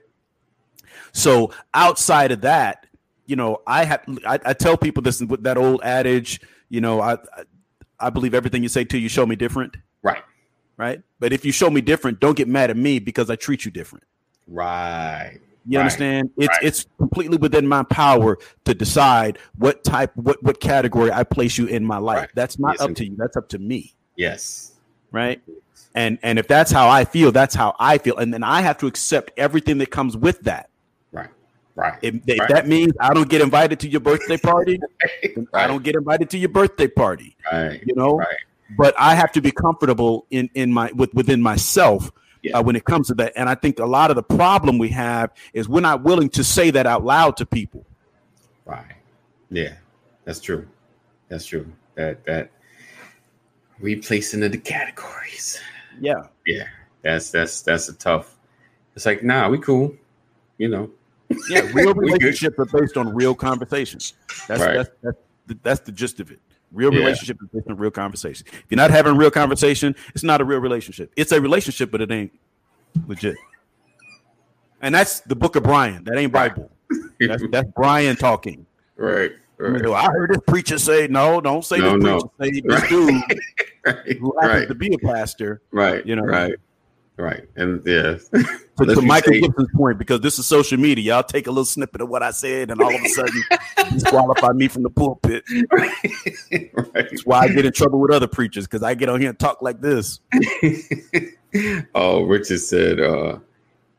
So 1.12 1.52
outside 1.74 2.32
of 2.32 2.42
that, 2.42 2.86
you 3.30 3.36
know, 3.36 3.62
I 3.66 3.84
have 3.84 4.02
I, 4.26 4.40
I 4.44 4.52
tell 4.54 4.76
people 4.76 5.02
this 5.04 5.20
with 5.22 5.44
that 5.44 5.56
old 5.56 5.80
adage, 5.84 6.40
you 6.68 6.80
know, 6.80 7.00
I, 7.00 7.12
I 7.14 7.44
I 8.00 8.10
believe 8.10 8.34
everything 8.34 8.62
you 8.62 8.68
say 8.68 8.84
till 8.84 8.98
you 9.00 9.08
show 9.08 9.24
me 9.24 9.36
different. 9.36 9.76
Right. 10.02 10.22
Right. 10.76 11.02
But 11.20 11.32
if 11.32 11.44
you 11.44 11.52
show 11.52 11.70
me 11.70 11.80
different, 11.80 12.18
don't 12.18 12.36
get 12.36 12.48
mad 12.48 12.70
at 12.70 12.76
me 12.76 12.98
because 12.98 13.30
I 13.30 13.36
treat 13.36 13.64
you 13.64 13.70
different. 13.70 14.04
Right. 14.48 15.38
You 15.66 15.78
Right. 15.78 15.82
understand? 15.82 16.30
It's 16.38 16.48
Right. 16.48 16.62
it's 16.62 16.86
completely 16.98 17.36
within 17.36 17.68
my 17.68 17.84
power 17.84 18.38
to 18.64 18.74
decide 18.74 19.38
what 19.56 19.84
type, 19.84 20.10
what 20.16 20.42
what 20.42 20.60
category 20.60 21.12
I 21.12 21.22
place 21.22 21.56
you 21.56 21.66
in 21.66 21.84
my 21.84 21.98
life. 21.98 22.18
Right. 22.18 22.30
That's 22.34 22.58
not 22.58 22.72
Yes, 22.72 22.80
up 22.80 22.94
to 22.96 23.04
you. 23.04 23.14
That's 23.16 23.36
up 23.36 23.48
to 23.50 23.58
me, 23.58 23.94
Yes. 24.16 24.72
right? 25.12 25.40
And 25.94 26.18
and 26.22 26.38
if 26.38 26.48
that's 26.48 26.72
how 26.72 26.88
I 26.88 27.04
feel, 27.04 27.30
that's 27.30 27.54
how 27.54 27.76
I 27.78 27.98
feel, 27.98 28.16
and 28.16 28.32
then 28.34 28.42
I 28.42 28.62
have 28.62 28.78
to 28.78 28.86
accept 28.88 29.32
everything 29.36 29.78
that 29.78 29.90
comes 29.90 30.16
with 30.16 30.40
that. 30.42 30.69
Right. 31.80 31.92
Right. 31.92 31.98
If, 32.02 32.14
if 32.26 32.38
Right. 32.38 32.48
that 32.50 32.68
means 32.68 32.92
I 33.00 33.14
don't 33.14 33.28
get 33.28 33.40
invited 33.40 33.80
to 33.80 33.88
your 33.88 34.00
birthday 34.00 34.36
party, 34.36 34.78
then 35.34 35.48
I 35.54 35.66
don't 35.66 35.82
get 35.82 35.96
invited 35.96 36.28
to 36.30 36.38
your 36.38 36.48
birthday 36.50 36.88
party. 36.88 37.36
Right. 37.50 37.82
You 37.86 37.94
know, 37.94 38.16
Right. 38.18 38.26
but 38.76 38.94
I 38.98 39.14
have 39.14 39.32
to 39.32 39.40
be 39.40 39.50
comfortable 39.50 40.26
in 40.30 40.50
in 40.54 40.72
my 40.72 40.90
with 40.92 41.12
within 41.14 41.40
myself 41.42 42.10
Yeah. 42.42 42.58
uh, 42.58 42.62
when 42.62 42.76
it 42.76 42.84
comes 42.84 43.08
to 43.08 43.14
that. 43.14 43.32
And 43.36 43.48
I 43.48 43.54
think 43.54 43.78
a 43.78 43.86
lot 43.86 44.10
of 44.10 44.16
the 44.16 44.22
problem 44.22 44.78
we 44.78 44.88
have 44.90 45.30
is 45.54 45.68
we're 45.68 45.80
not 45.80 46.02
willing 46.02 46.28
to 46.30 46.44
say 46.44 46.70
that 46.70 46.86
out 46.86 47.04
loud 47.04 47.36
to 47.38 47.46
people. 47.46 47.84
Right. 48.66 48.96
Yeah. 49.50 49.74
That's 50.24 50.40
true. 50.40 50.66
That's 51.28 51.46
true. 51.46 51.66
That 51.94 52.24
that 52.26 52.50
replacing 53.78 54.42
of 54.42 54.52
the 54.52 54.58
categories. 54.58 55.58
Yeah, 56.00 56.24
Yeah. 56.46 56.64
That's 57.02 57.30
that's 57.30 57.62
that's 57.62 57.88
a 57.88 57.94
tough. 57.94 58.36
It's 58.94 59.06
like, 59.06 59.22
nah, 59.24 59.48
we 59.48 59.58
cool. 59.58 59.94
You 60.58 60.68
know. 60.68 60.90
Yeah. 61.48 61.60
Real 61.72 61.94
relationships 61.94 62.56
are 62.58 62.64
based 62.66 62.96
on 62.96 63.14
real 63.14 63.34
conversations. 63.34 64.14
That's 64.48 64.60
Right. 64.60 64.76
that's, 64.76 64.90
that's 65.02 65.16
the, 65.46 65.58
that's 65.62 65.80
the 65.80 65.92
gist 65.92 66.20
of 66.20 66.30
it. 66.30 66.40
Real 66.72 66.92
Yeah. 66.92 67.00
relationship 67.00 67.38
is 67.42 67.48
based 67.52 67.68
on 67.68 67.76
real 67.76 67.90
conversation. 67.90 68.46
If 68.52 68.64
you're 68.68 68.76
not 68.76 68.90
having 68.90 69.16
real 69.16 69.30
conversation, 69.30 69.94
it's 70.14 70.22
not 70.24 70.40
a 70.40 70.44
real 70.44 70.60
relationship. 70.60 71.12
It's 71.16 71.32
a 71.32 71.40
relationship, 71.40 71.90
but 71.90 72.00
it 72.00 72.10
ain't 72.10 72.32
legit. 73.06 73.36
And 74.82 74.94
that's 74.94 75.20
the 75.20 75.36
book 75.36 75.56
of 75.56 75.62
Brian. 75.64 76.04
That 76.04 76.16
ain't 76.16 76.32
Bible. 76.32 76.70
That's, 77.20 77.42
that's 77.50 77.68
Brian 77.76 78.16
talking. 78.16 78.66
right. 78.96 79.32
You 79.58 79.66
Right. 79.66 79.82
know, 79.82 79.92
I 79.92 80.04
heard 80.10 80.30
this 80.30 80.40
preacher 80.48 80.78
say, 80.78 81.06
no, 81.06 81.38
don't 81.38 81.62
say 81.62 81.76
No, 81.80 81.96
this 81.98 82.02
no. 82.02 82.20
preacher. 82.38 82.54
Say 82.54 82.60
this 82.62 82.80
Right. 82.80 82.88
dude 82.88 83.14
Right. 83.84 84.16
who 84.18 84.34
happens 84.40 84.60
Right. 84.60 84.68
to 84.68 84.74
be 84.74 84.94
a 84.94 84.98
pastor. 85.06 85.60
Right. 85.70 86.06
you 86.06 86.16
know. 86.16 86.22
Right. 86.22 86.54
Right. 87.20 87.44
And 87.56 87.82
yeah. 87.86 88.16
To, 88.80 88.94
to 88.94 89.02
Michael 89.02 89.34
say- 89.34 89.40
Gibson's 89.40 89.68
point, 89.76 89.98
because 89.98 90.22
this 90.22 90.38
is 90.38 90.46
social 90.46 90.78
media, 90.78 91.12
y'all 91.16 91.22
take 91.22 91.46
a 91.46 91.50
little 91.50 91.66
snippet 91.66 92.00
of 92.00 92.08
what 92.08 92.22
I 92.22 92.30
said, 92.30 92.70
and 92.70 92.80
all 92.80 92.94
of 92.94 92.98
a 92.98 93.08
sudden 93.10 93.42
disqualify 93.92 94.52
me 94.52 94.68
from 94.68 94.84
the 94.84 94.88
pulpit. 94.88 95.44
right. 95.70 95.92
right. 96.74 96.94
That's 96.94 97.26
why 97.26 97.40
I 97.40 97.48
get 97.48 97.66
in 97.66 97.74
trouble 97.74 98.00
with 98.00 98.10
other 98.10 98.26
preachers 98.26 98.66
because 98.66 98.82
I 98.82 98.94
get 98.94 99.10
on 99.10 99.20
here 99.20 99.28
and 99.28 99.38
talk 99.38 99.60
like 99.60 99.82
this. 99.82 100.20
oh, 101.94 102.22
Richard 102.22 102.60
said, 102.60 103.00
uh, 103.00 103.38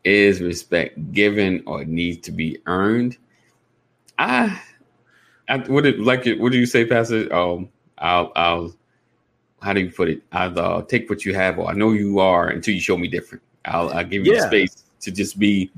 is 0.04 0.42
respect 0.42 1.12
given 1.12 1.62
or 1.68 1.86
needs 1.86 2.18
to 2.26 2.32
be 2.32 2.58
earned? 2.66 3.18
I, 4.18 4.60
I 5.48 5.58
what 5.60 5.84
did 5.84 6.00
like 6.00 6.26
it 6.26 6.40
what 6.40 6.52
do 6.52 6.58
you 6.58 6.66
say, 6.66 6.86
Pastor? 6.86 7.32
Um, 7.32 7.70
I'll 8.00 8.32
I'll 8.36 8.74
how 9.62 9.74
do 9.74 9.82
you 9.82 9.92
put 9.92 10.10
it? 10.10 10.22
I'll 10.32 10.58
uh, 10.60 10.82
take 10.84 11.10
what 11.10 11.26
you 11.26 11.34
have, 11.36 11.60
or 11.60 11.70
I 11.70 11.74
know 11.74 11.92
you 11.92 12.20
are 12.20 12.48
until 12.50 12.74
you 12.74 12.82
show 12.82 12.98
me 12.98 13.08
different. 13.08 13.44
I'll 13.66 13.90
I'll 13.92 14.04
give 14.04 14.26
you 14.26 14.34
the 14.34 14.40
Yeah. 14.40 14.48
space 14.48 14.84
to 15.02 15.12
just 15.12 15.38
be 15.40 15.72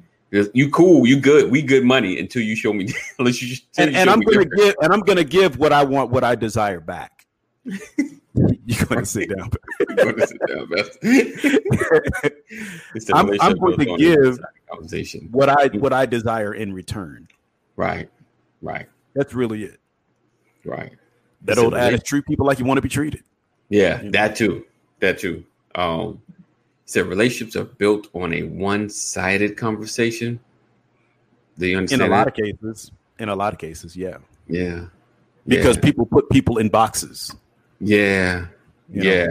you 0.54 0.70
cool, 0.72 1.06
you 1.06 1.20
good, 1.20 1.52
we 1.52 1.62
good 1.62 1.84
money 1.84 2.20
until 2.20 2.42
you 2.42 2.56
show 2.56 2.74
me 2.74 2.88
unless 3.20 3.42
you 3.42 3.56
And, 3.78 3.92
you 3.92 3.98
and 3.98 4.10
I'm 4.10 4.20
gonna 4.22 4.46
different. 4.46 4.54
give 4.56 4.76
and 4.82 4.94
I'm 4.94 5.02
gonna 5.02 5.24
give 5.24 5.58
what 5.60 5.72
I 5.74 5.84
want, 5.84 6.10
what 6.12 6.24
I 6.24 6.36
desire 6.36 6.80
back. 6.80 7.26
You're 8.36 8.86
gonna 8.88 9.06
sit 9.06 9.30
down. 9.30 9.50
Go 9.96 10.12
to 10.12 10.28
sit 10.28 10.40
down. 10.48 10.68
I'm- 13.14 13.38
I'm 13.42 13.58
going 13.58 13.78
to 13.80 13.98
give- 13.98 14.40
conversation. 14.70 15.28
what 15.32 15.50
I 15.50 15.68
what 15.78 15.94
I 15.94 16.06
desire 16.08 16.54
in 16.56 16.74
return. 16.74 17.28
Right, 17.76 18.10
right, 18.62 18.88
That's 19.14 19.34
really 19.36 19.64
it. 19.66 19.80
right. 20.66 20.92
That 21.44 21.54
It's 21.54 21.62
old 21.62 21.76
adage: 21.76 22.04
treat 22.04 22.26
people 22.26 22.46
like 22.48 22.58
you 22.60 22.66
want 22.66 22.78
to 22.80 22.82
be 22.82 22.90
treated. 22.90 23.24
Yeah, 23.70 23.98
You 24.00 24.04
know? 24.06 24.12
that 24.12 24.36
too. 24.36 24.66
That 25.00 25.20
too. 25.20 25.44
Um, 25.76 26.22
said 26.86 27.06
relationships 27.08 27.56
are 27.56 27.64
built 27.64 28.08
on 28.14 28.34
a 28.34 28.44
one-sided 28.44 29.58
conversation. 29.58 30.40
Do 31.58 31.66
you 31.68 31.74
In 31.74 31.78
understand? 31.80 32.04
a 32.04 32.08
lot 32.16 32.28
of 32.28 32.34
cases, 32.34 32.92
in 33.20 33.30
a 33.30 33.36
lot 33.36 33.54
of 33.54 33.60
cases, 33.60 33.96
yeah, 33.96 34.18
yeah, 34.48 34.86
because 35.48 35.76
yeah, 35.78 35.82
people 35.82 36.06
put 36.06 36.30
people 36.30 36.58
in 36.58 36.70
boxes. 36.70 37.32
yeah, 37.80 38.48
you 38.90 39.02
know? 39.04 39.10
yeah, 39.10 39.28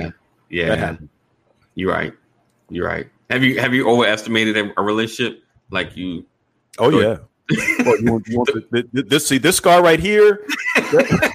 That 0.69 0.79
yeah. 0.79 0.97
You're 1.75 1.91
right. 1.93 2.13
You're 2.69 2.87
right. 2.87 3.09
Have 3.31 3.43
you 3.43 3.59
have 3.61 3.73
you 3.75 3.89
overestimated 3.89 4.57
a, 4.77 4.83
relationship? 4.83 5.43
Like 5.71 5.97
you? 5.97 6.25
Oh 6.79 6.91
yeah. 6.91 7.19
Oh, 7.51 7.97
you 8.01 8.13
want, 8.13 8.29
you 8.29 8.39
want 8.39 8.51
the, 8.71 8.89
the- 8.93 9.03
this? 9.03 9.27
See 9.27 9.39
this 9.39 9.57
scar 9.57 9.83
right 9.83 10.01
here. 10.01 10.45
That- 10.77 11.35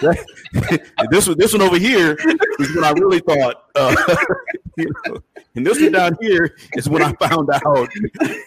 that- 0.00 0.84
this 1.10 1.26
one, 1.28 1.38
this 1.38 1.52
one 1.52 1.62
over 1.62 1.78
here 1.78 2.16
is 2.58 2.74
what 2.76 2.84
I 2.84 2.92
really 2.92 3.20
thought. 3.20 3.64
Uh, 3.74 3.94
you 4.76 4.92
know, 5.06 5.18
and 5.56 5.66
this 5.66 5.80
one 5.80 5.92
down 5.92 6.16
here 6.20 6.54
is 6.74 6.88
when 6.88 7.02
I 7.02 7.12
found 7.14 7.48
out. 7.50 7.88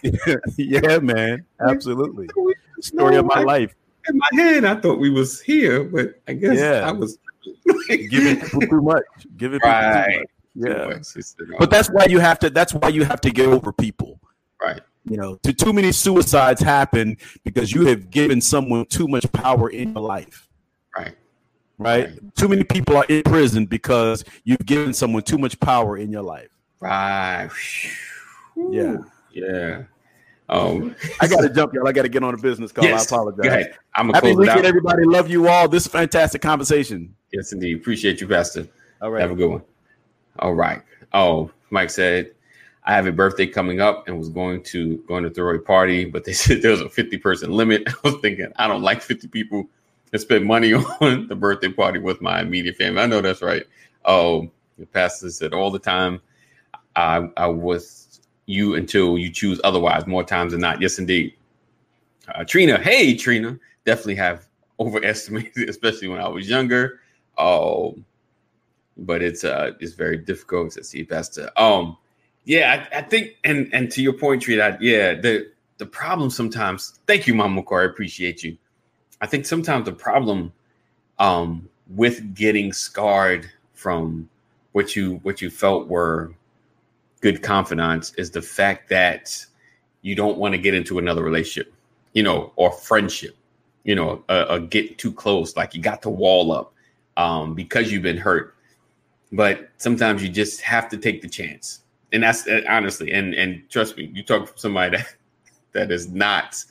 yeah, 0.56 0.98
man, 0.98 1.44
absolutely. 1.60 2.28
Story 2.80 3.16
of 3.16 3.26
my 3.26 3.42
life. 3.42 3.74
In 4.08 4.16
my 4.18 4.28
head, 4.42 4.64
I 4.64 4.76
thought 4.76 4.98
we 4.98 5.10
was 5.10 5.40
here, 5.40 5.84
but 5.84 6.20
I 6.28 6.32
guess 6.34 6.58
Yeah. 6.58 6.88
I 6.88 6.92
was 6.92 7.18
Giving 7.88 8.40
people 8.40 8.60
too 8.62 8.80
much. 8.82 9.02
Giving 9.36 9.58
people 9.60 9.70
Right. 9.70 10.12
too 10.12 10.18
much. 10.20 10.28
Yeah. 10.54 10.84
Too 10.84 10.88
much. 10.90 11.16
It's 11.16 11.32
the- 11.34 11.56
But 11.58 11.70
that's 11.70 11.88
why 11.88 12.04
you 12.06 12.18
have 12.18 12.38
to. 12.40 12.50
That's 12.50 12.74
why 12.74 12.88
you 12.88 13.04
have 13.04 13.20
to 13.22 13.30
get 13.30 13.48
over 13.48 13.72
people. 13.72 14.20
right. 14.62 14.80
You 15.10 15.16
know, 15.16 15.36
too, 15.42 15.52
too 15.52 15.72
many 15.72 15.92
suicides 15.92 16.60
happen 16.60 17.16
because 17.44 17.72
you 17.72 17.86
have 17.86 18.10
given 18.10 18.40
someone 18.40 18.86
too 18.86 19.08
much 19.08 19.30
power 19.32 19.70
in 19.70 19.92
your 19.92 20.02
life. 20.02 20.48
Right. 20.96 21.14
right? 21.78 22.08
Right. 22.08 22.34
Too 22.36 22.48
many 22.48 22.64
people 22.64 22.96
are 22.96 23.06
in 23.08 23.22
prison 23.22 23.66
because 23.66 24.24
you've 24.44 24.66
given 24.66 24.92
someone 24.92 25.22
too 25.22 25.38
much 25.38 25.58
power 25.60 25.96
in 25.96 26.10
your 26.10 26.22
life. 26.22 26.48
Right. 26.80 27.48
Yeah. 28.70 28.96
Yeah. 29.32 29.82
Um, 30.48 30.96
I 31.20 31.26
got 31.26 31.42
to 31.42 31.50
jump, 31.50 31.74
y'all. 31.74 31.86
I 31.86 31.92
got 31.92 32.02
to 32.02 32.08
get 32.08 32.24
on 32.24 32.34
a 32.34 32.38
business 32.38 32.72
call. 32.72 32.84
yes. 32.84 33.12
I 33.12 33.16
apologize. 33.16 33.66
I'm 33.94 34.08
Happy 34.10 34.34
weekend, 34.34 34.64
everybody. 34.64 35.04
Love 35.04 35.30
you 35.30 35.48
all. 35.48 35.68
This 35.68 35.86
fantastic 35.86 36.40
conversation. 36.40 37.14
Yes, 37.32 37.52
indeed. 37.52 37.76
Appreciate 37.76 38.20
you, 38.20 38.28
Pastor. 38.28 38.66
All 39.02 39.10
right. 39.10 39.20
Have 39.20 39.30
a 39.30 39.34
good 39.34 39.50
one. 39.50 39.62
All 40.38 40.54
right. 40.54 40.82
Oh, 41.12 41.50
Mike 41.70 41.90
said, 41.90 42.32
I 42.88 42.94
have 42.94 43.06
a 43.06 43.12
birthday 43.12 43.46
coming 43.46 43.82
up 43.82 44.08
and 44.08 44.18
was 44.18 44.30
going 44.30 44.62
to 44.64 44.96
going 45.06 45.22
to 45.22 45.30
throw 45.30 45.54
a 45.54 45.58
party, 45.58 46.06
but 46.06 46.24
they 46.24 46.32
said 46.32 46.62
there 46.62 46.70
was 46.70 46.80
a 46.80 46.88
50 46.88 47.18
person 47.18 47.52
limit. 47.52 47.82
I 47.88 47.92
was 48.02 48.20
thinking, 48.22 48.50
I 48.56 48.66
don't 48.66 48.82
like 48.82 49.02
50 49.02 49.28
people 49.28 49.68
to 50.10 50.18
spend 50.18 50.46
money 50.46 50.72
on 51.00 51.28
the 51.28 51.36
birthday 51.36 51.70
party 51.70 51.98
with 51.98 52.22
my 52.22 52.40
immediate 52.40 52.76
family. 52.76 53.02
I 53.02 53.06
know 53.06 53.20
that's 53.20 53.42
right. 53.42 53.64
Oh, 54.06 54.50
the 54.78 54.86
pastor 54.86 55.30
said 55.30 55.52
all 55.52 55.70
the 55.70 55.78
time, 55.78 56.22
I, 56.96 57.28
I 57.36 57.46
was 57.46 58.20
you 58.46 58.74
until 58.74 59.18
you 59.18 59.30
choose 59.30 59.60
otherwise, 59.64 60.06
more 60.06 60.24
times 60.24 60.52
than 60.52 60.62
not. 60.62 60.80
Yes, 60.80 60.98
indeed. 60.98 61.34
Uh, 62.34 62.42
Trina, 62.44 62.78
hey, 62.78 63.14
Trina, 63.14 63.58
definitely 63.84 64.14
have 64.14 64.48
overestimated, 64.80 65.68
especially 65.68 66.08
when 66.08 66.22
I 66.22 66.28
was 66.28 66.48
younger. 66.48 67.00
Oh, 67.36 67.98
but 68.96 69.20
it's 69.22 69.44
uh 69.44 69.72
it's 69.78 69.92
very 69.92 70.16
difficult 70.16 70.72
to 70.72 70.82
see 70.82 71.04
Pastor. 71.04 71.50
Um, 71.56 71.98
yeah, 72.48 72.86
I, 72.92 73.00
I 73.00 73.02
think, 73.02 73.36
and 73.44 73.68
and 73.74 73.92
to 73.92 74.02
your 74.02 74.14
point, 74.14 74.42
Trina, 74.42 74.64
I- 74.64 74.78
yeah, 74.80 75.14
the 75.14 75.52
the 75.78 75.86
problem 75.86 76.30
sometimes. 76.30 76.98
Thank 77.06 77.28
you, 77.28 77.34
Mom 77.34 77.62
Core. 77.62 77.82
I 77.82 77.86
appreciate 77.86 78.42
you. 78.42 78.56
I 79.20 79.26
think 79.26 79.46
sometimes 79.46 79.84
the 79.86 79.92
problem, 79.92 80.52
um, 81.18 81.68
with 81.88 82.34
getting 82.34 82.72
scarred 82.72 83.50
from 83.74 84.30
what 84.72 84.96
you 84.96 85.16
what 85.24 85.42
you 85.42 85.50
felt 85.50 85.88
were 85.88 86.32
good 87.20 87.42
confidants 87.42 88.14
is 88.14 88.30
the 88.30 88.42
fact 88.42 88.88
that 88.90 89.44
you 90.02 90.14
don't 90.14 90.38
want 90.38 90.52
to 90.54 90.58
get 90.58 90.74
into 90.74 90.98
another 90.98 91.22
relationship, 91.24 91.72
you 92.14 92.22
know, 92.22 92.52
or 92.56 92.72
friendship, 92.72 93.36
you 93.84 93.94
know, 93.94 94.24
a, 94.30 94.32
uh, 94.32 94.58
get 94.58 94.98
too 94.98 95.12
close, 95.12 95.56
like 95.56 95.74
you 95.74 95.82
got 95.82 96.02
to 96.02 96.10
wall 96.10 96.52
up 96.52 96.72
um, 97.18 97.54
because 97.54 97.92
you've 97.92 98.04
been 98.04 98.16
hurt. 98.18 98.54
But 99.32 99.70
sometimes 99.78 100.22
you 100.22 100.30
just 100.30 100.62
have 100.62 100.88
to 100.90 100.96
take 100.96 101.22
the 101.22 101.28
chance. 101.28 101.82
And 102.12 102.22
that's 102.22 102.46
uh, 102.46 102.62
honestly, 102.68 103.12
and 103.12 103.34
and 103.34 103.62
trust 103.68 103.96
me, 103.96 104.10
you 104.14 104.22
talk 104.22 104.54
to 104.54 104.60
somebody 104.60 104.96
that 104.96 105.06
that 105.72 105.92
is 105.92 106.08
not 106.08 106.62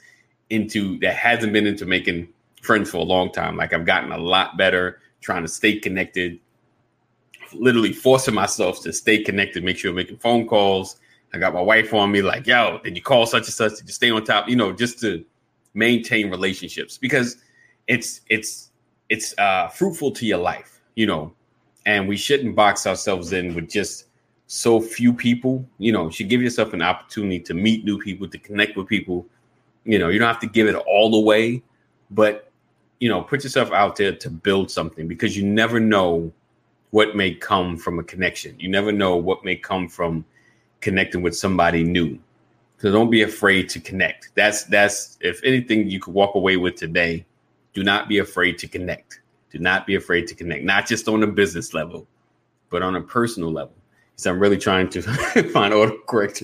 into 0.49 0.99
that 0.99 1.15
hasn't 1.15 1.53
been 1.53 1.67
into 1.67 1.85
making 1.85 2.27
friends 2.61 2.91
for 2.91 2.97
a 2.97 3.03
long 3.03 3.31
time. 3.31 3.55
Like 3.57 3.73
I've 3.73 3.85
gotten 3.85 4.11
a 4.11 4.17
lot 4.17 4.57
better 4.57 4.99
trying 5.21 5.43
to 5.43 5.47
stay 5.47 5.79
connected, 5.79 6.39
literally 7.53 7.93
forcing 7.93 8.33
myself 8.33 8.81
to 8.83 8.93
stay 8.93 9.23
connected, 9.23 9.63
make 9.63 9.77
sure 9.77 9.89
I'm 9.89 9.95
making 9.95 10.17
phone 10.17 10.47
calls. 10.47 10.97
I 11.33 11.39
got 11.39 11.53
my 11.53 11.61
wife 11.61 11.93
on 11.93 12.11
me, 12.11 12.21
like, 12.21 12.47
yo, 12.47 12.79
did 12.83 12.95
you 12.95 13.01
call 13.01 13.25
such 13.25 13.43
and 13.43 13.53
such? 13.53 13.75
Did 13.77 13.88
you 13.88 13.93
stay 13.93 14.09
on 14.11 14.23
top? 14.23 14.47
You 14.47 14.55
know, 14.55 14.71
just 14.71 14.99
to 15.01 15.25
maintain 15.73 16.29
relationships 16.31 16.97
because 16.97 17.38
it's 17.88 18.21
it's 18.29 18.71
it's 19.09 19.38
uh 19.38 19.67
fruitful 19.67 20.11
to 20.11 20.25
your 20.25 20.39
life, 20.39 20.81
you 20.95 21.05
know, 21.05 21.33
and 21.85 22.07
we 22.07 22.17
shouldn't 22.17 22.55
box 22.55 22.88
ourselves 22.88 23.33
in 23.33 23.53
with 23.53 23.69
just 23.69 24.07
so 24.47 24.81
few 24.81 25.13
people. 25.13 25.65
You 25.77 25.91
know, 25.91 26.05
you 26.05 26.11
should 26.11 26.29
give 26.29 26.41
yourself 26.41 26.73
an 26.73 26.81
opportunity 26.81 27.39
to 27.41 27.53
meet 27.53 27.85
new 27.85 27.99
people, 27.99 28.27
to 28.27 28.37
connect 28.37 28.75
with 28.75 28.87
people. 28.87 29.25
You 29.83 29.99
know, 29.99 30.09
you 30.09 30.19
don't 30.19 30.27
have 30.27 30.39
to 30.41 30.47
give 30.47 30.67
it 30.67 30.75
all 30.75 31.15
away, 31.15 31.61
but 32.11 32.51
you 32.99 33.09
know, 33.09 33.21
put 33.21 33.43
yourself 33.43 33.71
out 33.71 33.95
there 33.95 34.15
to 34.15 34.29
build 34.29 34.71
something 34.71 35.07
because 35.07 35.37
you 35.37 35.45
never 35.45 35.79
know 35.79 36.31
what 36.91 37.15
may 37.15 37.33
come 37.33 37.77
from 37.77 37.99
a 37.99 38.03
connection. 38.03 38.55
You 38.59 38.69
never 38.69 38.91
know 38.91 39.15
what 39.17 39.45
may 39.45 39.55
come 39.55 39.87
from 39.87 40.25
connecting 40.81 41.21
with 41.21 41.35
somebody 41.37 41.83
new. 41.83 42.17
So 42.79 42.91
don't 42.91 43.09
be 43.09 43.23
afraid 43.23 43.69
to 43.69 43.79
connect. 43.79 44.29
That's 44.35 44.63
that's 44.65 45.17
if 45.21 45.43
anything 45.43 45.89
you 45.89 45.99
could 45.99 46.13
walk 46.13 46.35
away 46.35 46.57
with 46.57 46.75
today, 46.75 47.25
do 47.73 47.83
not 47.83 48.07
be 48.07 48.19
afraid 48.19 48.57
to 48.59 48.67
connect. 48.67 49.21
Do 49.51 49.59
not 49.59 49.87
be 49.87 49.95
afraid 49.95 50.27
to 50.27 50.35
connect, 50.35 50.63
not 50.63 50.87
just 50.87 51.07
on 51.07 51.23
a 51.23 51.27
business 51.27 51.73
level, 51.73 52.05
but 52.69 52.81
on 52.81 52.95
a 52.95 53.01
personal 53.01 53.51
level. 53.51 53.73
So 54.18 54.32
I'm 54.32 54.39
really 54.39 54.57
trying 54.57 54.89
to 54.89 55.01
find 55.53 55.74
autocorrect. 55.74 56.41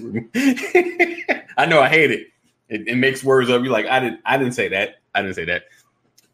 I 1.58 1.66
know 1.66 1.82
I 1.82 1.90
hate 1.90 2.12
it. 2.12 2.28
it. 2.70 2.88
It 2.88 2.96
makes 2.98 3.24
words 3.24 3.50
up. 3.50 3.64
You're 3.64 3.74
like 3.74 3.88
I 3.88 4.00
didn't 4.00 4.22
I 4.26 4.38
didn't 4.38 4.54
say 4.54 4.68
that. 4.70 5.02
I 5.16 5.22
didn't 5.22 5.36
say 5.36 5.46
that 5.46 5.64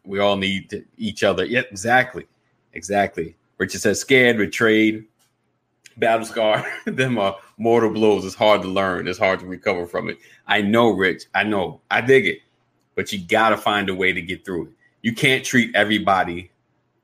we 0.04 0.18
all 0.18 0.36
need 0.36 0.84
each 0.96 1.22
other. 1.22 1.44
Yeah, 1.44 1.62
exactly. 1.70 2.26
Exactly. 2.74 3.36
Richard 3.58 3.80
says 3.80 4.00
scared, 4.00 4.38
betrayed, 4.38 5.04
battle 5.96 6.26
scar. 6.26 6.66
them 6.86 7.18
are 7.18 7.36
mortal 7.58 7.90
blows. 7.90 8.24
It's 8.24 8.34
hard 8.34 8.62
to 8.62 8.68
learn. 8.68 9.08
It's 9.08 9.18
hard 9.18 9.40
to 9.40 9.46
recover 9.46 9.86
from 9.86 10.08
it. 10.08 10.18
I 10.46 10.62
know, 10.62 10.90
Rich. 10.90 11.24
I 11.34 11.44
know. 11.44 11.80
I 11.90 12.00
dig 12.00 12.26
it. 12.26 12.38
But 12.94 13.12
you 13.12 13.20
gotta 13.20 13.56
find 13.56 13.88
a 13.88 13.94
way 13.94 14.12
to 14.12 14.20
get 14.20 14.44
through 14.44 14.66
it. 14.66 14.72
You 15.02 15.14
can't 15.14 15.44
treat 15.44 15.74
everybody 15.74 16.50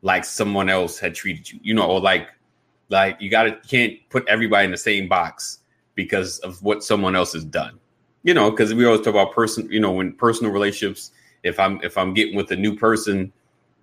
like 0.02 0.24
someone 0.24 0.68
else 0.68 0.98
had 0.98 1.14
treated 1.14 1.50
you, 1.50 1.58
you 1.62 1.74
know, 1.74 1.86
or 1.86 2.00
like 2.00 2.28
like 2.88 3.20
you 3.20 3.30
gotta 3.30 3.58
can't 3.68 3.94
put 4.10 4.26
everybody 4.28 4.64
in 4.64 4.70
the 4.70 4.76
same 4.76 5.08
box 5.08 5.60
because 5.94 6.38
of 6.40 6.62
what 6.62 6.84
someone 6.84 7.16
else 7.16 7.32
has 7.32 7.44
done. 7.44 7.78
You 8.22 8.34
know, 8.34 8.50
because 8.50 8.74
we 8.74 8.84
always 8.84 9.00
talk 9.02 9.14
about 9.14 9.32
person, 9.32 9.68
you 9.70 9.80
know, 9.80 9.92
when 9.92 10.12
personal 10.12 10.52
relationships 10.52 11.12
if 11.46 11.60
I'm 11.60 11.80
if 11.82 11.96
I'm 11.96 12.12
getting 12.12 12.34
with 12.34 12.50
a 12.50 12.56
new 12.56 12.76
person, 12.76 13.32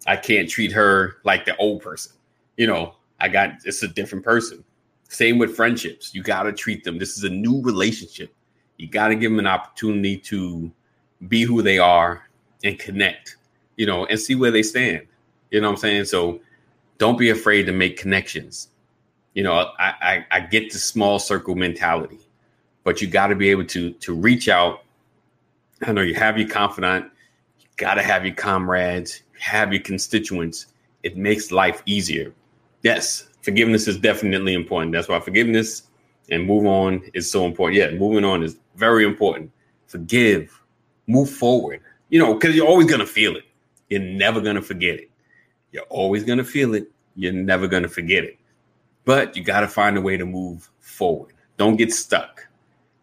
I 0.05 0.17
can't 0.17 0.49
treat 0.49 0.71
her 0.73 1.17
like 1.23 1.45
the 1.45 1.55
old 1.57 1.81
person. 1.81 2.13
You 2.57 2.67
know, 2.67 2.95
I 3.19 3.29
got 3.29 3.51
it's 3.63 3.83
a 3.83 3.87
different 3.87 4.23
person. 4.23 4.63
Same 5.09 5.37
with 5.37 5.55
friendships. 5.55 6.13
You 6.13 6.23
got 6.23 6.43
to 6.43 6.51
treat 6.51 6.83
them. 6.83 6.97
This 6.97 7.17
is 7.17 7.23
a 7.23 7.29
new 7.29 7.61
relationship. 7.61 8.33
You 8.77 8.87
got 8.87 9.09
to 9.09 9.15
give 9.15 9.31
them 9.31 9.39
an 9.39 9.47
opportunity 9.47 10.17
to 10.17 10.71
be 11.27 11.43
who 11.43 11.61
they 11.61 11.79
are 11.79 12.27
and 12.63 12.77
connect, 12.79 13.37
you 13.77 13.85
know, 13.85 14.05
and 14.07 14.19
see 14.19 14.35
where 14.35 14.51
they 14.51 14.63
stand. 14.63 15.05
You 15.51 15.61
know 15.61 15.67
what 15.67 15.73
I'm 15.73 15.79
saying? 15.79 16.05
So 16.05 16.41
don't 16.97 17.17
be 17.17 17.29
afraid 17.29 17.63
to 17.63 17.71
make 17.71 17.97
connections. 17.97 18.69
You 19.33 19.43
know, 19.43 19.53
I 19.53 19.93
I, 20.01 20.25
I 20.31 20.39
get 20.41 20.71
the 20.71 20.79
small 20.79 21.19
circle 21.19 21.55
mentality, 21.55 22.19
but 22.83 23.01
you 23.01 23.07
got 23.07 23.27
to 23.27 23.35
be 23.35 23.49
able 23.49 23.65
to 23.65 23.91
to 23.91 24.13
reach 24.13 24.49
out. 24.49 24.83
I 25.81 25.91
know 25.91 26.01
you 26.01 26.15
have 26.15 26.37
your 26.37 26.47
confidant, 26.47 27.11
you 27.59 27.67
got 27.77 27.95
to 27.95 28.03
have 28.03 28.25
your 28.25 28.35
comrades, 28.35 29.21
have 29.39 29.73
your 29.73 29.81
constituents. 29.81 30.67
It 31.03 31.17
makes 31.17 31.51
life 31.51 31.83
easier. 31.85 32.33
Yes, 32.83 33.27
forgiveness 33.41 33.87
is 33.87 33.97
definitely 33.97 34.53
important. 34.53 34.93
That's 34.93 35.09
why 35.09 35.19
forgiveness 35.19 35.83
and 36.29 36.45
move 36.45 36.65
on 36.65 37.03
is 37.13 37.29
so 37.29 37.45
important. 37.45 37.77
Yeah, 37.77 37.91
moving 37.97 38.23
on 38.23 38.43
is 38.43 38.57
very 38.75 39.05
important. 39.05 39.51
Forgive, 39.87 40.61
move 41.07 41.29
forward. 41.29 41.81
You 42.09 42.19
know, 42.19 42.33
because 42.33 42.55
you're 42.55 42.67
always 42.67 42.87
to 42.99 43.05
feel 43.05 43.35
it. 43.35 43.43
You're 43.89 44.01
never 44.01 44.41
to 44.55 44.61
forget 44.61 44.95
it. 44.95 45.09
You're 45.71 45.83
always 45.83 46.23
to 46.37 46.43
feel 46.43 46.73
it. 46.73 46.89
You're 47.15 47.33
never 47.33 47.67
to 47.83 47.89
forget 47.89 48.23
it. 48.23 48.39
But 49.05 49.35
you 49.35 49.43
got 49.43 49.61
to 49.61 49.67
find 49.67 49.97
a 49.97 50.01
way 50.01 50.17
to 50.17 50.25
move 50.25 50.69
forward. 50.79 51.33
Don't 51.57 51.75
get 51.75 51.93
stuck. 51.93 52.47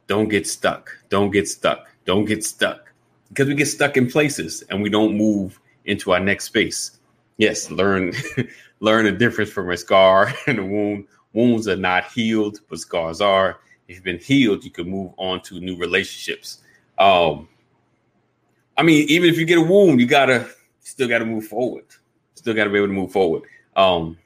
Don't 0.07 0.28
get 0.28 0.46
stuck. 0.46 0.90
Don't 1.09 1.30
get 1.30 1.48
stuck. 1.48 1.88
Don't 2.05 2.24
get 2.24 2.44
stuck 2.44 2.90
because 3.30 3.48
we 3.48 3.55
get 3.55 3.66
stuck 3.66 3.96
in 3.96 4.11
places 4.11 4.62
and 4.68 4.82
we 4.82 4.90
don't 4.90 5.16
move 5.16 5.59
into 5.86 6.12
our 6.12 6.20
next 6.20 6.44
space. 6.44 6.98
Yes, 7.38 7.70
learn 7.70 8.12
learn 8.80 9.05
the 9.05 9.12
difference 9.12 9.51
from 9.51 9.70
a 9.70 9.76
scar 9.76 10.32
and 10.46 10.59
a 10.59 10.64
wound. 10.64 11.07
Wounds 11.32 11.68
are 11.68 11.76
not 11.76 12.11
healed, 12.11 12.61
but 12.68 12.80
scars 12.80 13.20
are. 13.20 13.61
If 13.88 13.96
you've 13.96 14.05
been 14.05 14.18
healed, 14.18 14.64
you 14.64 14.70
can 14.70 14.88
move 14.88 15.12
on 15.16 15.42
to 15.42 15.61
new 15.61 15.76
relationships. 15.76 16.59
Um, 16.98 17.48
I 18.76 18.82
mean, 18.82 19.09
even 19.09 19.28
if 19.28 19.38
you 19.38 19.44
get 19.44 19.59
a 19.59 19.62
wound, 19.62 20.01
you 20.01 20.07
gotta 20.07 20.48
still 20.80 21.09
gotta 21.09 21.24
move 21.24 21.46
forward. 21.46 21.84
Still 22.34 22.55
gotta 22.55 22.70
be 22.70 22.78
able 22.78 22.88
to 22.88 22.92
move 22.92 23.12
forward. 23.12 23.42
Um, 23.76 24.18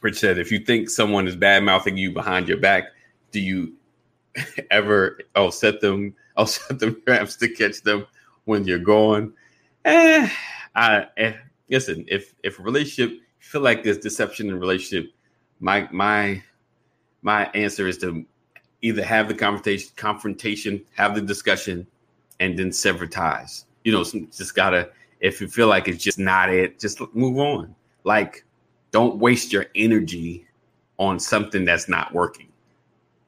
Rich 0.00 0.18
said, 0.18 0.38
if 0.38 0.50
you 0.50 0.60
think 0.60 0.88
someone 0.88 1.28
is 1.28 1.36
bad 1.36 1.62
mouthing 1.62 1.96
you 1.96 2.12
behind 2.12 2.48
your 2.48 2.58
back, 2.58 2.84
do 3.32 3.40
you 3.40 3.74
ever 4.70 5.20
oh 5.34 5.50
set 5.50 5.80
them 5.80 6.14
I'll 6.40 6.46
set 6.46 6.78
them 6.78 7.00
traps 7.06 7.36
to 7.36 7.48
catch 7.48 7.82
them 7.82 8.06
when 8.44 8.64
you're 8.64 8.78
gone. 8.78 9.34
Eh, 9.84 10.28
I 10.74 11.06
eh, 11.16 11.34
listen. 11.68 12.04
If 12.08 12.34
if 12.42 12.58
relationship 12.58 13.20
feel 13.38 13.60
like 13.60 13.84
there's 13.84 13.98
deception 13.98 14.48
in 14.48 14.58
relationship, 14.58 15.12
my 15.60 15.88
my 15.92 16.42
my 17.22 17.46
answer 17.54 17.86
is 17.86 17.98
to 17.98 18.24
either 18.82 19.04
have 19.04 19.28
the 19.28 19.34
confrontation, 19.34 19.90
confrontation, 19.96 20.82
have 20.94 21.14
the 21.14 21.20
discussion, 21.20 21.86
and 22.40 22.58
then 22.58 22.72
sever 22.72 23.06
ties. 23.06 23.66
You 23.84 23.92
know, 23.92 24.04
just 24.04 24.54
gotta. 24.54 24.90
If 25.20 25.38
you 25.42 25.48
feel 25.48 25.66
like 25.66 25.86
it's 25.86 26.02
just 26.02 26.18
not 26.18 26.48
it, 26.48 26.80
just 26.80 26.98
move 27.14 27.36
on. 27.36 27.74
Like, 28.04 28.46
don't 28.90 29.16
waste 29.16 29.52
your 29.52 29.66
energy 29.74 30.46
on 30.98 31.18
something 31.18 31.64
that's 31.64 31.88
not 31.88 32.12
working. 32.12 32.48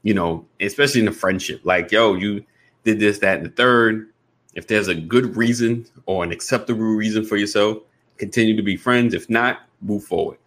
You 0.02 0.14
know, 0.14 0.46
especially 0.60 1.00
in 1.00 1.08
a 1.08 1.12
friendship. 1.12 1.60
Like, 1.64 1.92
yo, 1.92 2.14
you 2.14 2.44
did 2.84 2.98
this, 2.98 3.18
that, 3.20 3.38
and 3.38 3.46
the 3.46 3.50
third. 3.50 4.08
If 4.54 4.66
there's 4.66 4.88
a 4.88 4.94
good 4.94 5.36
reason 5.36 5.86
or 6.06 6.24
an 6.24 6.32
acceptable 6.32 6.82
reason 6.82 7.24
for 7.24 7.36
yourself, 7.36 7.78
continue 8.18 8.56
to 8.56 8.62
be 8.62 8.76
friends. 8.76 9.14
If 9.14 9.30
not, 9.30 9.60
move 9.80 10.04
forward. 10.04 10.38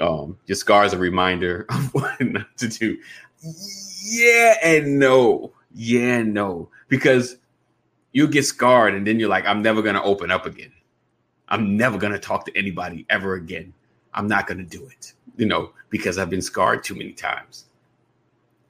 Um, 0.00 0.38
your 0.46 0.56
scar 0.56 0.84
is 0.84 0.92
a 0.92 0.98
reminder 0.98 1.66
of 1.70 1.94
what 1.94 2.20
not 2.20 2.56
to 2.58 2.68
do. 2.68 2.98
Yeah 4.02 4.56
and 4.62 4.98
no. 4.98 5.52
Yeah 5.74 6.22
no. 6.22 6.68
Because 6.88 7.36
you 8.12 8.26
get 8.28 8.44
scarred 8.44 8.94
and 8.94 9.06
then 9.06 9.20
you're 9.20 9.28
like, 9.28 9.46
I'm 9.46 9.62
never 9.62 9.82
gonna 9.82 10.02
open 10.02 10.30
up 10.30 10.46
again. 10.46 10.72
I'm 11.48 11.76
never 11.76 11.98
gonna 11.98 12.18
talk 12.18 12.44
to 12.46 12.56
anybody 12.56 13.06
ever 13.10 13.34
again. 13.34 13.72
I'm 14.16 14.26
not 14.26 14.46
gonna 14.46 14.64
do 14.64 14.84
it, 14.86 15.12
you 15.36 15.46
know, 15.46 15.70
because 15.90 16.18
I've 16.18 16.30
been 16.30 16.42
scarred 16.42 16.82
too 16.82 16.94
many 16.94 17.12
times. 17.12 17.66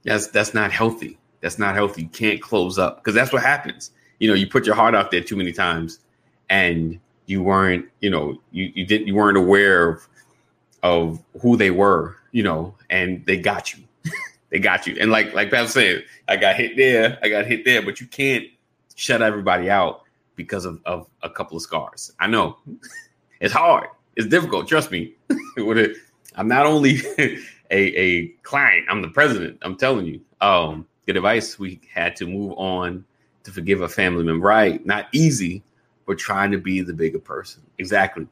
That's 0.05 0.29
that's 0.29 0.53
not 0.53 0.71
healthy. 0.71 1.19
That's 1.41 1.59
not 1.59 1.75
healthy. 1.75 2.03
You 2.03 2.09
can't 2.09 2.43
close 2.43 2.79
up 2.79 2.99
because 2.99 3.15
that's 3.15 3.33
what 3.33 3.43
happens. 3.43 3.93
You 4.19 4.29
know, 4.29 4.35
you 4.35 4.47
put 4.47 4.67
your 4.67 4.75
heart 4.75 4.95
out 4.95 5.11
there 5.11 5.21
too 5.23 5.37
many 5.37 5.53
times, 5.53 6.01
and 6.51 6.99
you 7.27 7.43
weren't, 7.43 7.87
you 8.01 8.11
know, 8.11 8.41
you 8.51 8.73
you 8.75 8.87
didn't, 8.87 9.07
you 9.07 9.15
weren't 9.15 9.39
aware 9.39 9.89
of 9.89 10.09
of 10.83 11.23
who 11.41 11.57
they 11.57 11.71
were, 11.71 12.17
you 12.33 12.43
know, 12.43 12.75
and 12.91 13.25
they 13.27 13.37
got 13.37 13.75
you. 13.75 13.83
they 14.51 14.59
got 14.59 14.87
you. 14.87 14.97
And 15.01 15.11
like 15.11 15.35
like 15.35 15.51
Pat 15.51 15.69
said, 15.69 16.05
I 16.29 16.37
got 16.37 16.57
hit 16.57 16.77
there, 16.77 17.19
I 17.23 17.29
got 17.29 17.47
hit 17.47 17.65
there, 17.65 17.83
but 17.83 18.01
you 18.01 18.07
can't 18.07 18.47
shut 18.95 19.23
everybody 19.23 19.71
out 19.71 20.03
because 20.37 20.65
of, 20.65 20.81
of 20.87 21.09
a 21.23 21.31
couple 21.31 21.57
of 21.57 21.63
scars. 21.63 22.13
I 22.21 22.27
know 22.27 22.59
it's 23.41 23.53
hard. 23.53 23.89
It's 24.17 24.27
difficult. 24.27 24.67
Trust 24.67 24.91
me. 24.91 25.15
I'm 26.37 26.49
not 26.49 26.67
only 26.67 26.99
a, 27.19 27.41
a 27.71 28.29
client, 28.43 28.87
I'm 28.89 29.03
the 29.03 29.09
president. 29.09 29.59
I'm 29.63 29.77
telling 29.77 30.07
you. 30.07 30.21
Um, 30.41 30.87
good 31.07 31.17
advice. 31.17 31.59
We 31.59 31.81
had 31.93 32.17
to 32.17 32.27
move 32.27 32.53
on 32.57 33.05
to 33.45 33.51
forgive 33.53 33.83
a 33.83 33.89
family 33.89 34.25
member. 34.25 34.47
Right. 34.47 34.85
Not 34.85 35.07
easy, 35.13 35.63
but 36.07 36.19
trying 36.19 36.51
to 36.51 36.59
be 36.59 36.81
the 36.81 36.93
bigger 36.93 37.19
person. 37.19 37.63
Exactly. 37.79 38.27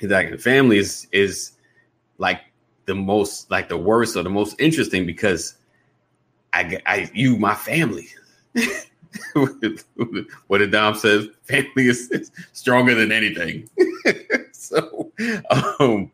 Exactly. 0.00 0.36
Family 0.38 0.78
is 0.78 1.06
is 1.12 1.52
like 2.18 2.40
the 2.86 2.94
most 2.94 3.50
like 3.50 3.68
the 3.68 3.76
worst 3.76 4.16
or 4.16 4.22
the 4.22 4.30
most 4.30 4.60
interesting 4.60 5.06
because 5.06 5.56
I 6.52 6.80
I 6.86 7.10
you 7.14 7.38
my 7.38 7.54
family. 7.54 8.08
what 10.46 10.58
did 10.58 10.70
Dom 10.70 10.94
says, 10.94 11.28
family 11.44 11.88
is, 11.88 12.10
is 12.10 12.30
stronger 12.52 12.94
than 12.94 13.12
anything. 13.12 13.68
so 14.70 15.12
um, 15.80 16.10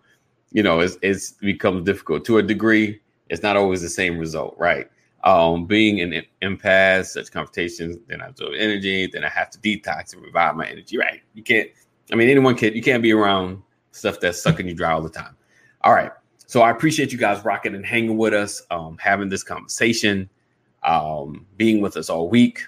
you 0.53 0.63
know, 0.63 0.81
it's 0.81 0.99
it's 1.03 1.33
becomes 1.33 1.85
difficult 1.85 2.25
to 2.27 2.39
a 2.39 2.43
degree. 2.43 3.01
It's 3.29 3.43
not 3.43 3.57
always 3.57 3.81
the 3.81 3.89
same 3.89 4.19
result, 4.19 4.55
right? 4.59 4.91
Um, 5.25 5.67
being 5.67 6.01
an 6.01 6.23
impasse, 6.43 7.15
such 7.15 7.31
confrontations, 7.31 7.97
then 8.09 8.21
I 8.21 8.27
absorb 8.29 8.55
energy, 8.59 9.07
then 9.07 9.25
I 9.25 9.29
have 9.29 9.51
to 9.51 9.59
detox 9.59 10.13
and 10.13 10.23
revive 10.23 10.57
my 10.57 10.67
energy. 10.67 10.99
Right? 10.99 11.23
You 11.35 11.43
can't. 11.43 11.69
I 12.13 12.17
mean, 12.17 12.29
anyone 12.29 12.57
can. 12.57 12.75
You 12.75 12.83
can't 12.83 13.03
be 13.03 13.13
around 13.13 13.63
stuff 13.93 14.21
that's 14.21 14.43
sucking 14.43 14.67
you 14.67 14.75
dry 14.75 14.93
all 14.93 15.03
the 15.03 15.11
time. 15.11 15.37
All 15.83 15.93
right. 15.93 16.11
So 16.47 16.61
I 16.61 16.71
appreciate 16.71 17.13
you 17.13 17.19
guys 17.19 17.45
rocking 17.45 17.75
and 17.75 17.87
hanging 17.87 18.19
with 18.19 18.35
us, 18.35 18.61
um, 18.71 18.99
having 18.99 19.31
this 19.31 19.43
conversation, 19.43 20.29
um, 20.83 21.47
being 21.57 21.81
with 21.81 21.97
us 21.97 22.11
all 22.11 22.29
week. 22.29 22.61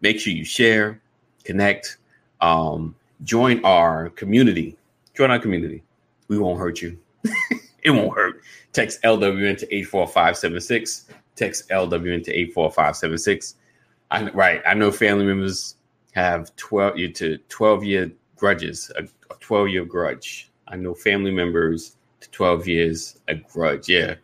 Make 0.00 0.18
sure 0.18 0.32
you 0.32 0.44
share, 0.44 1.00
connect, 1.44 1.98
um, 2.40 2.94
join 3.22 3.64
our 3.64 4.10
community. 4.10 4.77
Join 5.18 5.32
our 5.32 5.40
community. 5.40 5.82
We 6.28 6.38
won't 6.38 6.60
hurt 6.60 6.80
you. 6.80 6.96
it 7.82 7.90
won't 7.90 8.16
hurt. 8.16 8.40
Text 8.72 9.02
LWN 9.02 9.58
to 9.58 9.74
84576. 9.74 11.06
Text 11.34 11.68
LWN 11.70 12.22
to 12.22 12.32
84576. 12.32 13.56
I, 14.12 14.30
right. 14.30 14.62
I 14.64 14.74
know 14.74 14.92
family 14.92 15.24
members 15.24 15.74
have 16.12 16.54
12 16.54 16.98
year 16.98 17.10
to 17.14 17.38
12 17.48 17.82
year 17.82 18.12
grudges, 18.36 18.92
a, 18.96 19.02
a 19.32 19.36
12 19.40 19.68
year 19.70 19.84
grudge. 19.84 20.52
I 20.68 20.76
know 20.76 20.94
family 20.94 21.32
members 21.32 21.96
to 22.20 22.30
12 22.30 22.68
years 22.68 23.18
a 23.26 23.34
grudge. 23.34 23.88
Yeah, 23.88 24.14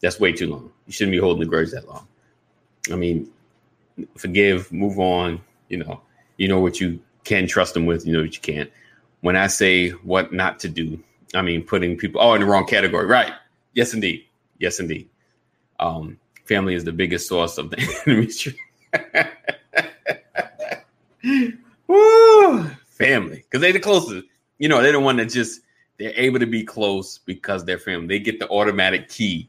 that's 0.00 0.20
way 0.20 0.32
too 0.32 0.46
long. 0.46 0.72
You 0.86 0.94
shouldn't 0.94 1.12
be 1.12 1.18
holding 1.18 1.42
a 1.42 1.50
grudge 1.50 1.70
that 1.72 1.86
long. 1.86 2.08
I 2.90 2.96
mean, 2.96 3.28
forgive, 4.16 4.72
move 4.72 4.98
on. 4.98 5.42
You 5.68 5.84
know, 5.84 6.00
you 6.38 6.48
know 6.48 6.60
what 6.60 6.80
you 6.80 6.98
can 7.24 7.46
trust 7.46 7.74
them 7.74 7.84
with. 7.84 8.06
You 8.06 8.14
know 8.14 8.22
what 8.22 8.34
you 8.34 8.40
can't. 8.40 8.70
When 9.20 9.36
I 9.36 9.48
say 9.48 9.90
what 9.90 10.32
not 10.32 10.58
to 10.60 10.68
do, 10.68 11.02
I 11.34 11.42
mean 11.42 11.62
putting 11.62 11.96
people 11.96 12.20
oh 12.20 12.34
in 12.34 12.40
the 12.40 12.46
wrong 12.46 12.66
category. 12.66 13.06
Right? 13.06 13.32
Yes, 13.74 13.94
indeed. 13.94 14.24
Yes, 14.58 14.80
indeed. 14.80 15.08
Um, 15.78 16.18
family 16.44 16.74
is 16.74 16.84
the 16.84 16.92
biggest 16.92 17.28
source 17.28 17.58
of 17.58 17.70
the 17.70 17.78
enemy. 18.06 18.28
Woo! 21.86 22.70
Family, 22.88 23.36
because 23.36 23.60
they're 23.60 23.72
the 23.72 23.80
closest. 23.80 24.26
You 24.58 24.68
know, 24.68 24.82
they're 24.82 24.92
the 24.92 25.00
one 25.00 25.16
that 25.16 25.30
just 25.30 25.62
they're 25.98 26.12
able 26.16 26.38
to 26.38 26.46
be 26.46 26.64
close 26.64 27.18
because 27.18 27.64
they're 27.64 27.78
family. 27.78 28.06
They 28.06 28.18
get 28.18 28.38
the 28.38 28.48
automatic 28.48 29.08
key 29.08 29.48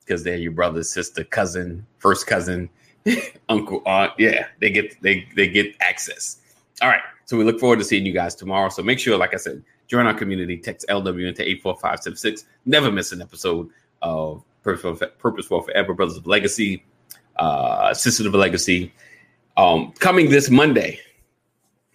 because 0.00 0.24
they're 0.24 0.36
your 0.36 0.52
brother, 0.52 0.82
sister, 0.82 1.24
cousin, 1.24 1.86
first 1.98 2.26
cousin, 2.26 2.68
uncle, 3.48 3.82
aunt. 3.86 4.12
Yeah, 4.18 4.46
they 4.60 4.70
get 4.70 5.00
they 5.02 5.28
they 5.36 5.48
get 5.48 5.74
access. 5.80 6.39
All 6.80 6.88
right. 6.88 7.02
So 7.26 7.36
we 7.36 7.44
look 7.44 7.60
forward 7.60 7.78
to 7.78 7.84
seeing 7.84 8.04
you 8.06 8.12
guys 8.12 8.34
tomorrow. 8.34 8.68
So 8.70 8.82
make 8.82 8.98
sure, 8.98 9.16
like 9.16 9.34
I 9.34 9.36
said, 9.36 9.62
join 9.86 10.06
our 10.06 10.14
community. 10.14 10.56
Text 10.56 10.86
LWN 10.88 11.34
to 11.36 11.42
84576. 11.42 12.44
Never 12.64 12.90
miss 12.90 13.12
an 13.12 13.22
episode 13.22 13.68
of 14.02 14.42
Purpose 14.62 15.46
for 15.46 15.62
Forever, 15.62 15.94
Brothers 15.94 16.16
of 16.16 16.26
Legacy, 16.26 16.84
uh, 17.36 17.94
Sisters 17.94 18.26
of 18.26 18.34
Legacy. 18.34 18.92
Um, 19.56 19.92
coming 19.98 20.30
this 20.30 20.50
Monday, 20.50 21.00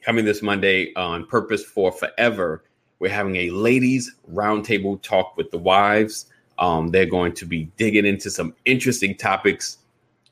coming 0.01 0.25
this 0.25 0.41
Monday 0.41 0.93
on 0.95 1.25
Purpose 1.25 1.63
for 1.63 1.91
Forever 1.91 2.63
we're 2.99 3.09
having 3.09 3.36
a 3.36 3.49
ladies 3.49 4.15
roundtable 4.31 5.01
talk 5.01 5.36
with 5.38 5.51
the 5.51 5.57
wives. 5.57 6.27
Um, 6.57 6.89
they're 6.89 7.05
going 7.05 7.33
to 7.33 7.45
be 7.45 7.65
digging 7.77 8.05
into 8.05 8.29
some 8.29 8.55
interesting 8.65 9.15
topics. 9.15 9.79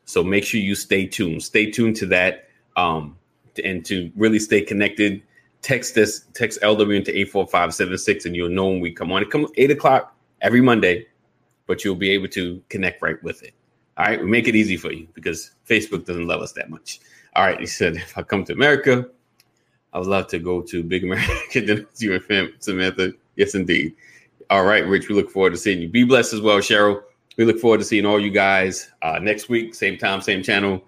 So 0.05 0.23
make 0.23 0.45
sure 0.45 0.59
you 0.61 0.75
stay 0.75 1.05
tuned. 1.05 1.43
Stay 1.43 1.69
tuned 1.69 1.97
to 1.97 2.05
that. 2.07 2.47
Um, 2.75 3.17
and 3.59 3.85
to 3.85 4.11
really 4.15 4.39
stay 4.39 4.61
connected, 4.61 5.21
text 5.61 5.95
this, 5.95 6.25
text 6.33 6.61
LWN 6.61 7.05
to 7.05 7.11
84576, 7.11 8.25
and 8.25 8.35
you'll 8.35 8.49
know 8.49 8.67
when 8.67 8.79
we 8.79 8.91
come 8.91 9.11
on. 9.11 9.21
It 9.21 9.31
comes 9.31 9.49
8 9.55 9.71
o'clock 9.71 10.15
every 10.41 10.61
Monday, 10.61 11.07
but 11.67 11.83
you'll 11.83 11.95
be 11.95 12.11
able 12.11 12.27
to 12.29 12.61
connect 12.69 13.01
right 13.01 13.21
with 13.23 13.43
it. 13.43 13.53
All 13.97 14.05
right, 14.05 14.19
we 14.19 14.25
make 14.25 14.47
it 14.47 14.55
easy 14.55 14.77
for 14.77 14.91
you 14.91 15.07
because 15.13 15.51
Facebook 15.69 16.05
doesn't 16.05 16.27
love 16.27 16.41
us 16.41 16.51
that 16.53 16.69
much. 16.69 16.99
All 17.35 17.45
right, 17.45 17.59
he 17.59 17.65
said, 17.65 17.95
if 17.95 18.17
I 18.17 18.23
come 18.23 18.43
to 18.45 18.53
America, 18.53 19.07
I 19.93 19.99
would 19.99 20.07
love 20.07 20.27
to 20.27 20.39
go 20.39 20.61
to 20.61 20.83
Big 20.83 21.03
America 21.03 21.31
Dinner 21.61 21.85
you 21.97 22.13
and 22.13 22.23
fam, 22.23 22.53
Samantha. 22.59 23.13
Yes, 23.35 23.55
indeed. 23.55 23.95
All 24.49 24.65
right, 24.65 24.85
Rich. 24.85 25.09
We 25.09 25.15
look 25.15 25.29
forward 25.29 25.51
to 25.51 25.57
seeing 25.57 25.81
you. 25.81 25.87
Be 25.87 26.03
blessed 26.03 26.33
as 26.33 26.41
well, 26.41 26.57
Cheryl. 26.57 27.01
We 27.37 27.45
look 27.45 27.59
forward 27.59 27.79
to 27.79 27.85
seeing 27.85 28.05
all 28.05 28.19
you 28.19 28.29
guys 28.29 28.91
uh, 29.01 29.19
next 29.19 29.49
week, 29.49 29.73
same 29.73 29.97
time, 29.97 30.21
same 30.21 30.43
channel, 30.43 30.83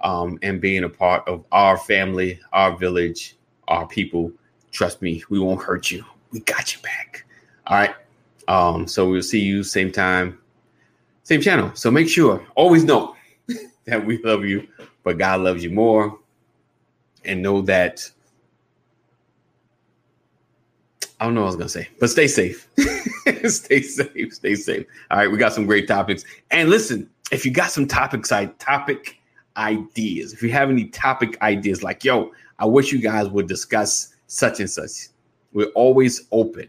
um, 0.00 0.38
and 0.42 0.60
being 0.60 0.84
a 0.84 0.88
part 0.88 1.26
of 1.28 1.44
our 1.52 1.76
family, 1.76 2.40
our 2.52 2.76
village, 2.76 3.36
our 3.68 3.86
people. 3.86 4.32
Trust 4.70 5.02
me, 5.02 5.22
we 5.30 5.38
won't 5.38 5.62
hurt 5.62 5.90
you. 5.90 6.04
We 6.30 6.40
got 6.40 6.74
you 6.74 6.80
back. 6.82 7.24
All 7.66 7.78
right. 7.78 7.94
Um, 8.48 8.86
so 8.86 9.08
we'll 9.08 9.22
see 9.22 9.40
you 9.40 9.62
same 9.62 9.92
time, 9.92 10.38
same 11.22 11.40
channel. 11.40 11.70
So 11.74 11.90
make 11.90 12.08
sure, 12.08 12.46
always 12.54 12.84
know 12.84 13.14
that 13.84 14.04
we 14.04 14.22
love 14.22 14.44
you, 14.44 14.66
but 15.02 15.18
God 15.18 15.40
loves 15.40 15.62
you 15.62 15.70
more. 15.70 16.18
And 17.24 17.42
know 17.42 17.60
that 17.62 18.10
I 21.20 21.24
don't 21.24 21.34
know 21.34 21.40
what 21.40 21.46
I 21.46 21.50
was 21.50 21.56
gonna 21.56 21.68
say, 21.68 21.88
but 21.98 22.08
stay 22.08 22.28
safe. 22.28 22.68
stay 23.48 23.82
safe. 23.82 24.34
Stay 24.34 24.54
safe. 24.54 24.86
All 25.10 25.18
right, 25.18 25.30
we 25.30 25.36
got 25.36 25.52
some 25.52 25.66
great 25.66 25.88
topics. 25.88 26.24
And 26.50 26.70
listen, 26.70 27.10
if 27.32 27.44
you 27.44 27.50
got 27.50 27.70
some 27.70 27.86
topics, 27.86 28.30
I 28.30 28.46
topic 28.46 29.17
ideas. 29.58 30.32
If 30.32 30.42
you 30.42 30.50
have 30.52 30.70
any 30.70 30.86
topic 30.86 31.40
ideas, 31.42 31.82
like 31.82 32.04
yo, 32.04 32.32
I 32.58 32.64
wish 32.64 32.92
you 32.92 33.00
guys 33.00 33.28
would 33.28 33.48
discuss 33.48 34.14
such 34.26 34.60
and 34.60 34.70
such. 34.70 35.08
We're 35.52 35.70
always 35.74 36.26
open, 36.32 36.68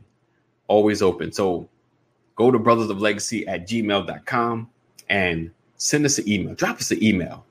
always 0.68 1.02
open. 1.02 1.32
So 1.32 1.70
go 2.36 2.52
to 2.52 2.60
brothers 2.60 2.90
of 2.90 3.00
legacy 3.00 3.48
at 3.48 3.68
gmail.com 3.68 4.70
and 5.10 5.52
send 5.78 6.06
us 6.06 6.18
an 6.18 6.28
email. 6.28 6.56
Drop 6.56 6.78
us 6.78 6.92
an 6.92 7.04
email. 7.04 7.46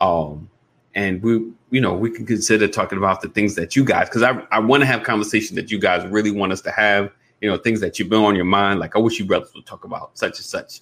Um, 0.00 0.48
and 0.94 1.22
we 1.22 1.50
you 1.70 1.80
know 1.80 1.94
we 1.94 2.10
can 2.10 2.26
consider 2.26 2.68
talking 2.68 2.98
about 2.98 3.22
the 3.22 3.28
things 3.28 3.54
that 3.54 3.74
you 3.74 3.84
guys 3.84 4.08
because 4.08 4.22
I, 4.22 4.42
I 4.50 4.58
want 4.58 4.82
to 4.82 4.86
have 4.86 5.02
conversations 5.02 5.56
that 5.56 5.70
you 5.70 5.78
guys 5.78 6.06
really 6.08 6.30
want 6.30 6.52
us 6.52 6.60
to 6.62 6.70
have 6.70 7.10
you 7.40 7.50
know 7.50 7.56
things 7.56 7.80
that 7.80 7.98
you've 7.98 8.08
been 8.08 8.22
on 8.22 8.36
your 8.36 8.44
mind 8.44 8.80
like 8.80 8.94
I 8.94 8.98
wish 8.98 9.18
you 9.18 9.24
brothers 9.24 9.52
would 9.54 9.64
talk 9.64 9.84
about 9.84 10.16
such 10.18 10.38
and 10.38 10.44
such 10.44 10.80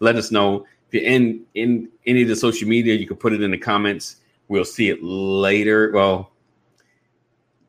let 0.00 0.16
us 0.16 0.30
know 0.32 0.66
you're 0.92 1.02
in 1.04 1.44
in 1.54 1.88
any 2.06 2.22
of 2.22 2.28
the 2.28 2.36
social 2.36 2.68
media 2.68 2.94
you 2.94 3.06
can 3.06 3.16
put 3.16 3.32
it 3.32 3.42
in 3.42 3.50
the 3.50 3.58
comments. 3.58 4.16
We'll 4.48 4.64
see 4.64 4.90
it 4.90 5.02
later. 5.02 5.90
Well 5.92 6.30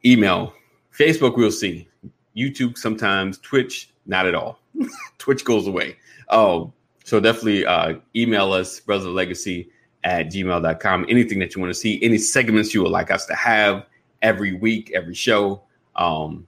email. 0.06 0.54
Facebook 0.98 1.38
we'll 1.38 1.52
see. 1.52 1.88
YouTube 2.36 2.78
sometimes. 2.78 3.38
Twitch 3.40 3.90
not 4.06 4.26
at 4.26 4.36
all. 4.36 4.60
Twitch 5.18 5.46
goes 5.46 5.68
away. 5.68 5.96
Oh 6.30 6.74
so 7.04 7.20
definitely 7.20 7.66
uh, 7.66 7.96
email 8.16 8.54
us 8.54 8.80
brothers 8.80 9.06
of 9.06 9.14
legacy 9.14 9.70
at 10.04 10.28
gmail.com. 10.28 11.06
Anything 11.10 11.40
that 11.40 11.56
you 11.56 11.62
want 11.62 11.74
to 11.74 11.80
see, 11.80 12.02
any 12.02 12.18
segments 12.18 12.74
you 12.74 12.82
would 12.82 12.92
like 12.92 13.12
us 13.12 13.26
to 13.28 13.36
have 13.36 13.86
every 14.22 14.54
week, 14.54 14.92
every 14.94 15.14
show. 15.14 15.64
Um, 15.96 16.48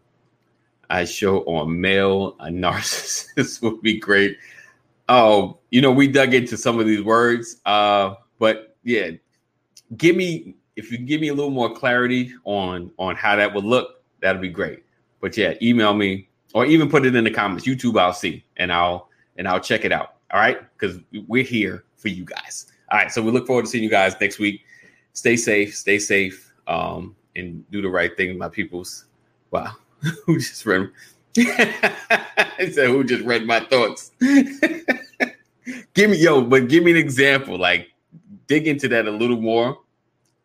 I 0.90 1.06
show 1.06 1.40
on 1.42 1.80
male 1.80 2.36
a 2.40 2.46
narcissist 2.50 3.62
would 3.62 3.82
be 3.82 4.00
great. 4.00 4.38
Oh, 5.08 5.60
you 5.70 5.82
know, 5.82 5.92
we 5.92 6.08
dug 6.08 6.34
into 6.34 6.58
some 6.58 6.80
of 6.80 6.86
these 6.86 7.04
words. 7.04 7.62
Uh, 7.66 8.16
but 8.40 8.76
yeah, 8.84 9.12
give 9.98 10.16
me 10.16 10.56
if 10.76 10.92
you 10.92 10.98
give 10.98 11.22
me 11.22 11.30
a 11.30 11.34
little 11.34 11.52
more 11.52 11.74
clarity 11.74 12.34
on 12.44 12.92
on 12.98 13.16
how 13.16 13.36
that 13.36 13.54
would 13.54 13.66
look, 13.66 14.04
that'd 14.22 14.42
be 14.42 14.50
great. 14.50 14.84
But 15.22 15.38
yeah, 15.38 15.54
email 15.62 15.94
me 15.94 16.28
or 16.54 16.66
even 16.66 16.90
put 16.90 17.06
it 17.06 17.16
in 17.16 17.24
the 17.24 17.32
comments. 17.32 17.66
YouTube, 17.66 18.00
I'll 18.00 18.14
see 18.14 18.44
and 18.58 18.72
I'll 18.72 19.10
and 19.38 19.48
I'll 19.48 19.60
check 19.60 19.86
it 19.86 19.92
out. 19.92 20.16
All 20.32 20.40
right, 20.40 20.60
because 20.78 21.00
we're 21.28 21.44
here 21.44 21.84
for 21.98 22.10
you 22.10 22.26
guys. 22.26 22.72
All 22.92 23.00
right. 23.00 23.12
So 23.12 23.22
we 23.22 23.32
look 23.32 23.48
forward 23.48 23.66
to 23.66 23.72
seeing 23.72 23.84
you 23.84 23.90
guys 23.90 24.16
next 24.20 24.40
week. 24.40 24.62
Stay 25.14 25.36
safe, 25.38 25.76
stay 25.76 25.98
safe, 25.98 26.54
um, 26.68 27.16
and 27.36 27.70
do 27.72 27.82
the 27.82 27.90
right 27.90 28.16
thing, 28.16 28.38
my 28.38 28.50
peoples. 28.50 29.06
Wow. 29.52 29.76
who 30.26 30.38
just 30.38 30.66
read 30.66 30.92
I 31.38 32.70
said 32.72 32.88
who 32.90 33.04
just 33.04 33.24
read 33.26 33.46
my 33.46 33.60
thoughts? 33.60 34.12
give 35.94 36.10
me 36.10 36.18
yo, 36.18 36.42
but 36.42 36.70
give 36.70 36.84
me 36.84 36.92
an 36.92 36.98
example. 36.98 37.58
Like 37.58 37.90
dig 38.48 38.68
into 38.68 38.88
that 38.90 39.06
a 39.08 39.12
little 39.12 39.42
more. 39.42 39.80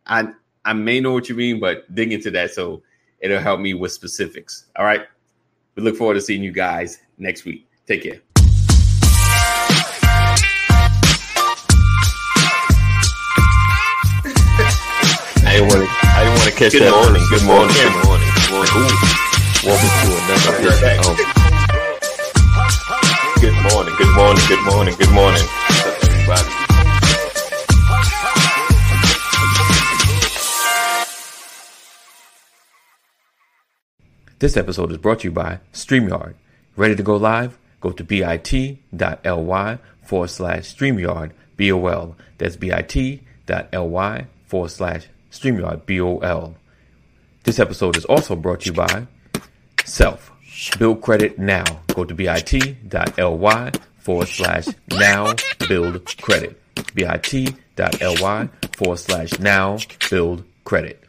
I 0.07 0.29
I 0.65 0.73
may 0.73 0.99
know 1.01 1.13
what 1.13 1.29
you 1.29 1.37
mean, 1.37 1.61
but 1.61 1.93
dig 1.95 2.13
into 2.13 2.31
that 2.33 2.51
so 2.53 2.83
it'll 3.21 3.41
help 3.41 3.61
me 3.61 3.75
with 3.75 3.93
specifics. 3.93 4.67
All 4.77 4.85
right. 4.85 5.03
We 5.77 5.85
look 5.85 5.97
forward 5.97 6.15
to 6.15 6.21
seeing 6.21 6.43
you 6.43 6.51
guys 6.53 6.99
next 7.19 7.45
week. 7.45 7.69
Take 7.87 8.03
care. 8.03 8.21
I 15.43 15.55
didn't 15.55 15.69
want 15.69 15.89
to. 15.89 15.97
I 16.03 16.25
didn't 16.25 16.39
want 16.39 16.51
to 16.51 16.57
catch 16.59 16.73
Good 16.73 16.83
that. 16.83 16.91
morning. 16.91 17.23
Good 17.31 17.45
morning. 17.45 17.75
Good 17.77 18.05
morning. 18.05 18.29
Good 18.51 18.75
morning. 18.75 19.10
Welcome 19.63 19.91
to 19.91 20.09
another 20.17 20.57
episode. 20.57 21.05
Oh. 21.05 21.17
Good 23.43 23.53
morning. 23.71 23.95
Good 23.99 24.15
morning. 24.17 24.45
Good 24.49 24.65
morning. 24.65 24.95
Good 24.97 25.13
morning. 25.13 25.43
Everybody. 26.01 26.49
This 34.39 34.57
episode 34.57 34.93
is 34.93 34.97
brought 34.97 35.19
to 35.21 35.29
you 35.29 35.33
by 35.33 35.61
StreamYard. 35.75 36.37
Ready 36.77 36.97
to 36.97 37.03
go 37.03 37.17
live? 37.17 37.59
Go 37.83 37.91
to 37.91 38.03
bit.ly 38.03 39.79
forward 40.03 40.31
slash 40.31 40.75
StreamYard 40.75 41.33
BOL. 41.59 42.17
That's 42.39 42.57
bit.ly 42.57 44.27
forward 44.47 44.71
slash 44.71 45.09
StreamYard 45.31 45.85
BOL. 45.85 46.57
This 47.45 47.59
episode 47.59 47.99
is 47.99 48.07
also 48.07 48.35
brought 48.37 48.61
to 48.61 48.71
you 48.71 48.73
by 48.73 49.07
Self. 49.91 50.31
Build 50.79 51.03
credit 51.03 51.37
now. 51.37 51.65
Go 51.89 52.05
to 52.05 52.15
bit.ly 52.15 53.73
forward 53.99 54.29
slash 54.29 54.69
now 54.89 55.35
build 55.69 56.05
credit. 56.23 56.63
bit.ly 56.95 58.49
forward 58.77 58.97
slash 58.99 59.39
now 59.41 59.79
build 60.09 60.45
credit. 60.65 61.03